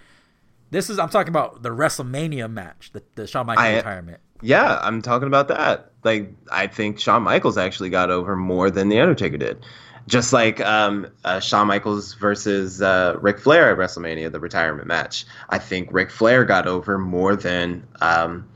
This 0.70 0.89
is 0.89 0.99
I'm 0.99 1.09
talking 1.09 1.30
about 1.30 1.63
the 1.63 1.70
WrestleMania 1.70 2.51
match, 2.51 2.91
the, 2.93 3.03
the 3.15 3.28
Shawn 3.28 3.45
Michaels 3.45 3.65
I- 3.65 3.76
retirement. 3.78 4.20
Yeah, 4.41 4.80
I'm 4.84 5.01
talking 5.01 5.28
about 5.28 5.47
that. 5.47 5.91
Like, 6.03 6.32
I 6.51 6.68
think 6.68 6.99
Shawn 6.99 7.24
Michaels 7.24 7.57
actually 7.57 7.89
got 7.89 8.11
over 8.11 8.36
more 8.36 8.70
than 8.70 8.88
The 8.89 8.99
Undertaker 8.99 9.38
did. 9.38 9.65
Just 10.07 10.32
like 10.32 10.61
um, 10.61 11.07
uh, 11.26 11.39
Shawn 11.39 11.68
Michaels 11.68 12.13
versus 12.13 12.82
uh, 12.82 13.18
Ric 13.20 13.39
Flair 13.39 13.72
at 13.72 13.78
WrestleMania, 13.78 14.32
the 14.32 14.39
retirement 14.39 14.88
match. 14.88 15.26
I 15.49 15.57
think 15.57 15.89
Ric 15.91 16.11
Flair 16.11 16.45
got 16.45 16.68
over 16.68 16.97
more 16.97 17.36
than 17.36 17.86
um, 17.99 18.47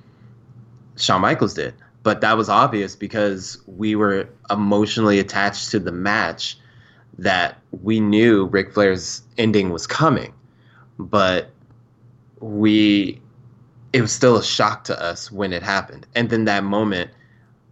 Shawn 0.98 1.22
Michaels 1.22 1.56
did. 1.56 1.74
But 2.04 2.22
that 2.22 2.38
was 2.38 2.48
obvious 2.48 2.96
because 2.96 3.58
we 3.66 3.96
were 3.96 4.30
emotionally 4.50 5.20
attached 5.20 5.72
to 5.72 5.80
the 5.80 5.92
match 5.92 6.58
that 7.22 7.58
we 7.82 8.00
knew 8.00 8.46
Ric 8.46 8.74
Flair's 8.74 9.22
ending 9.38 9.70
was 9.70 9.88
coming. 9.88 10.34
But 10.98 11.50
we 12.40 13.22
it 13.94 14.02
was 14.02 14.12
still 14.12 14.38
a 14.38 14.44
shock 14.44 14.84
to 14.86 15.02
us 15.02 15.32
when 15.32 15.54
it 15.54 15.64
happened. 15.64 16.08
And 16.16 16.30
then 16.30 16.46
that 16.46 16.64
moment 16.64 17.12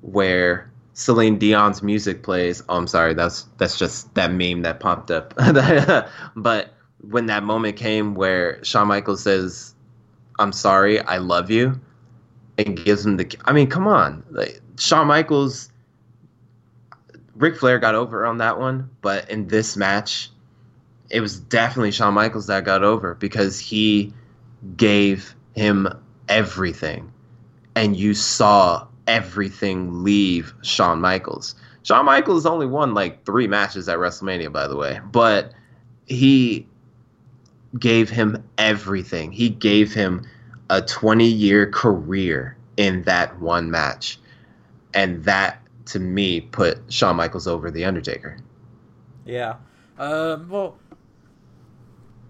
where 0.02 0.70
Celine 0.93 1.38
Dion's 1.38 1.82
music 1.82 2.24
plays. 2.24 2.62
Oh, 2.70 2.78
I'm 2.78 2.88
sorry, 2.88 3.14
that's 3.14 3.47
that's 3.58 3.78
just 3.78 4.14
that 4.16 4.32
meme 4.32 4.64
that 4.64 4.80
popped 4.80 5.12
up. 5.12 5.34
but 6.36 6.74
when 7.02 7.28
that 7.28 7.43
moment 7.43 7.78
came 7.78 8.16
where 8.16 8.64
Shawn 8.64 8.88
Michaels 8.88 9.24
says, 9.24 9.74
"I'm 10.39 10.52
sorry, 10.52 11.00
I 11.00 11.18
love 11.18 11.50
you," 11.50 11.80
and 12.58 12.84
gives 12.84 13.06
him 13.06 13.18
the. 13.18 13.38
I 13.45 13.54
mean, 13.54 13.70
come 13.70 13.88
on, 13.88 14.24
like 14.30 14.62
Shawn 14.78 15.08
Michaels. 15.08 15.72
Ric 17.40 17.56
Flair 17.56 17.80
got 17.80 17.96
over 17.96 18.26
on 18.26 18.38
that 18.40 18.60
one, 18.60 18.90
but 19.02 19.30
in 19.30 19.48
this 19.48 19.78
match, 19.78 20.30
it 21.10 21.22
was 21.22 21.40
definitely 21.40 21.92
Shawn 21.92 22.14
Michaels 22.14 22.48
that 22.48 22.66
got 22.66 22.84
over 22.84 23.16
because 23.16 23.60
he 23.60 24.14
gave 24.76 25.34
him 25.56 25.88
everything. 26.28 27.12
And 27.76 27.96
you 27.96 28.14
saw 28.14 28.88
everything 29.08 30.04
leave 30.04 30.54
Shawn 30.62 31.00
Michaels. 31.00 31.56
Shawn 31.84 32.06
Michaels 32.06 32.46
only 32.46 32.66
won 32.66 32.94
like 32.94 33.26
three 33.26 33.48
matches 33.48 33.88
at 33.88 33.98
WrestleMania, 33.98 34.52
by 34.52 34.68
the 34.68 34.76
way, 34.76 35.00
but 35.10 35.54
he 36.06 36.68
gave 37.80 38.10
him 38.10 38.44
everything. 38.58 39.32
He 39.32 39.48
gave 39.48 39.94
him 39.94 40.28
a 40.70 40.82
20 40.82 41.26
year 41.26 41.72
career 41.72 42.58
in 42.76 43.04
that 43.04 43.40
one 43.40 43.72
match. 43.72 44.20
And 44.94 45.24
that, 45.24 45.62
to 45.90 46.00
me, 46.00 46.42
put 46.42 46.80
Shawn 46.92 47.16
Michaels 47.16 47.48
over 47.48 47.70
The 47.72 47.86
Undertaker. 47.86 48.38
Yeah. 49.26 49.56
Um. 49.98 50.50
Well, 50.50 50.78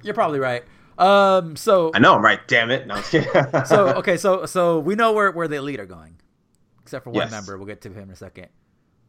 you're 0.04 0.14
probably 0.14 0.40
right. 0.40 0.64
Um. 0.98 1.56
So 1.56 1.92
I 1.94 2.00
know 2.00 2.16
I'm 2.16 2.24
right, 2.24 2.40
damn 2.48 2.72
it. 2.72 2.88
No, 2.88 2.96
I'm 2.96 3.04
so 3.66 3.88
okay, 3.96 4.18
so 4.18 4.46
so 4.46 4.80
we 4.80 4.96
know 4.96 5.14
where 5.14 5.32
where 5.32 5.48
the 5.48 5.56
elite 5.58 5.80
are 5.80 5.86
going, 5.86 6.16
except 6.82 7.04
for 7.04 7.12
one 7.12 7.24
Yes. 7.24 7.32
member. 7.32 7.58
We'll 7.58 7.68
get 7.68 7.82
to 7.82 7.90
him 7.90 8.04
in 8.04 8.10
a 8.12 8.16
second. 8.16 8.48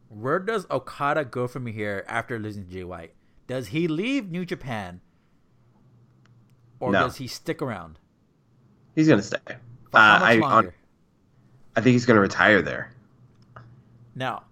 Where 0.08 0.38
does 0.40 0.66
Okada 0.70 1.24
go 1.24 1.46
from 1.48 1.66
here 1.66 2.04
after 2.08 2.38
losing 2.38 2.64
to 2.66 2.70
Jay 2.70 2.84
White? 2.84 3.14
Does 3.46 3.68
he 3.68 3.88
leave 3.88 4.30
New 4.30 4.44
Japan, 4.44 5.00
or 6.80 6.92
No. 6.92 7.00
does 7.04 7.16
he 7.16 7.26
stick 7.26 7.62
around? 7.62 7.98
He's 8.94 9.06
going 9.08 9.20
to 9.20 9.26
stay. 9.26 9.38
Uh, 9.48 9.54
I, 9.94 10.40
on, 10.40 10.72
I 11.76 11.80
think 11.80 11.92
he's 11.94 12.06
going 12.06 12.16
to 12.16 12.20
retire 12.20 12.60
there. 12.62 12.92
Now, 14.14 14.44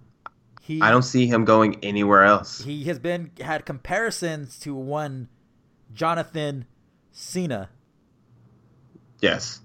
he 0.63 0.81
I 0.81 0.91
don't 0.91 1.03
see 1.03 1.27
him 1.27 1.45
going 1.45 1.79
anywhere 1.83 2.25
else. 2.25 2.63
he 2.63 2.85
has 2.85 2.99
been 2.99 3.31
had 3.41 3.65
comparisons 3.65 4.59
to 4.61 4.75
one 4.75 5.29
Jonathan 5.93 6.67
Cena. 7.11 7.71
Yes. 9.21 9.61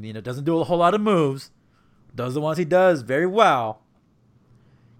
You 0.00 0.12
know, 0.12 0.20
doesn't 0.20 0.44
do 0.44 0.58
a 0.60 0.64
whole 0.64 0.78
lot 0.78 0.94
of 0.94 1.00
moves. 1.00 1.50
Does 2.14 2.34
the 2.34 2.40
ones 2.40 2.56
he 2.56 2.64
does 2.64 3.02
very 3.02 3.26
well. 3.26 3.82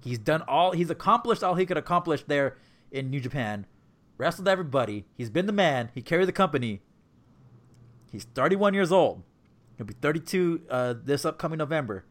He's 0.02 0.18
done 0.18 0.42
all. 0.42 0.72
He's 0.72 0.90
accomplished 0.90 1.42
all 1.42 1.54
he 1.54 1.66
could 1.66 1.76
accomplish 1.76 2.24
there 2.24 2.56
in 2.90 3.10
New 3.10 3.20
Japan. 3.20 3.66
Wrestled 4.18 4.48
everybody. 4.48 5.04
He's 5.14 5.30
been 5.30 5.46
the 5.46 5.52
man. 5.52 5.90
He 5.94 6.02
carried 6.02 6.28
the 6.28 6.32
company. 6.32 6.82
He's 8.10 8.24
31 8.24 8.74
years 8.74 8.92
old. 8.92 9.22
He'll 9.76 9.86
be 9.86 9.94
32 9.94 10.62
uh, 10.70 10.94
this 11.02 11.24
upcoming 11.24 11.58
November. 11.58 12.04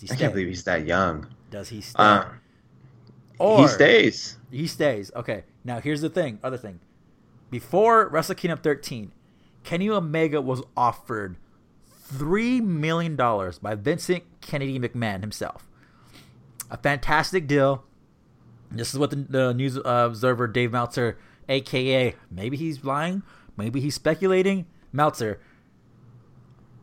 Does 0.00 0.10
he 0.10 0.14
I 0.14 0.18
can't 0.18 0.32
believe 0.32 0.48
he's 0.48 0.64
that 0.64 0.86
young. 0.86 1.26
Does 1.50 1.68
he 1.70 1.80
stay? 1.80 2.02
Uh, 2.02 2.24
or 3.38 3.62
he 3.62 3.68
stays. 3.68 4.36
He 4.50 4.66
stays. 4.66 5.10
Okay. 5.16 5.44
Now 5.64 5.80
here's 5.80 6.00
the 6.00 6.10
thing. 6.10 6.38
Other 6.44 6.58
thing. 6.58 6.80
Before 7.50 8.08
Wrestle 8.08 8.34
Kingdom 8.34 8.58
13, 8.58 9.12
Kenny 9.64 9.88
Omega 9.88 10.40
was 10.40 10.62
offered 10.76 11.36
three 11.88 12.60
million 12.60 13.16
dollars 13.16 13.58
by 13.58 13.74
Vincent 13.74 14.24
Kennedy 14.40 14.78
McMahon 14.78 15.20
himself. 15.20 15.68
A 16.70 16.76
fantastic 16.76 17.46
deal. 17.46 17.84
This 18.70 18.92
is 18.92 18.98
what 18.98 19.10
the, 19.10 19.16
the 19.16 19.54
news 19.54 19.78
observer 19.84 20.46
Dave 20.48 20.72
Meltzer, 20.72 21.18
aka 21.48 22.14
maybe 22.30 22.56
he's 22.56 22.84
lying, 22.84 23.22
maybe 23.56 23.80
he's 23.80 23.94
speculating. 23.94 24.66
Meltzer. 24.92 25.40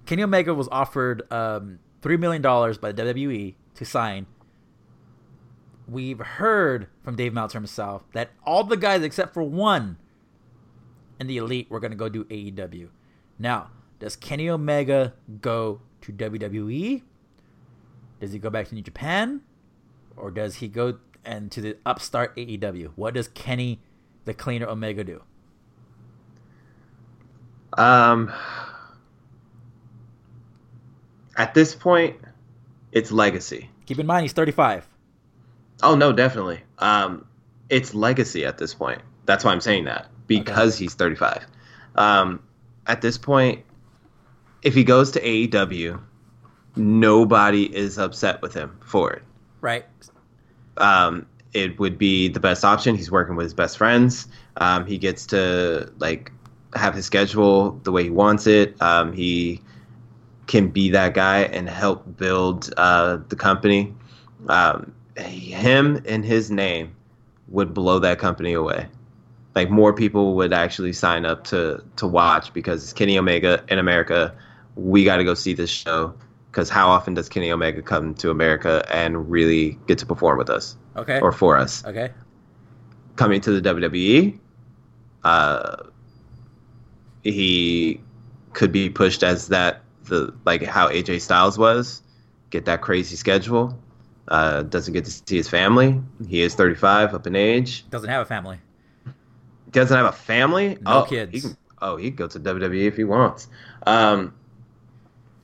Kenny 0.06 0.24
Omega 0.24 0.54
was 0.54 0.68
offered 0.72 1.32
um, 1.32 1.80
three 2.04 2.18
million 2.18 2.44
dollars 2.44 2.78
by 2.78 2.92
the 2.92 3.02
WWE 3.02 3.56
to 3.74 3.86
sign 3.86 4.28
we've 5.88 6.20
heard 6.20 6.88
from 7.04 7.16
Dave 7.16 7.34
Meltzer 7.34 7.58
himself 7.58 8.04
that 8.14 8.32
all 8.46 8.64
the 8.64 8.78
guys 8.78 9.04
except 9.04 9.34
for 9.34 9.44
one 9.44 9.98
in 11.20 11.28
the 11.28 11.38
elite 11.38 11.70
were 11.70 11.80
going 11.80 11.92
to 11.92 11.98
go 11.98 12.10
do 12.10 12.24
AEW. 12.26 12.90
Now, 13.38 13.72
does 14.00 14.16
Kenny 14.16 14.50
Omega 14.50 15.14
go 15.42 15.82
to 16.02 16.12
WWE? 16.12 17.04
Does 18.20 18.32
he 18.32 18.40
go 18.40 18.50
back 18.50 18.68
to 18.70 18.76
New 18.76 18.82
Japan? 18.82 19.42
Or 20.16 20.32
does 20.32 20.56
he 20.56 20.68
go 20.68 21.00
and 21.26 21.52
to 21.52 21.62
the 21.62 21.78
upstart 21.86 22.36
AEW? 22.36 22.92
What 22.96 23.14
does 23.14 23.28
Kenny 23.28 23.82
the 24.26 24.34
Cleaner 24.34 24.68
Omega 24.68 25.04
do? 25.04 25.24
Um, 27.78 28.32
at 31.38 31.54
this 31.54 31.76
point, 31.76 32.18
it's 32.92 33.12
legacy. 33.12 33.70
Keep 33.86 34.00
in 34.00 34.06
mind 34.06 34.24
he's 34.24 34.34
35. 34.34 34.88
Oh 35.82 35.96
no, 35.96 36.14
definitely. 36.14 36.62
Um, 36.80 37.26
it's 37.70 37.94
legacy 37.94 38.46
at 38.46 38.58
this 38.58 38.74
point. 38.74 39.02
That's 39.26 39.44
why 39.44 39.52
I'm 39.52 39.62
saying 39.62 39.86
that 39.86 40.08
because 40.28 40.78
he's 40.78 40.94
35. 40.94 41.46
Um, 41.96 42.42
at 42.88 43.02
this 43.02 43.18
point, 43.18 43.64
if 44.62 44.74
he 44.74 44.84
goes 44.84 45.12
to 45.12 45.22
AEW, 45.22 46.00
nobody 46.76 47.76
is 47.76 47.98
upset 47.98 48.42
with 48.42 48.54
him 48.54 48.78
for 48.84 49.12
it. 49.14 49.24
Right? 49.62 49.86
um, 50.78 51.26
it 51.54 51.80
would 51.80 51.98
be 51.98 52.28
the 52.28 52.40
best 52.40 52.66
option. 52.66 52.96
He's 52.96 53.12
working 53.12 53.36
with 53.36 53.46
his 53.46 53.54
best 53.54 53.78
friends. 53.78 54.28
Um, 54.58 54.86
he 54.86 54.98
gets 54.98 55.28
to 55.28 55.92
like 56.00 56.32
have 56.76 56.96
his 56.96 57.06
schedule 57.06 57.72
the 57.84 57.92
way 57.92 58.04
he 58.04 58.10
wants 58.10 58.48
it. 58.48 58.80
Um, 58.82 59.14
he 59.14 59.62
can 60.48 60.68
be 60.70 60.90
that 60.90 61.14
guy 61.14 61.40
and 61.44 61.70
help 61.70 62.18
build 62.18 62.74
uh, 62.78 63.18
the 63.30 63.36
company. 63.36 63.94
Um, 64.50 64.94
him 65.18 66.02
and 66.08 66.26
his 66.26 66.52
name 66.52 66.96
would 67.48 67.74
blow 67.74 68.00
that 68.00 68.20
company 68.20 68.54
away. 68.54 68.88
Like 69.56 69.70
more 69.70 69.94
people 69.94 70.36
would 70.36 70.52
actually 70.52 70.94
sign 70.94 71.26
up 71.26 71.44
to 71.46 71.84
to 71.98 72.08
watch 72.08 72.52
because 72.54 72.84
it's 72.84 72.94
Kenny 72.94 73.18
Omega 73.18 73.64
in 73.70 73.78
America. 73.80 74.34
We 74.76 75.04
got 75.04 75.18
to 75.18 75.24
go 75.24 75.36
see 75.36 75.54
this 75.54 75.70
show 75.70 76.14
because 76.50 76.70
how 76.70 76.90
often 76.90 77.14
does 77.14 77.30
Kenny 77.30 77.52
Omega 77.52 77.82
come 77.84 78.16
to 78.16 78.32
America 78.32 78.84
and 78.90 79.30
really 79.30 79.78
get 79.88 79.98
to 80.00 80.06
perform 80.06 80.38
with 80.40 80.50
us 80.50 80.76
Okay. 80.96 81.20
or 81.20 81.32
for 81.32 81.56
us? 81.58 81.86
okay. 81.86 82.12
Coming 83.16 83.42
to 83.42 83.60
the 83.60 83.74
WWE, 83.74 84.40
uh, 85.24 85.76
he 87.24 88.02
could 88.54 88.72
be 88.72 88.90
pushed 88.90 89.24
as 89.24 89.48
that 89.50 89.83
the 90.06 90.34
like 90.46 90.64
how 90.64 90.90
AJ 90.90 91.22
Styles 91.22 91.58
was, 91.58 92.02
get 92.50 92.66
that 92.66 92.82
crazy 92.82 93.16
schedule. 93.16 93.78
Uh, 94.28 94.64
doesn't 94.64 94.94
get 94.94 95.06
to 95.06 95.12
see 95.12 95.36
his 95.36 95.50
family. 95.50 96.02
He 96.28 96.42
is 96.42 96.56
35, 96.56 97.14
up 97.14 97.28
in 97.28 97.36
age. 97.36 97.90
Doesn't 97.90 98.10
have 98.10 98.22
a 98.22 98.26
family. 98.26 98.60
doesn't 99.72 99.96
have 99.96 100.06
a 100.06 100.16
family. 100.16 100.78
No 100.82 101.02
oh, 101.02 101.04
kids. 101.04 101.32
He 101.34 101.42
can, 101.42 101.58
oh, 101.82 101.98
he 101.98 102.10
can 102.10 102.16
go 102.16 102.28
to 102.28 102.40
WWE 102.40 102.88
if 102.88 102.96
he 102.96 103.04
wants. 103.04 103.48
Um, 103.86 104.34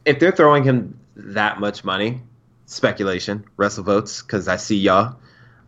if 0.06 0.20
they're 0.20 0.32
throwing 0.32 0.64
him 0.64 1.00
that 1.16 1.60
much 1.60 1.84
money, 1.84 2.22
speculation, 2.66 3.44
WrestleVotes, 3.58 4.26
because 4.26 4.48
I 4.48 4.56
see 4.56 4.78
y'all. 4.78 5.18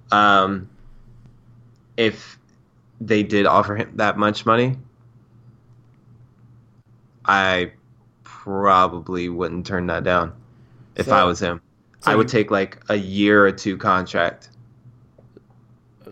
Um, 0.09 0.69
if 1.97 2.39
they 3.01 3.23
did 3.23 3.45
offer 3.45 3.75
him 3.75 3.97
that 3.97 4.17
much 4.17 4.45
money, 4.45 4.77
I 7.25 7.73
probably 8.43 9.29
wouldn't 9.29 9.67
turn 9.67 9.85
that 9.87 10.03
down 10.03 10.33
if 10.95 11.05
So- 11.05 11.11
I 11.15 11.23
was 11.25 11.39
him. 11.39 11.61
so 11.99 12.11
I 12.11 12.15
would 12.15 12.25
you- 12.27 12.39
take 12.39 12.49
like 12.49 12.81
a 12.89 12.95
year 12.95 13.45
or 13.45 13.51
two 13.51 13.77
contract. 13.77 14.49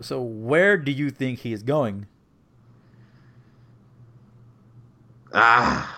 So 0.00 0.22
where 0.22 0.76
do 0.78 0.92
you 0.92 1.10
think 1.10 1.40
he 1.40 1.52
is 1.52 1.62
going? 1.64 2.06
Ah. 5.34 5.96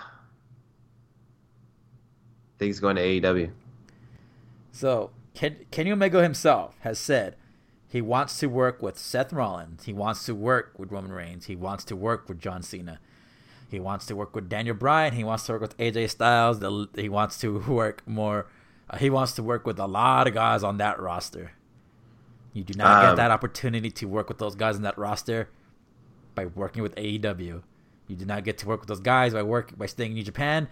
I 2.55 2.59
think 2.59 2.69
he's 2.69 2.81
going 2.81 2.97
to 2.97 3.03
AEW. 3.03 3.51
So 4.73 5.11
Ken, 5.35 5.57
Kenny 5.71 5.93
Omega 5.93 6.23
himself 6.23 6.77
has 6.81 6.99
said 6.99 7.37
he 7.89 8.01
wants 8.01 8.39
to 8.41 8.47
work 8.47 8.83
with 8.83 8.99
Seth 8.99 9.33
Rollins. 9.33 9.85
He 9.85 9.93
wants 9.93 10.25
to 10.27 10.35
work 10.35 10.73
with 10.79 10.91
Roman 10.91 11.13
Reigns. 11.13 11.45
He 11.47 11.57
wants 11.57 11.85
to 11.85 11.97
work 11.97 12.29
with 12.29 12.41
John 12.41 12.63
Cena. 12.63 12.99
He 13.73 13.81
wants 13.81 14.05
to 14.07 14.15
work 14.15 14.37
with 14.37 14.49
Daniel 14.49 14.77
Bryan. 14.77 15.15
He 15.15 15.25
wants 15.25 15.47
to 15.47 15.53
work 15.53 15.63
with 15.63 15.77
AJ 15.79 16.11
Styles. 16.11 16.61
The- 16.61 16.89
He 16.95 17.09
wants 17.09 17.39
to 17.41 17.59
work 17.69 18.07
more. 18.07 18.47
Uh, 18.89 18.99
he 18.99 19.09
wants 19.11 19.33
to 19.33 19.43
work 19.43 19.67
with 19.67 19.79
a 19.81 19.87
lot 19.87 20.29
of 20.29 20.35
guys 20.35 20.63
on 20.63 20.77
that 20.77 21.01
roster. 21.01 21.53
You 22.53 22.63
do 22.65 22.75
not 22.75 23.01
get 23.03 23.11
Um, 23.11 23.17
that 23.17 23.31
opportunity 23.31 23.91
to 23.91 24.07
work 24.07 24.29
with 24.29 24.39
those 24.39 24.55
guys 24.55 24.77
in 24.77 24.83
that 24.83 24.99
roster 24.99 25.49
by 26.35 26.45
working 26.47 26.83
with 26.83 26.95
AEW. 26.97 27.63
You 28.09 28.17
do 28.17 28.27
not 28.27 28.45
get 28.45 28.59
to 28.59 28.67
work 28.69 28.81
with 28.81 28.89
those 28.89 29.01
guys 29.01 29.33
by 29.33 29.43
work 29.43 29.77
by 29.79 29.87
staying 29.87 30.11
in 30.11 30.17
New 30.17 30.23
Japan. 30.23 30.69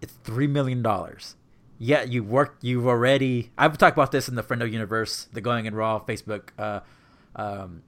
It's 0.00 0.12
three 0.24 0.46
million 0.46 0.82
dollars. 0.82 1.34
Yeah, 1.78 2.02
you 2.04 2.22
work. 2.22 2.58
You've 2.60 2.86
already. 2.86 3.50
I've 3.58 3.76
talked 3.76 3.96
about 3.96 4.12
this 4.12 4.28
in 4.28 4.34
the 4.36 4.42
Friendo 4.42 4.70
Universe, 4.70 5.28
the 5.32 5.40
Going 5.40 5.66
in 5.66 5.74
Raw 5.74 5.98
Facebook 5.98 6.50
uh, 6.58 6.80
um, 7.34 7.82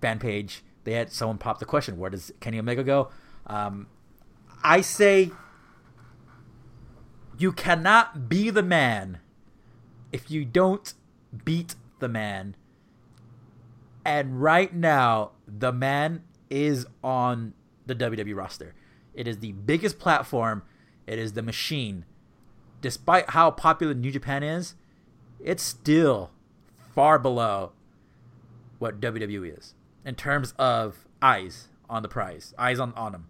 fan 0.00 0.18
page. 0.20 0.62
They 0.88 0.94
had 0.94 1.12
someone 1.12 1.36
pop 1.36 1.58
the 1.58 1.66
question: 1.66 1.98
Where 1.98 2.08
does 2.08 2.32
Kenny 2.40 2.58
Omega 2.58 2.82
go? 2.82 3.10
Um, 3.46 3.88
I 4.64 4.80
say 4.80 5.30
you 7.36 7.52
cannot 7.52 8.30
be 8.30 8.48
the 8.48 8.62
man 8.62 9.18
if 10.12 10.30
you 10.30 10.46
don't 10.46 10.94
beat 11.44 11.74
the 11.98 12.08
man. 12.08 12.56
And 14.02 14.40
right 14.40 14.74
now, 14.74 15.32
the 15.46 15.72
man 15.72 16.22
is 16.48 16.86
on 17.04 17.52
the 17.84 17.94
WWE 17.94 18.34
roster. 18.34 18.74
It 19.12 19.28
is 19.28 19.40
the 19.40 19.52
biggest 19.52 19.98
platform. 19.98 20.62
It 21.06 21.18
is 21.18 21.34
the 21.34 21.42
machine. 21.42 22.06
Despite 22.80 23.28
how 23.28 23.50
popular 23.50 23.92
New 23.92 24.10
Japan 24.10 24.42
is, 24.42 24.74
it's 25.38 25.62
still 25.62 26.30
far 26.94 27.18
below 27.18 27.72
what 28.78 29.02
WWE 29.02 29.58
is 29.58 29.74
in 30.08 30.14
terms 30.14 30.54
of 30.58 31.06
eyes 31.20 31.68
on 31.90 32.02
the 32.02 32.08
prize, 32.08 32.54
eyes 32.58 32.80
on 32.80 32.94
on 32.94 33.12
them. 33.12 33.28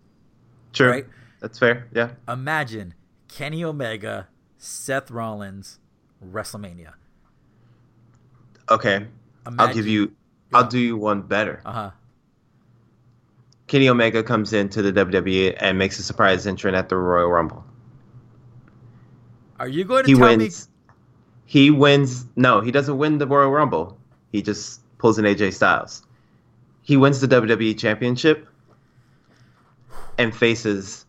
Sure. 0.72 0.90
Right. 0.90 1.06
That's 1.40 1.58
fair. 1.58 1.88
Yeah. 1.92 2.10
Imagine 2.28 2.94
Kenny 3.26 3.64
Omega, 3.64 4.28
Seth 4.58 5.10
Rollins, 5.10 5.80
WrestleMania. 6.24 6.92
Okay. 8.70 9.06
I'll 9.58 9.74
give 9.74 9.88
you. 9.88 10.12
I'll 10.54 10.68
do 10.68 10.78
you 10.78 10.96
one 10.96 11.22
better. 11.22 11.60
Uh 11.66 11.72
huh. 11.72 11.90
Kenny 13.66 13.88
Omega 13.88 14.22
comes 14.22 14.52
into 14.52 14.80
the 14.80 14.92
WWE 14.92 15.56
and 15.58 15.78
makes 15.78 15.98
a 15.98 16.02
surprise 16.02 16.46
entrant 16.46 16.76
at 16.76 16.88
the 16.88 16.96
Royal 16.96 17.28
Rumble. 17.28 17.64
Are 19.58 19.68
you 19.68 19.84
going 19.84 20.04
to 20.04 20.10
He 20.10 20.16
tell 20.16 20.28
wins. 20.28 20.68
He 21.44 21.70
wins. 21.72 22.24
No, 22.36 22.60
he 22.60 22.70
doesn't 22.70 22.96
win 22.96 23.18
the 23.18 23.26
Royal 23.26 23.50
Rumble. 23.50 23.98
He 24.30 24.42
just 24.42 24.80
pulls 24.98 25.18
an 25.18 25.24
AJ 25.24 25.54
Styles. 25.54 26.02
He 26.88 26.96
wins 26.96 27.20
the 27.20 27.28
WWE 27.28 27.78
Championship 27.78 28.48
and 30.16 30.34
faces 30.34 31.04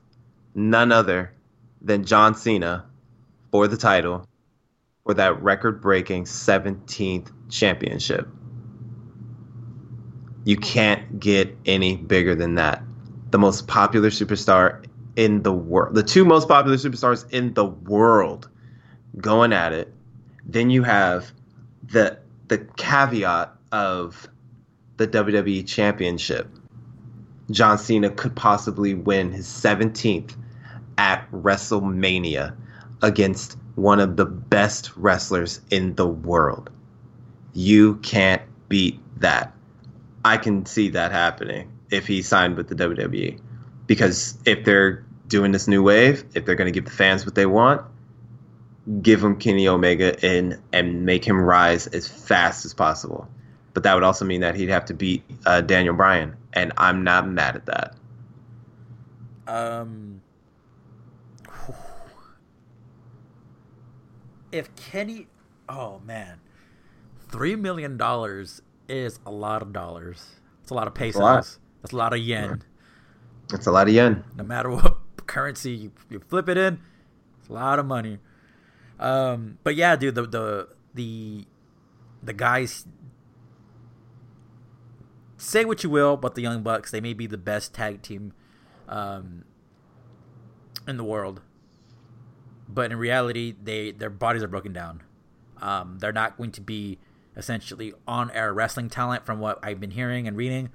none 0.54 0.92
other 0.92 1.32
than 1.82 2.04
John 2.04 2.36
Cena 2.36 2.84
for 3.50 3.66
the 3.66 3.78
title 3.78 4.28
for 5.06 5.14
that 5.14 5.42
record 5.42 5.82
breaking 5.82 6.26
17th 6.26 7.32
championship. 7.48 8.28
You 10.44 10.58
can't 10.58 11.18
get 11.18 11.58
any 11.66 11.96
bigger 11.96 12.36
than 12.36 12.56
that. 12.56 12.84
The 13.32 13.40
most 13.40 13.66
popular 13.66 14.10
superstar 14.10 14.84
in 15.16 15.44
the 15.44 15.54
world, 15.54 15.96
the 15.96 16.04
two 16.04 16.26
most 16.26 16.50
popular 16.50 16.76
superstars 16.76 17.26
in 17.32 17.54
the 17.54 17.64
world 17.66 18.50
going 19.16 19.54
at 19.54 19.72
it. 19.72 19.94
Then 20.44 20.72
you 20.72 20.84
have 20.84 21.32
the 21.84 22.20
the 22.50 22.58
caveat 22.76 23.54
of 23.72 24.28
the 25.00 25.08
WWE 25.08 25.66
championship. 25.66 26.48
John 27.50 27.78
Cena 27.78 28.10
could 28.10 28.36
possibly 28.36 28.94
win 28.94 29.32
his 29.32 29.48
17th 29.48 30.36
at 30.98 31.26
WrestleMania 31.32 32.56
against 33.02 33.58
one 33.76 34.02
of 34.02 34.18
the 34.18 34.26
best 34.26 34.92
wrestlers 34.98 35.62
in 35.72 35.96
the 35.96 36.06
world. 36.06 36.70
You 37.54 37.96
can't 37.96 38.42
beat 38.68 39.00
that. 39.22 39.54
I 40.24 40.36
can 40.36 40.66
see 40.66 40.90
that 40.90 41.14
happening 41.14 41.72
if 41.90 42.06
he 42.06 42.22
signed 42.22 42.58
with 42.58 42.68
the 42.68 42.76
WWE. 42.76 43.40
Because 43.88 44.38
if 44.46 44.66
they're 44.66 45.06
doing 45.28 45.54
this 45.54 45.68
new 45.68 45.82
wave, 45.82 46.26
if 46.36 46.46
they're 46.46 46.56
going 46.56 46.72
to 46.72 46.78
give 46.78 46.86
the 46.86 46.92
fans 46.92 47.26
what 47.26 47.36
they 47.36 47.46
want, 47.46 47.84
give 49.02 49.24
him 49.24 49.38
Kenny 49.38 49.70
Omega 49.70 50.20
in 50.26 50.62
and 50.74 51.06
make 51.06 51.26
him 51.26 51.40
rise 51.40 51.88
as 51.88 52.06
fast 52.06 52.66
as 52.66 52.74
possible. 52.74 53.30
But 53.74 53.84
that 53.84 53.94
would 53.94 54.04
also 54.04 54.26
mean 54.26 54.42
that 54.42 54.56
he'd 54.56 54.70
have 54.70 54.86
to 54.86 54.94
beat 54.94 55.24
uh, 55.46 55.62
Daniel 55.62 55.94
Bryan, 55.94 56.36
and 56.54 56.74
I'm 56.78 57.04
not 57.04 57.28
mad 57.28 57.56
at 57.56 57.66
that. 57.68 57.96
Um, 59.48 60.22
if 64.52 64.76
Kenny, 64.76 65.28
oh 65.68 66.02
man, 66.06 66.40
three 67.30 67.56
million 67.56 67.98
dollars 67.98 68.62
is 68.88 69.20
a 69.26 69.32
lot 69.32 69.62
of 69.62 69.74
dollars. 69.74 70.26
It's 70.62 70.72
a 70.72 70.74
lot 70.74 70.88
of 70.88 70.94
pesos. 70.94 71.60
That's 71.82 71.94
a 71.94 71.98
lot 71.98 72.14
of 72.14 72.20
yen. 72.20 72.64
That's 73.50 73.68
a 73.68 73.72
lot 73.72 73.88
of 73.88 73.94
yen. 73.94 74.24
No 74.36 74.44
matter 74.44 74.70
what 74.70 74.98
currency 75.28 75.72
you, 75.72 75.92
you 76.10 76.20
flip 76.20 76.50
it 76.50 76.58
in, 76.58 76.80
it's 77.40 77.50
a 77.50 77.54
lot 77.54 77.80
of 77.80 77.86
money. 77.86 78.20
Um, 79.00 79.58
but 79.64 79.76
yeah, 79.76 79.96
dude, 79.96 80.16
the 80.16 80.24
the 80.24 80.68
the 80.94 81.46
the 82.22 82.34
guys. 82.34 82.86
Say 85.42 85.64
what 85.64 85.86
you 85.86 85.90
will, 85.90 86.16
about 86.16 86.36
the 86.36 86.42
Young 86.42 86.64
Bucks, 86.64 86.92
they 86.92 87.00
may 87.00 87.14
be 87.14 87.26
the 87.26 87.38
best 87.38 87.74
tag 87.74 88.02
team 88.02 88.34
um, 88.90 89.46
in 90.86 90.98
the 90.98 91.04
world. 91.04 91.42
But 92.68 92.92
in 92.92 92.98
reality, 92.98 93.56
they 93.64 93.92
their 93.92 94.10
bodies 94.10 94.44
are 94.44 94.50
broken 94.50 94.74
down. 94.74 95.02
Um, 95.62 96.00
they're 96.00 96.12
not 96.12 96.38
going 96.38 96.52
to 96.52 96.62
be 96.62 97.00
essentially 97.38 97.94
on 98.06 98.30
air 98.32 98.54
wrestling 98.54 98.90
talent 98.90 99.26
from 99.26 99.40
what 99.40 99.60
I've 99.64 99.80
been 99.80 99.92
hearing 99.92 100.28
and 100.28 100.36
reading 100.36 100.70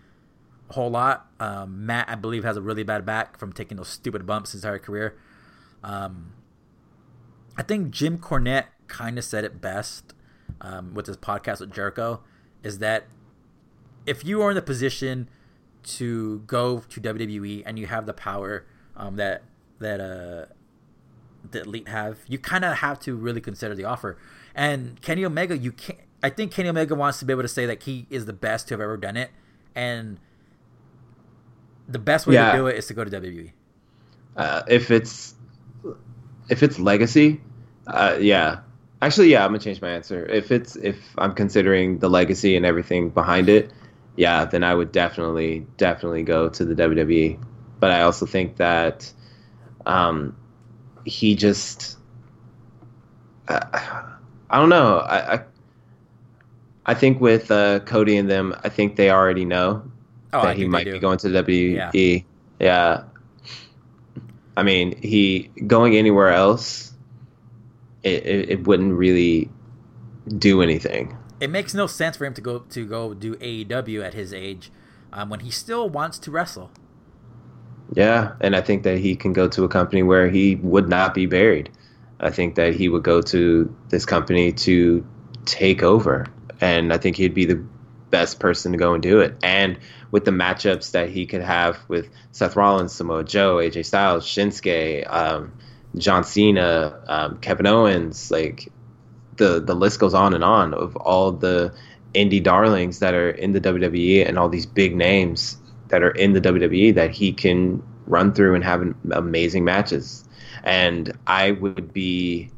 a 0.70 0.72
whole 0.72 0.90
lot. 0.90 1.26
Um, 1.38 1.84
Matt, 1.84 2.08
I 2.08 2.14
believe, 2.14 2.42
has 2.42 2.56
a 2.56 2.62
really 2.62 2.84
bad 2.84 3.04
back 3.04 3.38
from 3.38 3.52
taking 3.52 3.76
those 3.76 3.88
stupid 3.88 4.24
bumps 4.24 4.52
his 4.52 4.64
entire 4.64 4.78
career. 4.78 5.16
Um, 5.82 6.32
I 7.54 7.62
think 7.62 7.90
Jim 7.90 8.16
Cornette 8.16 8.68
kind 8.86 9.18
of 9.18 9.24
said 9.24 9.44
it 9.44 9.60
best 9.60 10.14
um, 10.62 10.94
with 10.94 11.06
his 11.06 11.18
podcast 11.18 11.60
with 11.60 11.70
Jericho 11.70 12.22
is 12.62 12.78
that 12.78 13.04
if 14.06 14.24
you 14.24 14.42
are 14.42 14.50
in 14.50 14.54
the 14.56 14.62
position 14.62 15.28
to 15.84 16.40
go 16.46 16.78
to 16.88 17.00
WWE 17.00 17.62
and 17.66 17.78
you 17.78 17.86
have 17.86 18.06
the 18.06 18.14
power 18.14 18.64
um, 18.96 19.16
that 19.16 19.42
that 19.78 20.00
uh, 20.00 20.46
the 21.50 21.62
elite 21.62 21.88
have, 21.88 22.18
you 22.28 22.38
kind 22.38 22.64
of 22.64 22.78
have 22.78 22.98
to 23.00 23.14
really 23.16 23.40
consider 23.40 23.74
the 23.74 23.84
offer. 23.84 24.16
And 24.54 25.00
Kenny 25.02 25.24
Omega, 25.24 25.56
you 25.56 25.72
can't. 25.72 25.98
I 26.22 26.30
think 26.30 26.52
Kenny 26.52 26.68
Omega 26.70 26.94
wants 26.94 27.18
to 27.18 27.24
be 27.24 27.32
able 27.32 27.42
to 27.42 27.48
say 27.48 27.66
that 27.66 27.82
he 27.82 28.06
is 28.08 28.24
the 28.24 28.32
best 28.32 28.68
to 28.68 28.74
have 28.74 28.80
ever 28.80 28.96
done 28.96 29.16
it, 29.16 29.30
and 29.74 30.18
the 31.88 31.98
best 31.98 32.26
way 32.26 32.34
Yeah. 32.34 32.52
to 32.52 32.58
do 32.58 32.66
it 32.66 32.76
is 32.76 32.86
to 32.86 32.94
go 32.94 33.04
to. 33.04 33.10
WWE. 33.10 33.52
Uh, 34.36 34.62
if 34.68 34.90
it's 34.90 35.34
if 36.48 36.62
it's 36.62 36.78
legacy, 36.78 37.40
uh, 37.86 38.16
yeah. 38.20 38.60
Actually, 39.02 39.28
yeah, 39.30 39.44
I'm 39.44 39.50
gonna 39.50 39.58
change 39.58 39.82
my 39.82 39.90
answer. 39.90 40.24
If 40.26 40.50
it's 40.50 40.76
if 40.76 40.96
I'm 41.18 41.34
considering 41.34 41.98
the 41.98 42.08
legacy 42.08 42.56
and 42.56 42.64
everything 42.64 43.10
behind 43.10 43.48
it, 43.48 43.70
yeah, 44.16 44.44
then 44.44 44.62
I 44.62 44.74
would 44.74 44.92
definitely 44.92 45.66
definitely 45.76 46.22
go 46.22 46.48
to 46.48 46.64
the 46.64 46.74
WWE. 46.74 47.38
But 47.80 47.90
I 47.90 48.02
also 48.02 48.26
think 48.26 48.56
that 48.56 49.12
um, 49.84 50.36
he 51.04 51.34
just 51.34 51.98
uh, 53.48 53.60
I 54.50 54.58
don't 54.58 54.68
know. 54.68 54.98
I, 54.98 55.34
I 55.34 55.44
I 56.86 56.94
think 56.94 57.20
with 57.20 57.50
uh, 57.50 57.80
Cody 57.80 58.16
and 58.16 58.30
them, 58.30 58.54
I 58.62 58.68
think 58.68 58.96
they 58.96 59.10
already 59.10 59.44
know. 59.44 59.90
Oh, 60.32 60.40
I 60.40 60.46
that 60.46 60.56
he 60.56 60.66
might 60.66 60.84
be 60.84 60.98
going 60.98 61.18
to 61.18 61.28
the 61.28 61.42
WWE. 61.42 62.24
Yeah. 62.60 63.04
I 64.56 64.62
mean, 64.62 65.00
he 65.00 65.50
going 65.66 65.96
anywhere 65.96 66.30
else, 66.30 66.92
it, 68.02 68.26
it, 68.26 68.50
it 68.50 68.66
wouldn't 68.66 68.94
really 68.94 69.50
do 70.38 70.62
anything. 70.62 71.16
It 71.40 71.50
makes 71.50 71.74
no 71.74 71.86
sense 71.86 72.16
for 72.16 72.24
him 72.24 72.34
to 72.34 72.40
go 72.40 72.58
to 72.60 72.86
go 72.86 73.14
do 73.14 73.34
AEW 73.36 74.04
at 74.04 74.14
his 74.14 74.32
age, 74.32 74.70
um, 75.12 75.28
when 75.30 75.40
he 75.40 75.50
still 75.50 75.88
wants 75.88 76.18
to 76.20 76.30
wrestle. 76.30 76.70
Yeah, 77.92 78.32
and 78.40 78.56
I 78.56 78.60
think 78.60 78.82
that 78.84 78.98
he 78.98 79.14
can 79.14 79.32
go 79.32 79.48
to 79.48 79.64
a 79.64 79.68
company 79.68 80.02
where 80.02 80.28
he 80.28 80.56
would 80.56 80.88
not 80.88 81.14
be 81.14 81.26
buried. 81.26 81.70
I 82.20 82.30
think 82.30 82.54
that 82.54 82.74
he 82.74 82.88
would 82.88 83.02
go 83.02 83.20
to 83.22 83.74
this 83.88 84.06
company 84.06 84.52
to 84.52 85.06
take 85.44 85.82
over, 85.82 86.26
and 86.60 86.92
I 86.92 86.98
think 86.98 87.16
he'd 87.16 87.34
be 87.34 87.44
the 87.44 87.62
best 88.10 88.38
person 88.38 88.72
to 88.72 88.78
go 88.78 88.94
and 88.94 89.02
do 89.02 89.20
it. 89.20 89.36
And 89.42 89.78
with 90.10 90.24
the 90.24 90.30
matchups 90.30 90.92
that 90.92 91.10
he 91.10 91.26
could 91.26 91.42
have 91.42 91.78
with 91.88 92.08
Seth 92.32 92.56
Rollins, 92.56 92.92
Samoa 92.92 93.24
Joe, 93.24 93.56
AJ 93.56 93.84
Styles, 93.84 94.24
Shinsuke, 94.24 95.04
um, 95.12 95.52
John 95.96 96.24
Cena, 96.24 97.00
um, 97.06 97.38
Kevin 97.38 97.66
Owens, 97.66 98.30
like 98.30 98.70
the 99.36 99.60
the 99.60 99.74
list 99.74 100.00
goes 100.00 100.14
on 100.14 100.34
and 100.34 100.44
on 100.44 100.74
of 100.74 100.96
all 100.96 101.32
the 101.32 101.74
indie 102.14 102.42
darlings 102.42 103.00
that 103.00 103.14
are 103.14 103.30
in 103.30 103.52
the 103.52 103.60
WWE 103.60 104.26
and 104.26 104.38
all 104.38 104.48
these 104.48 104.66
big 104.66 104.96
names 104.96 105.56
that 105.88 106.02
are 106.02 106.10
in 106.10 106.32
the 106.32 106.40
WWE 106.40 106.94
that 106.94 107.10
he 107.10 107.32
can 107.32 107.82
run 108.06 108.32
through 108.32 108.54
and 108.54 108.64
have 108.64 108.94
amazing 109.10 109.64
matches. 109.64 110.24
And 110.62 111.12
I 111.26 111.50
would 111.50 111.92
be, 111.92 112.50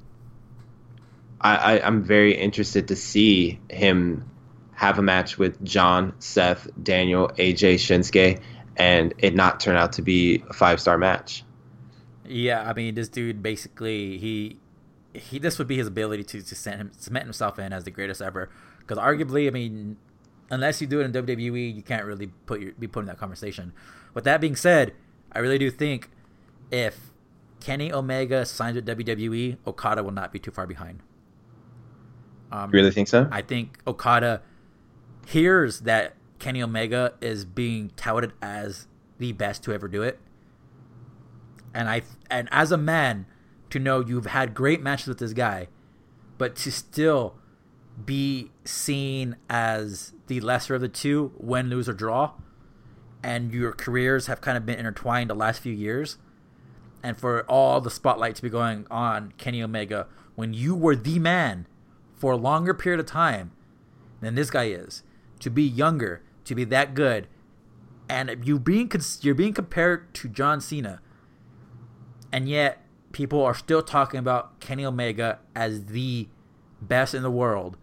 I, 1.40 1.56
I, 1.56 1.86
I'm 1.86 2.02
very 2.02 2.34
interested 2.34 2.88
to 2.88 2.96
see 2.96 3.58
him 3.70 4.30
have 4.72 4.98
a 4.98 5.02
match 5.02 5.38
with 5.38 5.62
John, 5.64 6.14
Seth, 6.18 6.68
Daniel, 6.80 7.28
AJ, 7.28 7.76
Shinsuke, 7.76 8.40
and 8.76 9.14
it 9.18 9.34
not 9.34 9.58
turn 9.58 9.76
out 9.76 9.94
to 9.94 10.02
be 10.02 10.44
a 10.48 10.52
five 10.52 10.80
star 10.80 10.98
match. 10.98 11.44
Yeah, 12.28 12.68
I 12.68 12.74
mean, 12.74 12.94
this 12.94 13.08
dude 13.08 13.42
basically 13.42 14.18
he 14.18 14.58
he 15.16 15.38
this 15.38 15.58
would 15.58 15.68
be 15.68 15.76
his 15.76 15.86
ability 15.86 16.24
to 16.24 16.42
to 16.42 16.54
cement, 16.54 16.80
him, 16.80 16.90
cement 16.96 17.24
himself 17.24 17.58
in 17.58 17.72
as 17.72 17.84
the 17.84 17.90
greatest 17.90 18.22
ever. 18.22 18.50
Because 18.78 18.98
arguably, 18.98 19.46
I 19.48 19.50
mean, 19.50 19.96
unless 20.50 20.80
you 20.80 20.86
do 20.86 21.00
it 21.00 21.04
in 21.04 21.12
WWE, 21.12 21.74
you 21.74 21.82
can't 21.82 22.04
really 22.04 22.28
put 22.46 22.60
your, 22.60 22.72
be 22.72 22.86
put 22.86 23.00
in 23.00 23.06
that 23.06 23.18
conversation. 23.18 23.72
With 24.14 24.24
that 24.24 24.40
being 24.40 24.56
said, 24.56 24.92
I 25.32 25.40
really 25.40 25.58
do 25.58 25.70
think 25.70 26.10
if 26.70 27.12
Kenny 27.60 27.92
Omega 27.92 28.46
signs 28.46 28.76
with 28.76 28.86
WWE, 28.86 29.58
Okada 29.66 30.02
will 30.02 30.12
not 30.12 30.32
be 30.32 30.38
too 30.38 30.50
far 30.50 30.66
behind. 30.66 31.00
Um, 32.52 32.70
You 32.70 32.78
really 32.78 32.90
think 32.90 33.08
so? 33.08 33.28
I 33.30 33.42
think 33.42 33.78
Okada 33.86 34.42
hears 35.26 35.80
that 35.80 36.14
Kenny 36.38 36.62
Omega 36.62 37.14
is 37.20 37.44
being 37.44 37.90
touted 37.96 38.32
as 38.40 38.86
the 39.18 39.32
best 39.32 39.64
to 39.64 39.72
ever 39.72 39.88
do 39.88 40.02
it. 40.02 40.20
And 41.74 41.88
I 41.88 42.02
and 42.30 42.48
as 42.52 42.72
a 42.72 42.78
man 42.78 43.26
to 43.78 43.82
know 43.82 44.00
you've 44.00 44.26
had 44.26 44.54
great 44.54 44.82
matches 44.82 45.08
with 45.08 45.18
this 45.18 45.32
guy, 45.32 45.68
but 46.38 46.56
to 46.56 46.72
still 46.72 47.36
be 48.04 48.50
seen 48.64 49.36
as 49.48 50.12
the 50.26 50.40
lesser 50.40 50.74
of 50.74 50.80
the 50.80 50.88
two, 50.88 51.32
win, 51.36 51.68
lose 51.68 51.88
or 51.88 51.92
draw, 51.92 52.32
and 53.22 53.52
your 53.52 53.72
careers 53.72 54.26
have 54.26 54.40
kind 54.40 54.56
of 54.56 54.66
been 54.66 54.78
intertwined 54.78 55.30
the 55.30 55.34
last 55.34 55.60
few 55.60 55.72
years, 55.72 56.18
and 57.02 57.18
for 57.18 57.42
all 57.42 57.80
the 57.80 57.90
spotlight 57.90 58.36
to 58.36 58.42
be 58.42 58.48
going 58.48 58.86
on 58.90 59.32
Kenny 59.38 59.62
Omega 59.62 60.06
when 60.34 60.52
you 60.52 60.74
were 60.74 60.96
the 60.96 61.18
man 61.18 61.66
for 62.14 62.32
a 62.32 62.36
longer 62.36 62.74
period 62.74 63.00
of 63.00 63.06
time 63.06 63.52
than 64.20 64.34
this 64.34 64.50
guy 64.50 64.64
is, 64.64 65.02
to 65.40 65.50
be 65.50 65.62
younger, 65.62 66.22
to 66.44 66.54
be 66.54 66.64
that 66.64 66.94
good, 66.94 67.26
and 68.08 68.46
you 68.46 68.58
being 68.58 68.90
you're 69.20 69.34
being 69.34 69.52
compared 69.52 70.14
to 70.14 70.28
John 70.28 70.60
Cena, 70.60 71.00
and 72.32 72.48
yet 72.48 72.85
people 73.16 73.42
are 73.42 73.54
still 73.54 73.80
talking 73.80 74.20
about 74.20 74.60
Kenny 74.60 74.84
Omega 74.84 75.38
as 75.54 75.86
the 75.86 76.28
best 76.82 77.14
in 77.14 77.22
the 77.22 77.30
world 77.30 77.78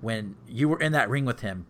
when 0.00 0.34
you 0.48 0.66
were 0.66 0.80
in 0.80 0.92
that 0.92 1.10
ring 1.10 1.26
with 1.26 1.40
him. 1.40 1.66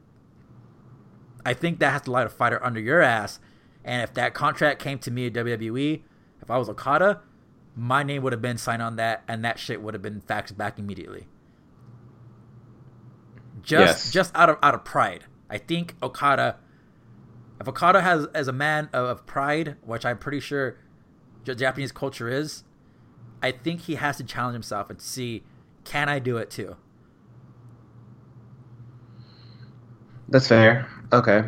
I 1.44 1.52
think 1.52 1.80
that 1.80 1.90
has 1.90 2.02
to 2.02 2.12
light 2.12 2.26
a 2.26 2.28
fighter 2.28 2.64
under 2.64 2.78
your 2.78 3.02
ass. 3.02 3.40
And 3.84 4.02
if 4.04 4.14
that 4.14 4.34
contract 4.34 4.80
came 4.80 5.00
to 5.00 5.10
me 5.10 5.26
at 5.26 5.32
WWE, 5.32 6.02
if 6.40 6.48
I 6.48 6.58
was 6.58 6.68
Okada, 6.68 7.22
my 7.74 8.04
name 8.04 8.22
would 8.22 8.32
have 8.32 8.40
been 8.40 8.56
signed 8.56 8.82
on 8.82 8.94
that, 8.96 9.24
and 9.26 9.44
that 9.44 9.58
shit 9.58 9.82
would 9.82 9.94
have 9.94 10.02
been 10.02 10.20
faxed 10.20 10.56
back 10.56 10.78
immediately. 10.78 11.26
Just 13.62 14.04
Yes. 14.06 14.12
just 14.12 14.36
out 14.36 14.48
of 14.48 14.58
out 14.62 14.74
of 14.74 14.84
pride. 14.84 15.24
I 15.50 15.58
think 15.58 15.96
Okada 16.00 16.58
if 17.60 17.66
Okada 17.66 18.00
has 18.02 18.26
as 18.26 18.46
a 18.46 18.52
man 18.52 18.88
of, 18.92 19.06
of 19.06 19.26
pride, 19.26 19.74
which 19.82 20.04
I'm 20.04 20.18
pretty 20.18 20.38
sure 20.38 20.76
Japanese 21.44 21.90
culture 21.90 22.28
is, 22.28 22.62
I 23.42 23.52
think 23.52 23.82
he 23.82 23.94
has 23.96 24.16
to 24.18 24.24
challenge 24.24 24.54
himself 24.54 24.90
and 24.90 25.00
see, 25.00 25.42
can 25.84 26.08
I 26.08 26.18
do 26.18 26.36
it 26.36 26.50
too? 26.50 26.76
That's 30.28 30.48
fair. 30.48 30.88
Okay. 31.12 31.44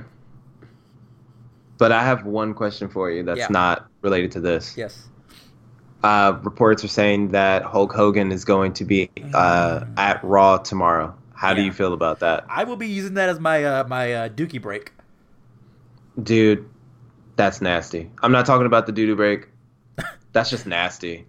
But 1.79 1.93
I 1.93 2.03
have 2.05 2.25
one 2.25 2.55
question 2.55 2.89
for 2.89 3.11
you 3.11 3.23
that's 3.23 3.39
Yeah. 3.39 3.47
not 3.51 3.89
related 4.03 4.33
to 4.33 4.41
this. 4.41 4.77
Yes. 4.77 5.09
Uh, 6.03 6.39
reports 6.43 6.85
are 6.85 6.89
saying 6.89 7.29
that 7.29 7.65
Hulk 7.65 7.93
Hogan 7.93 8.31
is 8.31 8.45
going 8.45 8.73
to 8.75 8.85
be 8.85 9.11
uh, 9.35 9.85
at 9.97 10.23
Raw 10.23 10.59
tomorrow. 10.59 11.15
How 11.35 11.55
do 11.55 11.63
you 11.63 11.73
feel 11.73 11.93
about 11.93 12.21
that? 12.21 12.45
I 12.49 12.65
will 12.65 12.77
be 12.77 12.89
using 12.89 13.15
that 13.15 13.29
as 13.29 13.39
my 13.41 13.65
uh, 13.65 13.85
my 13.87 14.13
uh, 14.13 14.29
Dookie 14.29 14.61
break. 14.61 14.93
Dude, 16.21 16.69
that's 17.37 17.61
nasty. 17.61 18.11
I'm 18.23 18.33
not 18.33 18.45
talking 18.47 18.67
about 18.67 18.87
the 18.87 18.93
doo 18.93 19.07
doo 19.07 19.15
break. 19.17 19.47
That's 20.33 20.51
just 20.51 20.67
nasty. 20.67 21.27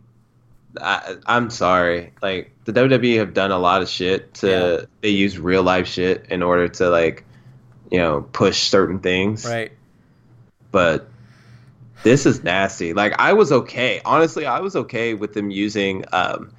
I, 0.80 1.16
I'm 1.26 1.50
sorry. 1.50 2.14
Like 2.22 2.52
the 2.66 2.74
WWE 2.74 3.18
have 3.18 3.34
done 3.34 3.52
a 3.52 3.58
lot 3.58 3.82
of 3.82 3.90
shit 3.90 4.34
to. 4.36 4.48
Yeah. 4.48 4.86
They 5.02 5.10
use 5.10 5.40
real 5.40 5.64
life 5.64 5.88
shit 5.88 6.26
in 6.30 6.44
order 6.44 6.68
to 6.68 6.90
like, 6.90 7.26
you 7.92 8.00
know, 8.00 8.22
push 8.22 8.70
certain 8.70 9.00
things. 9.00 9.46
Right. 9.46 9.72
But 10.72 11.10
this 12.04 12.26
is 12.26 12.44
nasty. 12.44 12.94
Like 12.94 13.14
I 13.20 13.34
was 13.34 13.52
okay. 13.52 14.02
Honestly, 14.06 14.46
I 14.46 14.60
was 14.60 14.76
okay 14.76 15.14
with 15.14 15.34
them 15.34 15.50
using 15.50 16.06
um, 16.12 16.54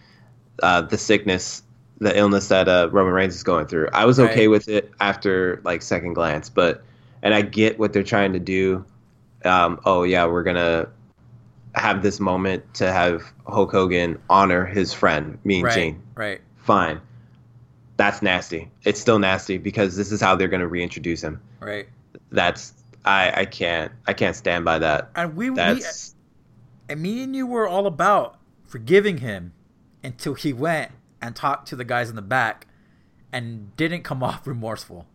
uh, 0.63 0.83
the 0.83 0.99
sickness, 0.99 1.63
the 1.99 2.17
illness 2.17 2.49
that 2.49 2.69
uh, 2.69 2.89
Roman 2.91 3.13
Reigns 3.13 3.35
is 3.35 3.43
going 3.43 3.67
through. 3.67 3.89
I 3.93 4.05
was 4.05 4.19
okay 4.21 4.49
with 4.49 4.69
it 4.69 4.91
after 5.01 5.61
like 5.65 5.83
second 5.83 6.15
glance, 6.15 6.51
but 6.51 6.83
and 7.23 7.35
I 7.35 7.43
get 7.43 7.79
what 7.79 7.93
they're 7.93 8.03
trying 8.03 8.33
to 8.33 8.41
do. 8.41 8.85
Um, 9.45 9.81
oh 9.85 10.03
yeah, 10.03 10.27
we're 10.27 10.43
gonna 10.43 10.89
have 11.75 12.03
this 12.03 12.21
moment 12.21 12.75
to 12.75 12.93
have 12.93 13.23
Hulk 13.47 13.71
Hogan 13.71 14.19
honor 14.29 14.67
his 14.67 14.93
friend, 14.93 15.39
Mean 15.45 15.65
Right. 15.65 15.75
Gene. 15.75 16.03
Right. 16.15 16.41
Fine. 16.57 17.01
That's 17.97 18.23
nasty. 18.23 18.71
It's 18.85 19.01
still 19.01 19.19
nasty 19.19 19.59
because 19.59 19.97
this 19.97 20.11
is 20.11 20.21
how 20.21 20.35
they're 20.37 20.49
gonna 20.49 20.67
reintroduce 20.67 21.23
him. 21.23 21.41
Right. 21.61 21.89
That's 22.31 22.73
I 23.05 23.43
I 23.43 23.45
can't 23.45 23.93
I 24.07 24.15
can't 24.15 24.35
stand 24.35 24.65
by 24.65 24.79
that. 24.79 25.11
And 25.15 25.37
we, 25.37 25.51
we 25.51 25.57
That's 25.57 26.15
and 26.89 27.01
me 27.01 27.23
and 27.23 27.37
you 27.37 27.47
were 27.47 27.69
all 27.69 27.87
about 27.87 28.39
forgiving 28.67 29.19
him 29.19 29.53
until 30.03 30.35
he 30.35 30.53
went 30.53 30.93
and 31.21 31.37
talked 31.37 31.69
to 31.69 31.77
the 31.77 31.85
guys 31.85 32.09
in 32.11 32.17
the 32.17 32.23
back 32.23 32.67
and 33.33 33.77
didn't 33.77 34.03
come 34.03 34.23
off 34.23 34.47
remorseful. 34.47 35.07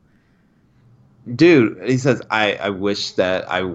dude. 1.36 1.90
He 1.90 1.98
says 1.98 2.22
I 2.30 2.54
I 2.54 2.70
wish 2.70 3.12
that 3.14 3.52
I 3.52 3.74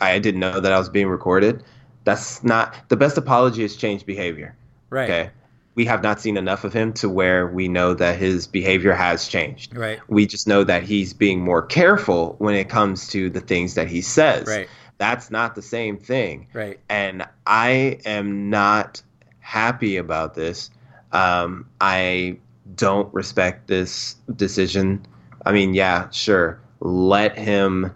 I 0.00 0.18
didn't 0.18 0.40
know 0.40 0.60
that 0.60 0.72
I 0.72 0.78
was 0.78 0.88
being 0.88 1.08
recorded. 1.08 1.62
That's 2.04 2.42
not 2.42 2.88
the 2.88 2.96
best 2.96 3.16
apology 3.16 3.64
is 3.64 3.76
change 3.76 4.06
behavior. 4.06 4.56
Right. 4.90 5.08
Okay. 5.10 5.30
We 5.74 5.86
have 5.86 6.02
not 6.02 6.20
seen 6.20 6.36
enough 6.36 6.64
of 6.64 6.72
him 6.74 6.92
to 6.94 7.08
where 7.08 7.46
we 7.46 7.66
know 7.68 7.94
that 7.94 8.18
his 8.18 8.46
behavior 8.46 8.92
has 8.92 9.26
changed. 9.26 9.74
Right. 9.74 10.00
We 10.06 10.26
just 10.26 10.46
know 10.46 10.64
that 10.64 10.82
he's 10.82 11.14
being 11.14 11.40
more 11.40 11.62
careful 11.62 12.34
when 12.38 12.54
it 12.54 12.68
comes 12.68 13.08
to 13.08 13.30
the 13.30 13.40
things 13.40 13.74
that 13.74 13.88
he 13.88 14.02
says. 14.02 14.46
Right. 14.46 14.68
That's 14.98 15.30
not 15.30 15.54
the 15.54 15.62
same 15.62 15.96
thing. 15.96 16.48
Right. 16.52 16.78
and 16.88 17.26
I 17.46 18.00
am 18.04 18.50
not 18.50 19.02
happy 19.40 19.96
about 19.96 20.34
this. 20.34 20.70
Um, 21.10 21.68
I 21.80 22.38
don't 22.74 23.12
respect 23.12 23.66
this 23.66 24.14
decision. 24.34 25.06
I 25.44 25.52
mean, 25.52 25.74
yeah, 25.74 26.10
sure, 26.10 26.60
let 26.80 27.36
him 27.36 27.92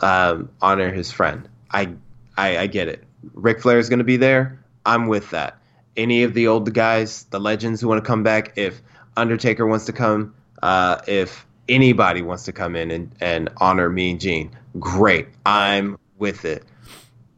um, 0.00 0.50
honor 0.60 0.90
his 0.92 1.12
friend. 1.12 1.48
I, 1.70 1.90
I, 2.36 2.58
I 2.58 2.66
get 2.66 2.88
it. 2.88 3.04
Ric 3.34 3.60
Flair 3.60 3.78
is 3.78 3.88
going 3.88 3.98
to 3.98 4.04
be 4.04 4.16
there. 4.16 4.62
I'm 4.84 5.06
with 5.06 5.30
that. 5.30 5.58
Any 5.96 6.22
of 6.22 6.34
the 6.34 6.48
old 6.48 6.72
guys, 6.72 7.24
the 7.24 7.40
legends 7.40 7.80
who 7.80 7.88
want 7.88 8.02
to 8.02 8.06
come 8.06 8.22
back, 8.22 8.52
if 8.56 8.80
Undertaker 9.16 9.66
wants 9.66 9.86
to 9.86 9.92
come, 9.92 10.34
uh, 10.62 11.00
if 11.06 11.46
anybody 11.68 12.22
wants 12.22 12.44
to 12.44 12.52
come 12.52 12.76
in 12.76 12.90
and, 12.90 13.14
and 13.20 13.48
honor 13.56 13.90
Mean 13.90 14.18
Gene, 14.18 14.56
great. 14.78 15.28
I'm 15.44 15.98
with 16.18 16.44
it 16.44 16.64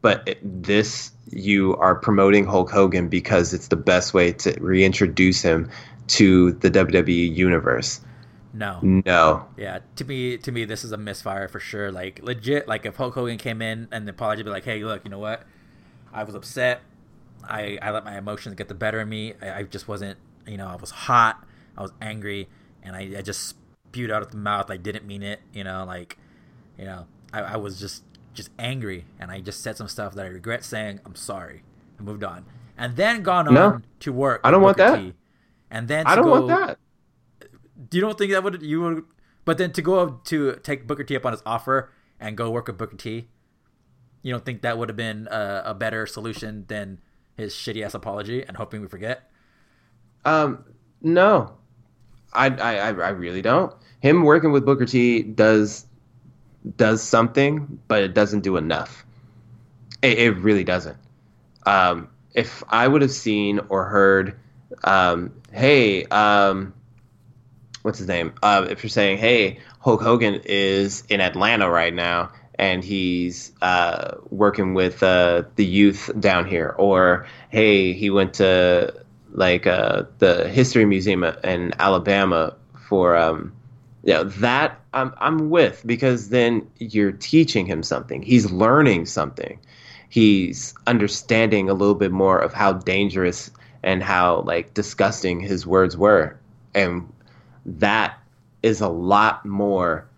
but 0.02 0.26
it, 0.26 0.62
this 0.62 1.12
you 1.30 1.76
are 1.76 1.94
promoting 1.94 2.44
Hulk 2.46 2.70
Hogan 2.70 3.08
because 3.08 3.54
it's 3.54 3.68
the 3.68 3.76
best 3.76 4.14
way 4.14 4.32
to 4.32 4.56
reintroduce 4.60 5.42
him 5.42 5.70
to 6.08 6.52
the 6.52 6.70
WWE 6.70 7.34
universe. 7.36 8.00
No. 8.52 8.80
No. 8.82 9.46
Yeah, 9.56 9.78
to 9.96 10.04
me, 10.04 10.36
to 10.38 10.50
me, 10.50 10.64
this 10.64 10.82
is 10.82 10.90
a 10.90 10.96
misfire 10.96 11.46
for 11.46 11.60
sure. 11.60 11.92
Like 11.92 12.20
legit, 12.22 12.66
like 12.66 12.84
if 12.84 12.96
Hulk 12.96 13.14
Hogan 13.14 13.38
came 13.38 13.62
in 13.62 13.88
and 13.92 14.08
the 14.08 14.10
apology 14.10 14.42
be 14.42 14.50
like, 14.50 14.64
"Hey, 14.64 14.82
look, 14.82 15.04
you 15.04 15.10
know 15.10 15.20
what? 15.20 15.44
I 16.12 16.24
was 16.24 16.34
upset. 16.34 16.80
I 17.44 17.78
I 17.80 17.90
let 17.90 18.04
my 18.04 18.16
emotions 18.18 18.54
get 18.54 18.68
the 18.68 18.74
better 18.74 19.00
of 19.00 19.08
me. 19.08 19.34
I, 19.40 19.50
I 19.60 19.62
just 19.64 19.88
wasn't, 19.88 20.18
you 20.46 20.56
know, 20.56 20.66
I 20.66 20.76
was 20.76 20.90
hot. 20.90 21.44
I 21.76 21.82
was 21.82 21.92
angry, 22.00 22.48
and 22.82 22.94
I, 22.96 23.18
I 23.18 23.22
just 23.22 23.54
spewed 23.88 24.10
out 24.10 24.22
of 24.22 24.30
the 24.30 24.36
mouth. 24.36 24.70
I 24.70 24.76
didn't 24.76 25.06
mean 25.06 25.22
it. 25.22 25.40
You 25.52 25.64
know, 25.64 25.84
like, 25.84 26.18
you 26.78 26.84
know, 26.84 27.06
I, 27.32 27.40
I 27.40 27.56
was 27.56 27.78
just 27.80 28.02
just 28.34 28.50
angry, 28.58 29.06
and 29.18 29.30
I 29.30 29.40
just 29.40 29.62
said 29.62 29.76
some 29.76 29.88
stuff 29.88 30.14
that 30.14 30.26
I 30.26 30.28
regret 30.28 30.64
saying. 30.64 31.00
I'm 31.06 31.14
sorry. 31.14 31.62
I 31.98 32.02
moved 32.02 32.24
on, 32.24 32.44
and 32.76 32.96
then 32.96 33.22
gone 33.22 33.48
on 33.48 33.54
No. 33.54 33.80
to 34.00 34.12
work. 34.12 34.40
I 34.44 34.50
don't 34.50 34.62
want 34.62 34.76
that. 34.78 35.12
And 35.70 35.86
then 35.88 36.06
I 36.06 36.16
don't 36.16 36.24
go- 36.24 36.30
want 36.32 36.48
that. 36.48 36.78
Do 37.88 37.96
you 37.96 38.00
don't 38.02 38.18
think 38.18 38.32
that 38.32 38.42
would 38.42 38.60
you 38.62 38.80
would? 38.82 39.04
But 39.44 39.56
then 39.58 39.72
to 39.72 39.82
go 39.82 39.98
up 40.00 40.24
to 40.26 40.56
take 40.62 40.86
Booker 40.86 41.04
T 41.04 41.16
up 41.16 41.24
on 41.24 41.32
his 41.32 41.42
offer 41.46 41.90
and 42.18 42.36
go 42.36 42.50
work 42.50 42.66
with 42.66 42.76
Booker 42.76 42.96
T, 42.96 43.28
you 44.22 44.32
don't 44.32 44.44
think 44.44 44.62
that 44.62 44.78
would 44.78 44.88
have 44.88 44.96
been 44.96 45.28
a, 45.30 45.62
a 45.66 45.74
better 45.74 46.06
solution 46.06 46.64
than 46.68 46.98
his 47.36 47.54
shitty 47.54 47.84
ass 47.84 47.94
apology 47.94 48.42
and 48.42 48.56
hoping 48.56 48.80
we 48.80 48.88
forget? 48.88 49.30
Um, 50.24 50.64
no, 51.00 51.54
I, 52.32 52.48
I, 52.48 52.86
I 52.88 53.08
really 53.10 53.42
don't. 53.42 53.74
Him 54.00 54.22
working 54.22 54.52
with 54.52 54.64
Booker 54.64 54.86
T 54.86 55.22
does 55.22 55.86
does 56.76 57.02
something, 57.02 57.80
but 57.88 58.02
it 58.02 58.12
doesn't 58.12 58.40
do 58.40 58.58
enough. 58.58 59.06
It, 60.02 60.18
it 60.18 60.30
really 60.32 60.64
doesn't. 60.64 60.98
Um, 61.64 62.08
if 62.34 62.62
I 62.68 62.86
would 62.86 63.02
have 63.02 63.10
seen 63.10 63.60
or 63.70 63.86
heard, 63.86 64.38
um, 64.84 65.32
hey, 65.52 66.04
um, 66.06 66.74
what's 67.82 67.98
his 67.98 68.08
name? 68.08 68.34
Uh, 68.42 68.66
if 68.68 68.82
you're 68.82 68.90
saying, 68.90 69.18
hey, 69.18 69.58
Hulk 69.80 70.02
Hogan 70.02 70.42
is 70.44 71.02
in 71.08 71.22
Atlanta 71.22 71.70
right 71.70 71.94
now 71.94 72.30
and 72.60 72.84
he's 72.84 73.52
uh, 73.62 74.16
working 74.28 74.74
with 74.74 75.02
uh, 75.02 75.44
the 75.56 75.64
youth 75.64 76.10
down 76.20 76.44
here, 76.44 76.74
or 76.76 77.26
hey, 77.48 77.94
he 77.94 78.10
went 78.10 78.34
to 78.34 78.94
like 79.32 79.66
uh, 79.66 80.02
the 80.18 80.46
History 80.46 80.84
Museum 80.84 81.24
in 81.24 81.72
Alabama 81.78 82.54
for 82.86 83.16
um, 83.16 83.54
you 84.04 84.12
know 84.12 84.24
that 84.24 84.78
I'm 84.92 85.14
I'm 85.16 85.48
with 85.48 85.82
because 85.86 86.28
then 86.28 86.70
you're 86.78 87.12
teaching 87.12 87.64
him 87.64 87.82
something. 87.82 88.20
He's 88.20 88.50
learning 88.50 89.06
something. 89.06 89.58
He's 90.10 90.74
understanding 90.86 91.70
a 91.70 91.74
little 91.74 91.94
bit 91.94 92.12
more 92.12 92.38
of 92.38 92.52
how 92.52 92.74
dangerous 92.74 93.50
and 93.82 94.02
how 94.02 94.42
like 94.42 94.74
disgusting 94.74 95.40
his 95.40 95.66
words 95.66 95.96
were, 95.96 96.38
and 96.74 97.10
that 97.64 98.18
is 98.62 98.82
a 98.82 98.88
lot 98.88 99.46
more. 99.46 100.09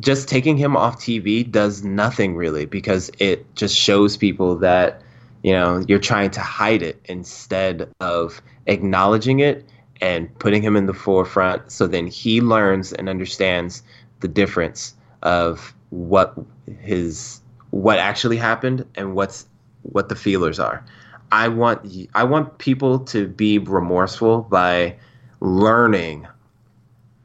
Just 0.00 0.28
taking 0.28 0.56
him 0.56 0.76
off 0.76 0.98
TV 0.98 1.50
does 1.50 1.82
nothing 1.82 2.36
really 2.36 2.66
because 2.66 3.10
it 3.18 3.54
just 3.54 3.76
shows 3.76 4.16
people 4.16 4.56
that 4.56 5.02
you 5.42 5.52
know 5.52 5.84
you're 5.88 5.98
trying 5.98 6.30
to 6.30 6.40
hide 6.40 6.82
it 6.82 7.00
instead 7.06 7.88
of 8.00 8.42
acknowledging 8.66 9.40
it 9.40 9.64
and 10.00 10.36
putting 10.38 10.62
him 10.62 10.76
in 10.76 10.86
the 10.86 10.94
forefront. 10.94 11.70
So 11.70 11.86
then 11.86 12.06
he 12.06 12.40
learns 12.40 12.92
and 12.92 13.08
understands 13.08 13.82
the 14.20 14.28
difference 14.28 14.94
of 15.22 15.74
what 15.90 16.34
his 16.80 17.40
what 17.70 17.98
actually 17.98 18.36
happened 18.36 18.86
and 18.94 19.14
what's 19.14 19.46
what 19.82 20.08
the 20.08 20.16
feelers 20.16 20.58
are. 20.58 20.84
I 21.32 21.48
want 21.48 21.86
i 22.14 22.24
want 22.24 22.58
people 22.58 22.98
to 23.00 23.28
be 23.28 23.58
remorseful 23.58 24.42
by 24.42 24.96
learning 25.40 26.26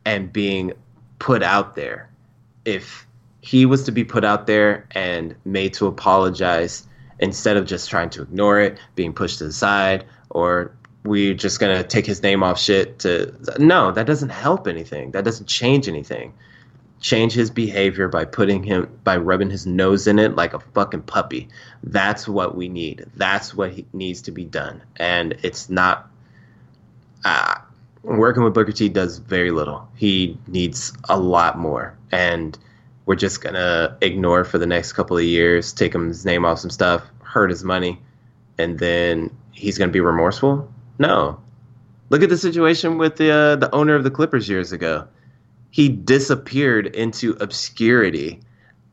and 0.05 0.31
being 0.31 0.73
put 1.19 1.41
out 1.41 1.75
there 1.75 2.09
if 2.65 3.05
he 3.41 3.65
was 3.65 3.83
to 3.83 3.91
be 3.91 4.03
put 4.03 4.25
out 4.25 4.47
there 4.47 4.87
and 4.91 5.35
made 5.45 5.73
to 5.75 5.87
apologize 5.87 6.87
instead 7.19 7.55
of 7.57 7.65
just 7.65 7.89
trying 7.89 8.09
to 8.09 8.23
ignore 8.23 8.59
it, 8.59 8.77
being 8.95 9.13
pushed 9.13 9.37
to 9.37 9.45
the 9.45 9.53
side, 9.53 10.03
or 10.31 10.75
we're 11.03 11.35
just 11.35 11.59
gonna 11.59 11.83
take 11.83 12.05
his 12.05 12.23
name 12.23 12.43
off 12.43 12.59
shit 12.59 12.99
to 12.99 13.33
no, 13.59 13.91
that 13.91 14.07
doesn't 14.07 14.29
help 14.29 14.67
anything. 14.67 15.11
That 15.11 15.23
doesn't 15.23 15.45
change 15.45 15.87
anything. 15.87 16.33
Change 16.99 17.33
his 17.33 17.51
behavior 17.51 18.07
by 18.07 18.25
putting 18.25 18.63
him 18.63 18.89
by 19.03 19.17
rubbing 19.17 19.51
his 19.51 19.67
nose 19.67 20.07
in 20.07 20.17
it 20.17 20.35
like 20.35 20.55
a 20.55 20.59
fucking 20.59 21.03
puppy. 21.03 21.47
That's 21.83 22.27
what 22.27 22.55
we 22.55 22.67
need. 22.67 23.05
That's 23.15 23.53
what 23.53 23.71
he 23.73 23.85
needs 23.93 24.23
to 24.23 24.31
be 24.31 24.45
done. 24.45 24.81
And 24.95 25.37
it's 25.43 25.69
not 25.69 26.09
working 28.05 28.43
with 28.43 28.53
Booker 28.53 28.71
T 28.71 28.89
does 28.89 29.17
very 29.17 29.51
little. 29.51 29.87
He 29.95 30.37
needs 30.47 30.93
a 31.09 31.19
lot 31.19 31.57
more. 31.57 31.97
And 32.11 32.57
we're 33.05 33.15
just 33.15 33.41
gonna 33.41 33.97
ignore 34.01 34.43
for 34.43 34.57
the 34.57 34.65
next 34.65 34.93
couple 34.93 35.17
of 35.17 35.23
years, 35.23 35.73
take 35.73 35.93
him 35.93 36.07
his 36.07 36.25
name 36.25 36.45
off 36.45 36.59
some 36.59 36.69
stuff, 36.69 37.03
hurt 37.23 37.49
his 37.49 37.63
money, 37.63 38.01
and 38.57 38.79
then 38.79 39.35
he's 39.51 39.77
gonna 39.77 39.91
be 39.91 39.99
remorseful. 39.99 40.71
No, 40.97 41.39
look 42.09 42.23
at 42.23 42.29
the 42.29 42.37
situation 42.37 42.97
with 42.97 43.17
the 43.17 43.31
uh, 43.31 43.55
the 43.57 43.73
owner 43.75 43.95
of 43.95 44.03
the 44.03 44.11
Clippers 44.11 44.49
years 44.49 44.71
ago. 44.71 45.07
He 45.71 45.89
disappeared 45.89 46.87
into 46.87 47.31
obscurity 47.41 48.39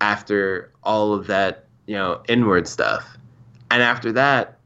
after 0.00 0.72
all 0.82 1.14
of 1.14 1.28
that, 1.28 1.66
you 1.86 1.94
know, 1.94 2.22
inward 2.28 2.66
stuff, 2.66 3.16
and 3.70 3.82
after 3.82 4.12
that, 4.12 4.58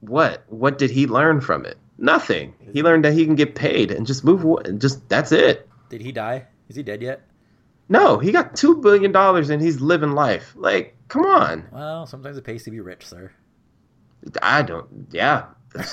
what? 0.00 0.44
What 0.48 0.78
did 0.78 0.90
he 0.90 1.06
learn 1.06 1.40
from 1.40 1.64
it? 1.64 1.78
Nothing. 1.98 2.54
He 2.72 2.82
learned 2.82 3.04
that 3.04 3.12
he 3.12 3.24
can 3.24 3.34
get 3.36 3.54
paid 3.54 3.90
and 3.90 4.06
just 4.06 4.24
move. 4.24 4.44
awa- 4.44 4.72
Just 4.72 5.08
that's 5.08 5.32
it. 5.32 5.68
Did 5.90 6.00
he 6.00 6.12
die? 6.12 6.46
Is 6.68 6.76
he 6.76 6.82
dead 6.82 7.02
yet? 7.02 7.22
No, 7.88 8.18
he 8.18 8.32
got 8.32 8.56
two 8.56 8.76
billion 8.80 9.12
dollars 9.12 9.50
and 9.50 9.60
he's 9.62 9.80
living 9.80 10.12
life. 10.12 10.54
Like, 10.56 10.96
come 11.08 11.24
on. 11.26 11.66
Well, 11.70 12.06
sometimes 12.06 12.36
it 12.36 12.44
pays 12.44 12.64
to 12.64 12.70
be 12.70 12.80
rich, 12.80 13.06
sir. 13.06 13.30
I 14.42 14.62
don't. 14.62 15.06
Yeah, 15.12 15.44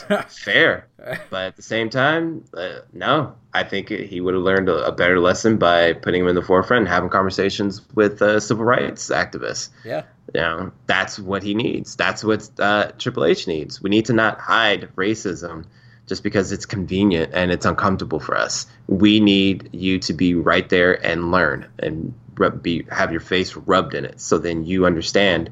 that's 0.07 0.39
fair. 0.43 0.87
But 1.29 1.43
at 1.47 1.55
the 1.57 1.61
same 1.61 1.89
time, 1.89 2.45
uh, 2.55 2.79
no. 2.93 3.35
I 3.53 3.63
think 3.63 3.89
he 3.89 4.21
would 4.21 4.33
have 4.33 4.43
learned 4.43 4.69
a, 4.69 4.85
a 4.87 4.91
better 4.93 5.19
lesson 5.19 5.57
by 5.57 5.91
putting 5.93 6.21
him 6.21 6.29
in 6.29 6.35
the 6.35 6.41
forefront 6.41 6.81
and 6.83 6.87
having 6.87 7.09
conversations 7.09 7.81
with 7.93 8.21
uh, 8.21 8.39
civil 8.39 8.63
rights 8.63 9.09
activists. 9.09 9.69
yeah. 9.83 10.03
You 10.33 10.39
know, 10.39 10.71
that's 10.87 11.19
what 11.19 11.43
he 11.43 11.53
needs. 11.53 11.97
That's 11.97 12.23
what 12.23 12.49
uh, 12.57 12.91
Triple 12.97 13.25
H 13.25 13.47
needs. 13.49 13.81
We 13.83 13.89
need 13.89 14.05
to 14.05 14.13
not 14.13 14.39
hide 14.39 14.89
racism 14.95 15.65
just 16.07 16.23
because 16.23 16.51
it's 16.51 16.65
convenient 16.65 17.31
and 17.33 17.51
it's 17.51 17.65
uncomfortable 17.65 18.19
for 18.19 18.35
us. 18.37 18.65
We 18.87 19.19
need 19.19 19.69
you 19.71 19.99
to 19.99 20.13
be 20.13 20.35
right 20.35 20.67
there 20.69 21.03
and 21.05 21.31
learn 21.31 21.67
and 21.79 22.13
rub, 22.37 22.61
be 22.61 22.85
have 22.91 23.11
your 23.11 23.21
face 23.21 23.55
rubbed 23.55 23.93
in 23.93 24.05
it, 24.05 24.19
so 24.19 24.37
then 24.37 24.65
you 24.65 24.85
understand 24.85 25.51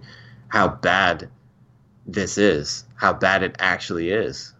how 0.50 0.68
bad 0.68 1.30
this 2.06 2.38
is, 2.38 2.84
how 2.96 3.14
bad 3.14 3.44
it 3.44 3.56
actually 3.60 4.10
is. 4.10 4.54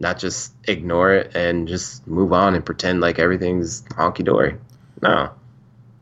Not 0.00 0.18
just 0.18 0.52
ignore 0.68 1.14
it 1.14 1.34
and 1.34 1.66
just 1.68 2.06
move 2.06 2.32
on 2.32 2.54
and 2.54 2.64
pretend 2.66 3.00
like 3.00 3.18
everything's 3.18 3.82
honky 3.82 4.24
dory. 4.24 4.56
No, 5.02 5.30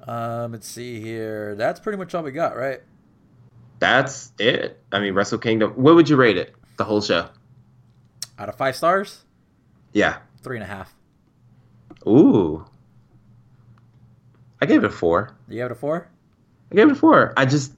Um, 0.07 0.53
let's 0.53 0.69
see 0.69 1.01
here. 1.01 1.55
That's 1.55 1.81
pretty 1.81 1.99
much 1.99 2.15
all 2.15 2.23
we 2.23 2.33
got, 2.33 2.57
right? 2.57 2.81
that's 3.79 4.33
it. 4.39 4.83
I 4.93 4.99
mean, 5.01 5.15
Wrestle 5.15 5.39
Kingdom. 5.39 5.73
What 5.73 5.95
would 5.95 6.09
you 6.09 6.17
rate 6.17 6.39
it? 6.39 6.55
The 6.79 6.85
whole 6.85 7.03
show? 7.03 7.29
Out 8.39 8.49
of 8.49 8.57
five 8.57 8.75
stars, 8.77 9.25
Yeah. 9.93 10.19
three 10.43 10.57
and 10.57 10.65
a 10.65 10.67
half. 10.67 10.95
Ooh. 12.07 12.65
I 14.61 14.67
gave 14.67 14.83
it 14.83 14.87
a 14.87 14.91
four. 14.91 15.31
You 15.49 15.57
gave 15.57 15.67
it 15.67 15.73
a 15.73 15.75
four? 15.77 16.09
I 16.71 16.75
gave 16.75 16.89
it 16.89 16.93
a 16.93 16.97
four. 16.97 17.33
I 17.37 17.45
just 17.45 17.73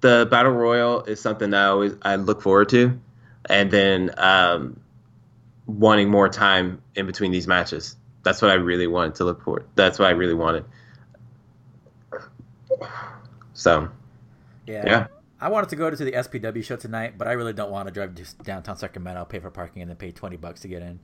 the 0.00 0.26
battle 0.30 0.52
royal 0.52 1.02
is 1.04 1.20
something 1.20 1.50
that 1.50 1.62
I 1.62 1.66
always 1.66 1.94
I 2.02 2.16
look 2.16 2.42
forward 2.42 2.68
to, 2.70 2.98
and 3.46 3.70
then 3.70 4.10
um, 4.18 4.80
wanting 5.66 6.10
more 6.10 6.28
time 6.28 6.82
in 6.94 7.06
between 7.06 7.30
these 7.30 7.46
matches. 7.46 7.96
That's 8.22 8.40
what 8.42 8.50
I 8.50 8.54
really 8.54 8.86
wanted 8.86 9.14
to 9.16 9.24
look 9.24 9.42
for. 9.42 9.64
That's 9.76 9.98
what 9.98 10.08
I 10.08 10.12
really 10.12 10.34
wanted. 10.34 10.64
So 13.52 13.88
Yeah. 14.66 14.82
yeah, 14.86 15.06
I 15.44 15.48
wanted 15.48 15.68
to 15.68 15.76
go 15.76 15.90
to 15.90 15.96
the 15.96 16.12
SPW 16.12 16.64
show 16.64 16.76
tonight, 16.76 17.18
but 17.18 17.28
I 17.28 17.32
really 17.32 17.52
don't 17.52 17.70
want 17.70 17.86
to 17.86 17.92
drive 17.92 18.14
to 18.14 18.24
downtown 18.44 18.78
Sacramento, 18.78 19.26
pay 19.26 19.40
for 19.40 19.50
parking, 19.50 19.82
and 19.82 19.90
then 19.90 19.96
pay 19.98 20.10
twenty 20.10 20.38
bucks 20.38 20.62
to 20.62 20.68
get 20.68 20.80
in. 20.80 20.98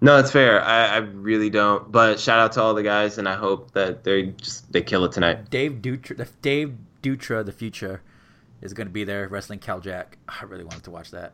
no, 0.00 0.16
that's 0.16 0.32
fair. 0.32 0.60
I, 0.60 0.86
I 0.86 0.96
really 0.96 1.48
don't. 1.48 1.92
But 1.92 2.18
shout 2.18 2.40
out 2.40 2.50
to 2.52 2.62
all 2.62 2.74
the 2.74 2.82
guys, 2.82 3.18
and 3.18 3.28
I 3.28 3.36
hope 3.36 3.70
that 3.70 4.02
they 4.02 4.30
just 4.32 4.72
they 4.72 4.82
kill 4.82 5.04
it 5.04 5.12
tonight. 5.12 5.48
Dave 5.48 5.74
Dutra, 5.80 6.26
Dave 6.42 6.76
Dutra, 7.04 7.46
the 7.46 7.52
future, 7.52 8.02
is 8.62 8.74
going 8.74 8.88
to 8.88 8.92
be 8.92 9.04
there 9.04 9.28
wrestling 9.28 9.60
Cal 9.60 9.78
Jack. 9.78 10.18
I 10.28 10.42
really 10.44 10.64
wanted 10.64 10.82
to 10.84 10.90
watch 10.90 11.12
that. 11.12 11.32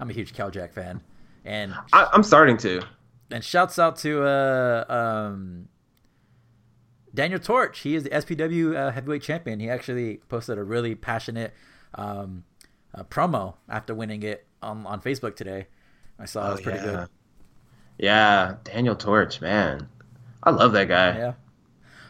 I'm 0.00 0.10
a 0.10 0.12
huge 0.12 0.34
Cal 0.34 0.50
Jack 0.50 0.72
fan, 0.72 1.00
and 1.44 1.72
I, 1.92 2.08
I'm 2.12 2.24
starting 2.24 2.56
to. 2.56 2.82
and 3.30 3.44
shouts 3.44 3.78
out 3.78 3.94
to 3.98 4.24
uh, 4.24 4.84
um, 4.88 5.68
Daniel 7.14 7.40
Torch. 7.40 7.80
He 7.80 7.94
is 7.94 8.04
the 8.04 8.10
SPW 8.10 8.76
uh, 8.76 8.90
heavyweight 8.90 9.22
champion. 9.22 9.60
He 9.60 9.68
actually 9.68 10.18
posted 10.28 10.58
a 10.58 10.64
really 10.64 10.94
passionate 10.94 11.54
um, 11.94 12.44
uh, 12.94 13.04
promo 13.04 13.54
after 13.68 13.94
winning 13.94 14.22
it 14.22 14.46
on 14.62 14.86
on 14.86 15.00
Facebook 15.00 15.36
today. 15.36 15.66
I 16.18 16.24
saw 16.26 16.48
it 16.48 16.52
was 16.52 16.60
pretty 16.60 16.78
yeah. 16.78 16.84
good. 16.84 17.08
Yeah, 17.98 18.54
Daniel 18.64 18.96
Torch, 18.96 19.40
man. 19.40 19.88
I 20.42 20.50
love 20.50 20.72
that 20.72 20.88
guy. 20.88 21.32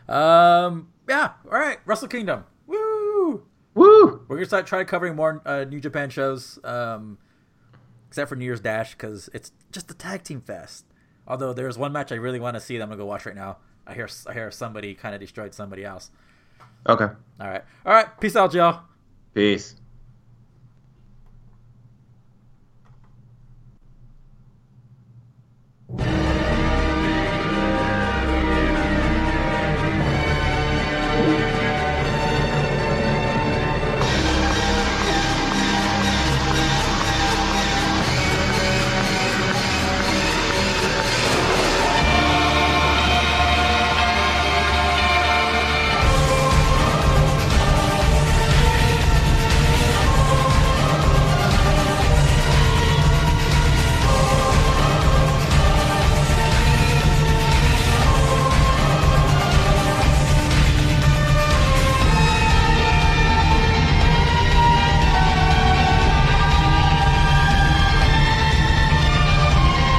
Yeah. 0.09 0.64
Um. 0.66 0.88
Yeah. 1.09 1.32
All 1.44 1.59
right. 1.59 1.78
Wrestle 1.84 2.09
Kingdom. 2.09 2.44
Woo. 2.66 3.42
Woo! 3.74 4.24
We're 4.28 4.36
gonna 4.36 4.46
start 4.46 4.66
try 4.66 4.84
covering 4.84 5.16
more 5.16 5.42
uh, 5.44 5.64
New 5.64 5.80
Japan 5.80 6.11
shows. 6.11 6.59
Um, 6.64 7.18
except 8.11 8.28
for 8.28 8.34
New 8.34 8.44
Year's 8.44 8.61
Dash 8.61 8.92
because 8.92 9.30
it's 9.32 9.53
just 9.70 9.90
a 9.90 9.94
tag 9.94 10.24
team 10.24 10.40
fest. 10.40 10.84
Although 11.28 11.53
there's 11.53 11.78
one 11.78 11.92
match 11.92 12.11
I 12.11 12.16
really 12.16 12.40
want 12.40 12.55
to 12.55 12.61
see 12.61 12.76
that 12.76 12.82
I'm 12.82 12.88
gonna 12.88 12.98
go 12.98 13.07
watch 13.07 13.24
right 13.24 13.36
now. 13.36 13.59
I 13.91 13.95
hear 13.95 14.09
I 14.28 14.32
hear 14.32 14.51
somebody 14.53 14.95
kind 14.95 15.14
of 15.16 15.20
destroyed 15.20 15.53
somebody 15.53 15.84
else. 15.84 16.11
Okay. 16.88 17.07
All 17.41 17.49
right. 17.49 17.62
All 17.84 17.93
right. 17.93 18.07
Peace 18.20 18.36
out, 18.36 18.55
y'all. 18.55 18.82
Peace. 19.34 19.74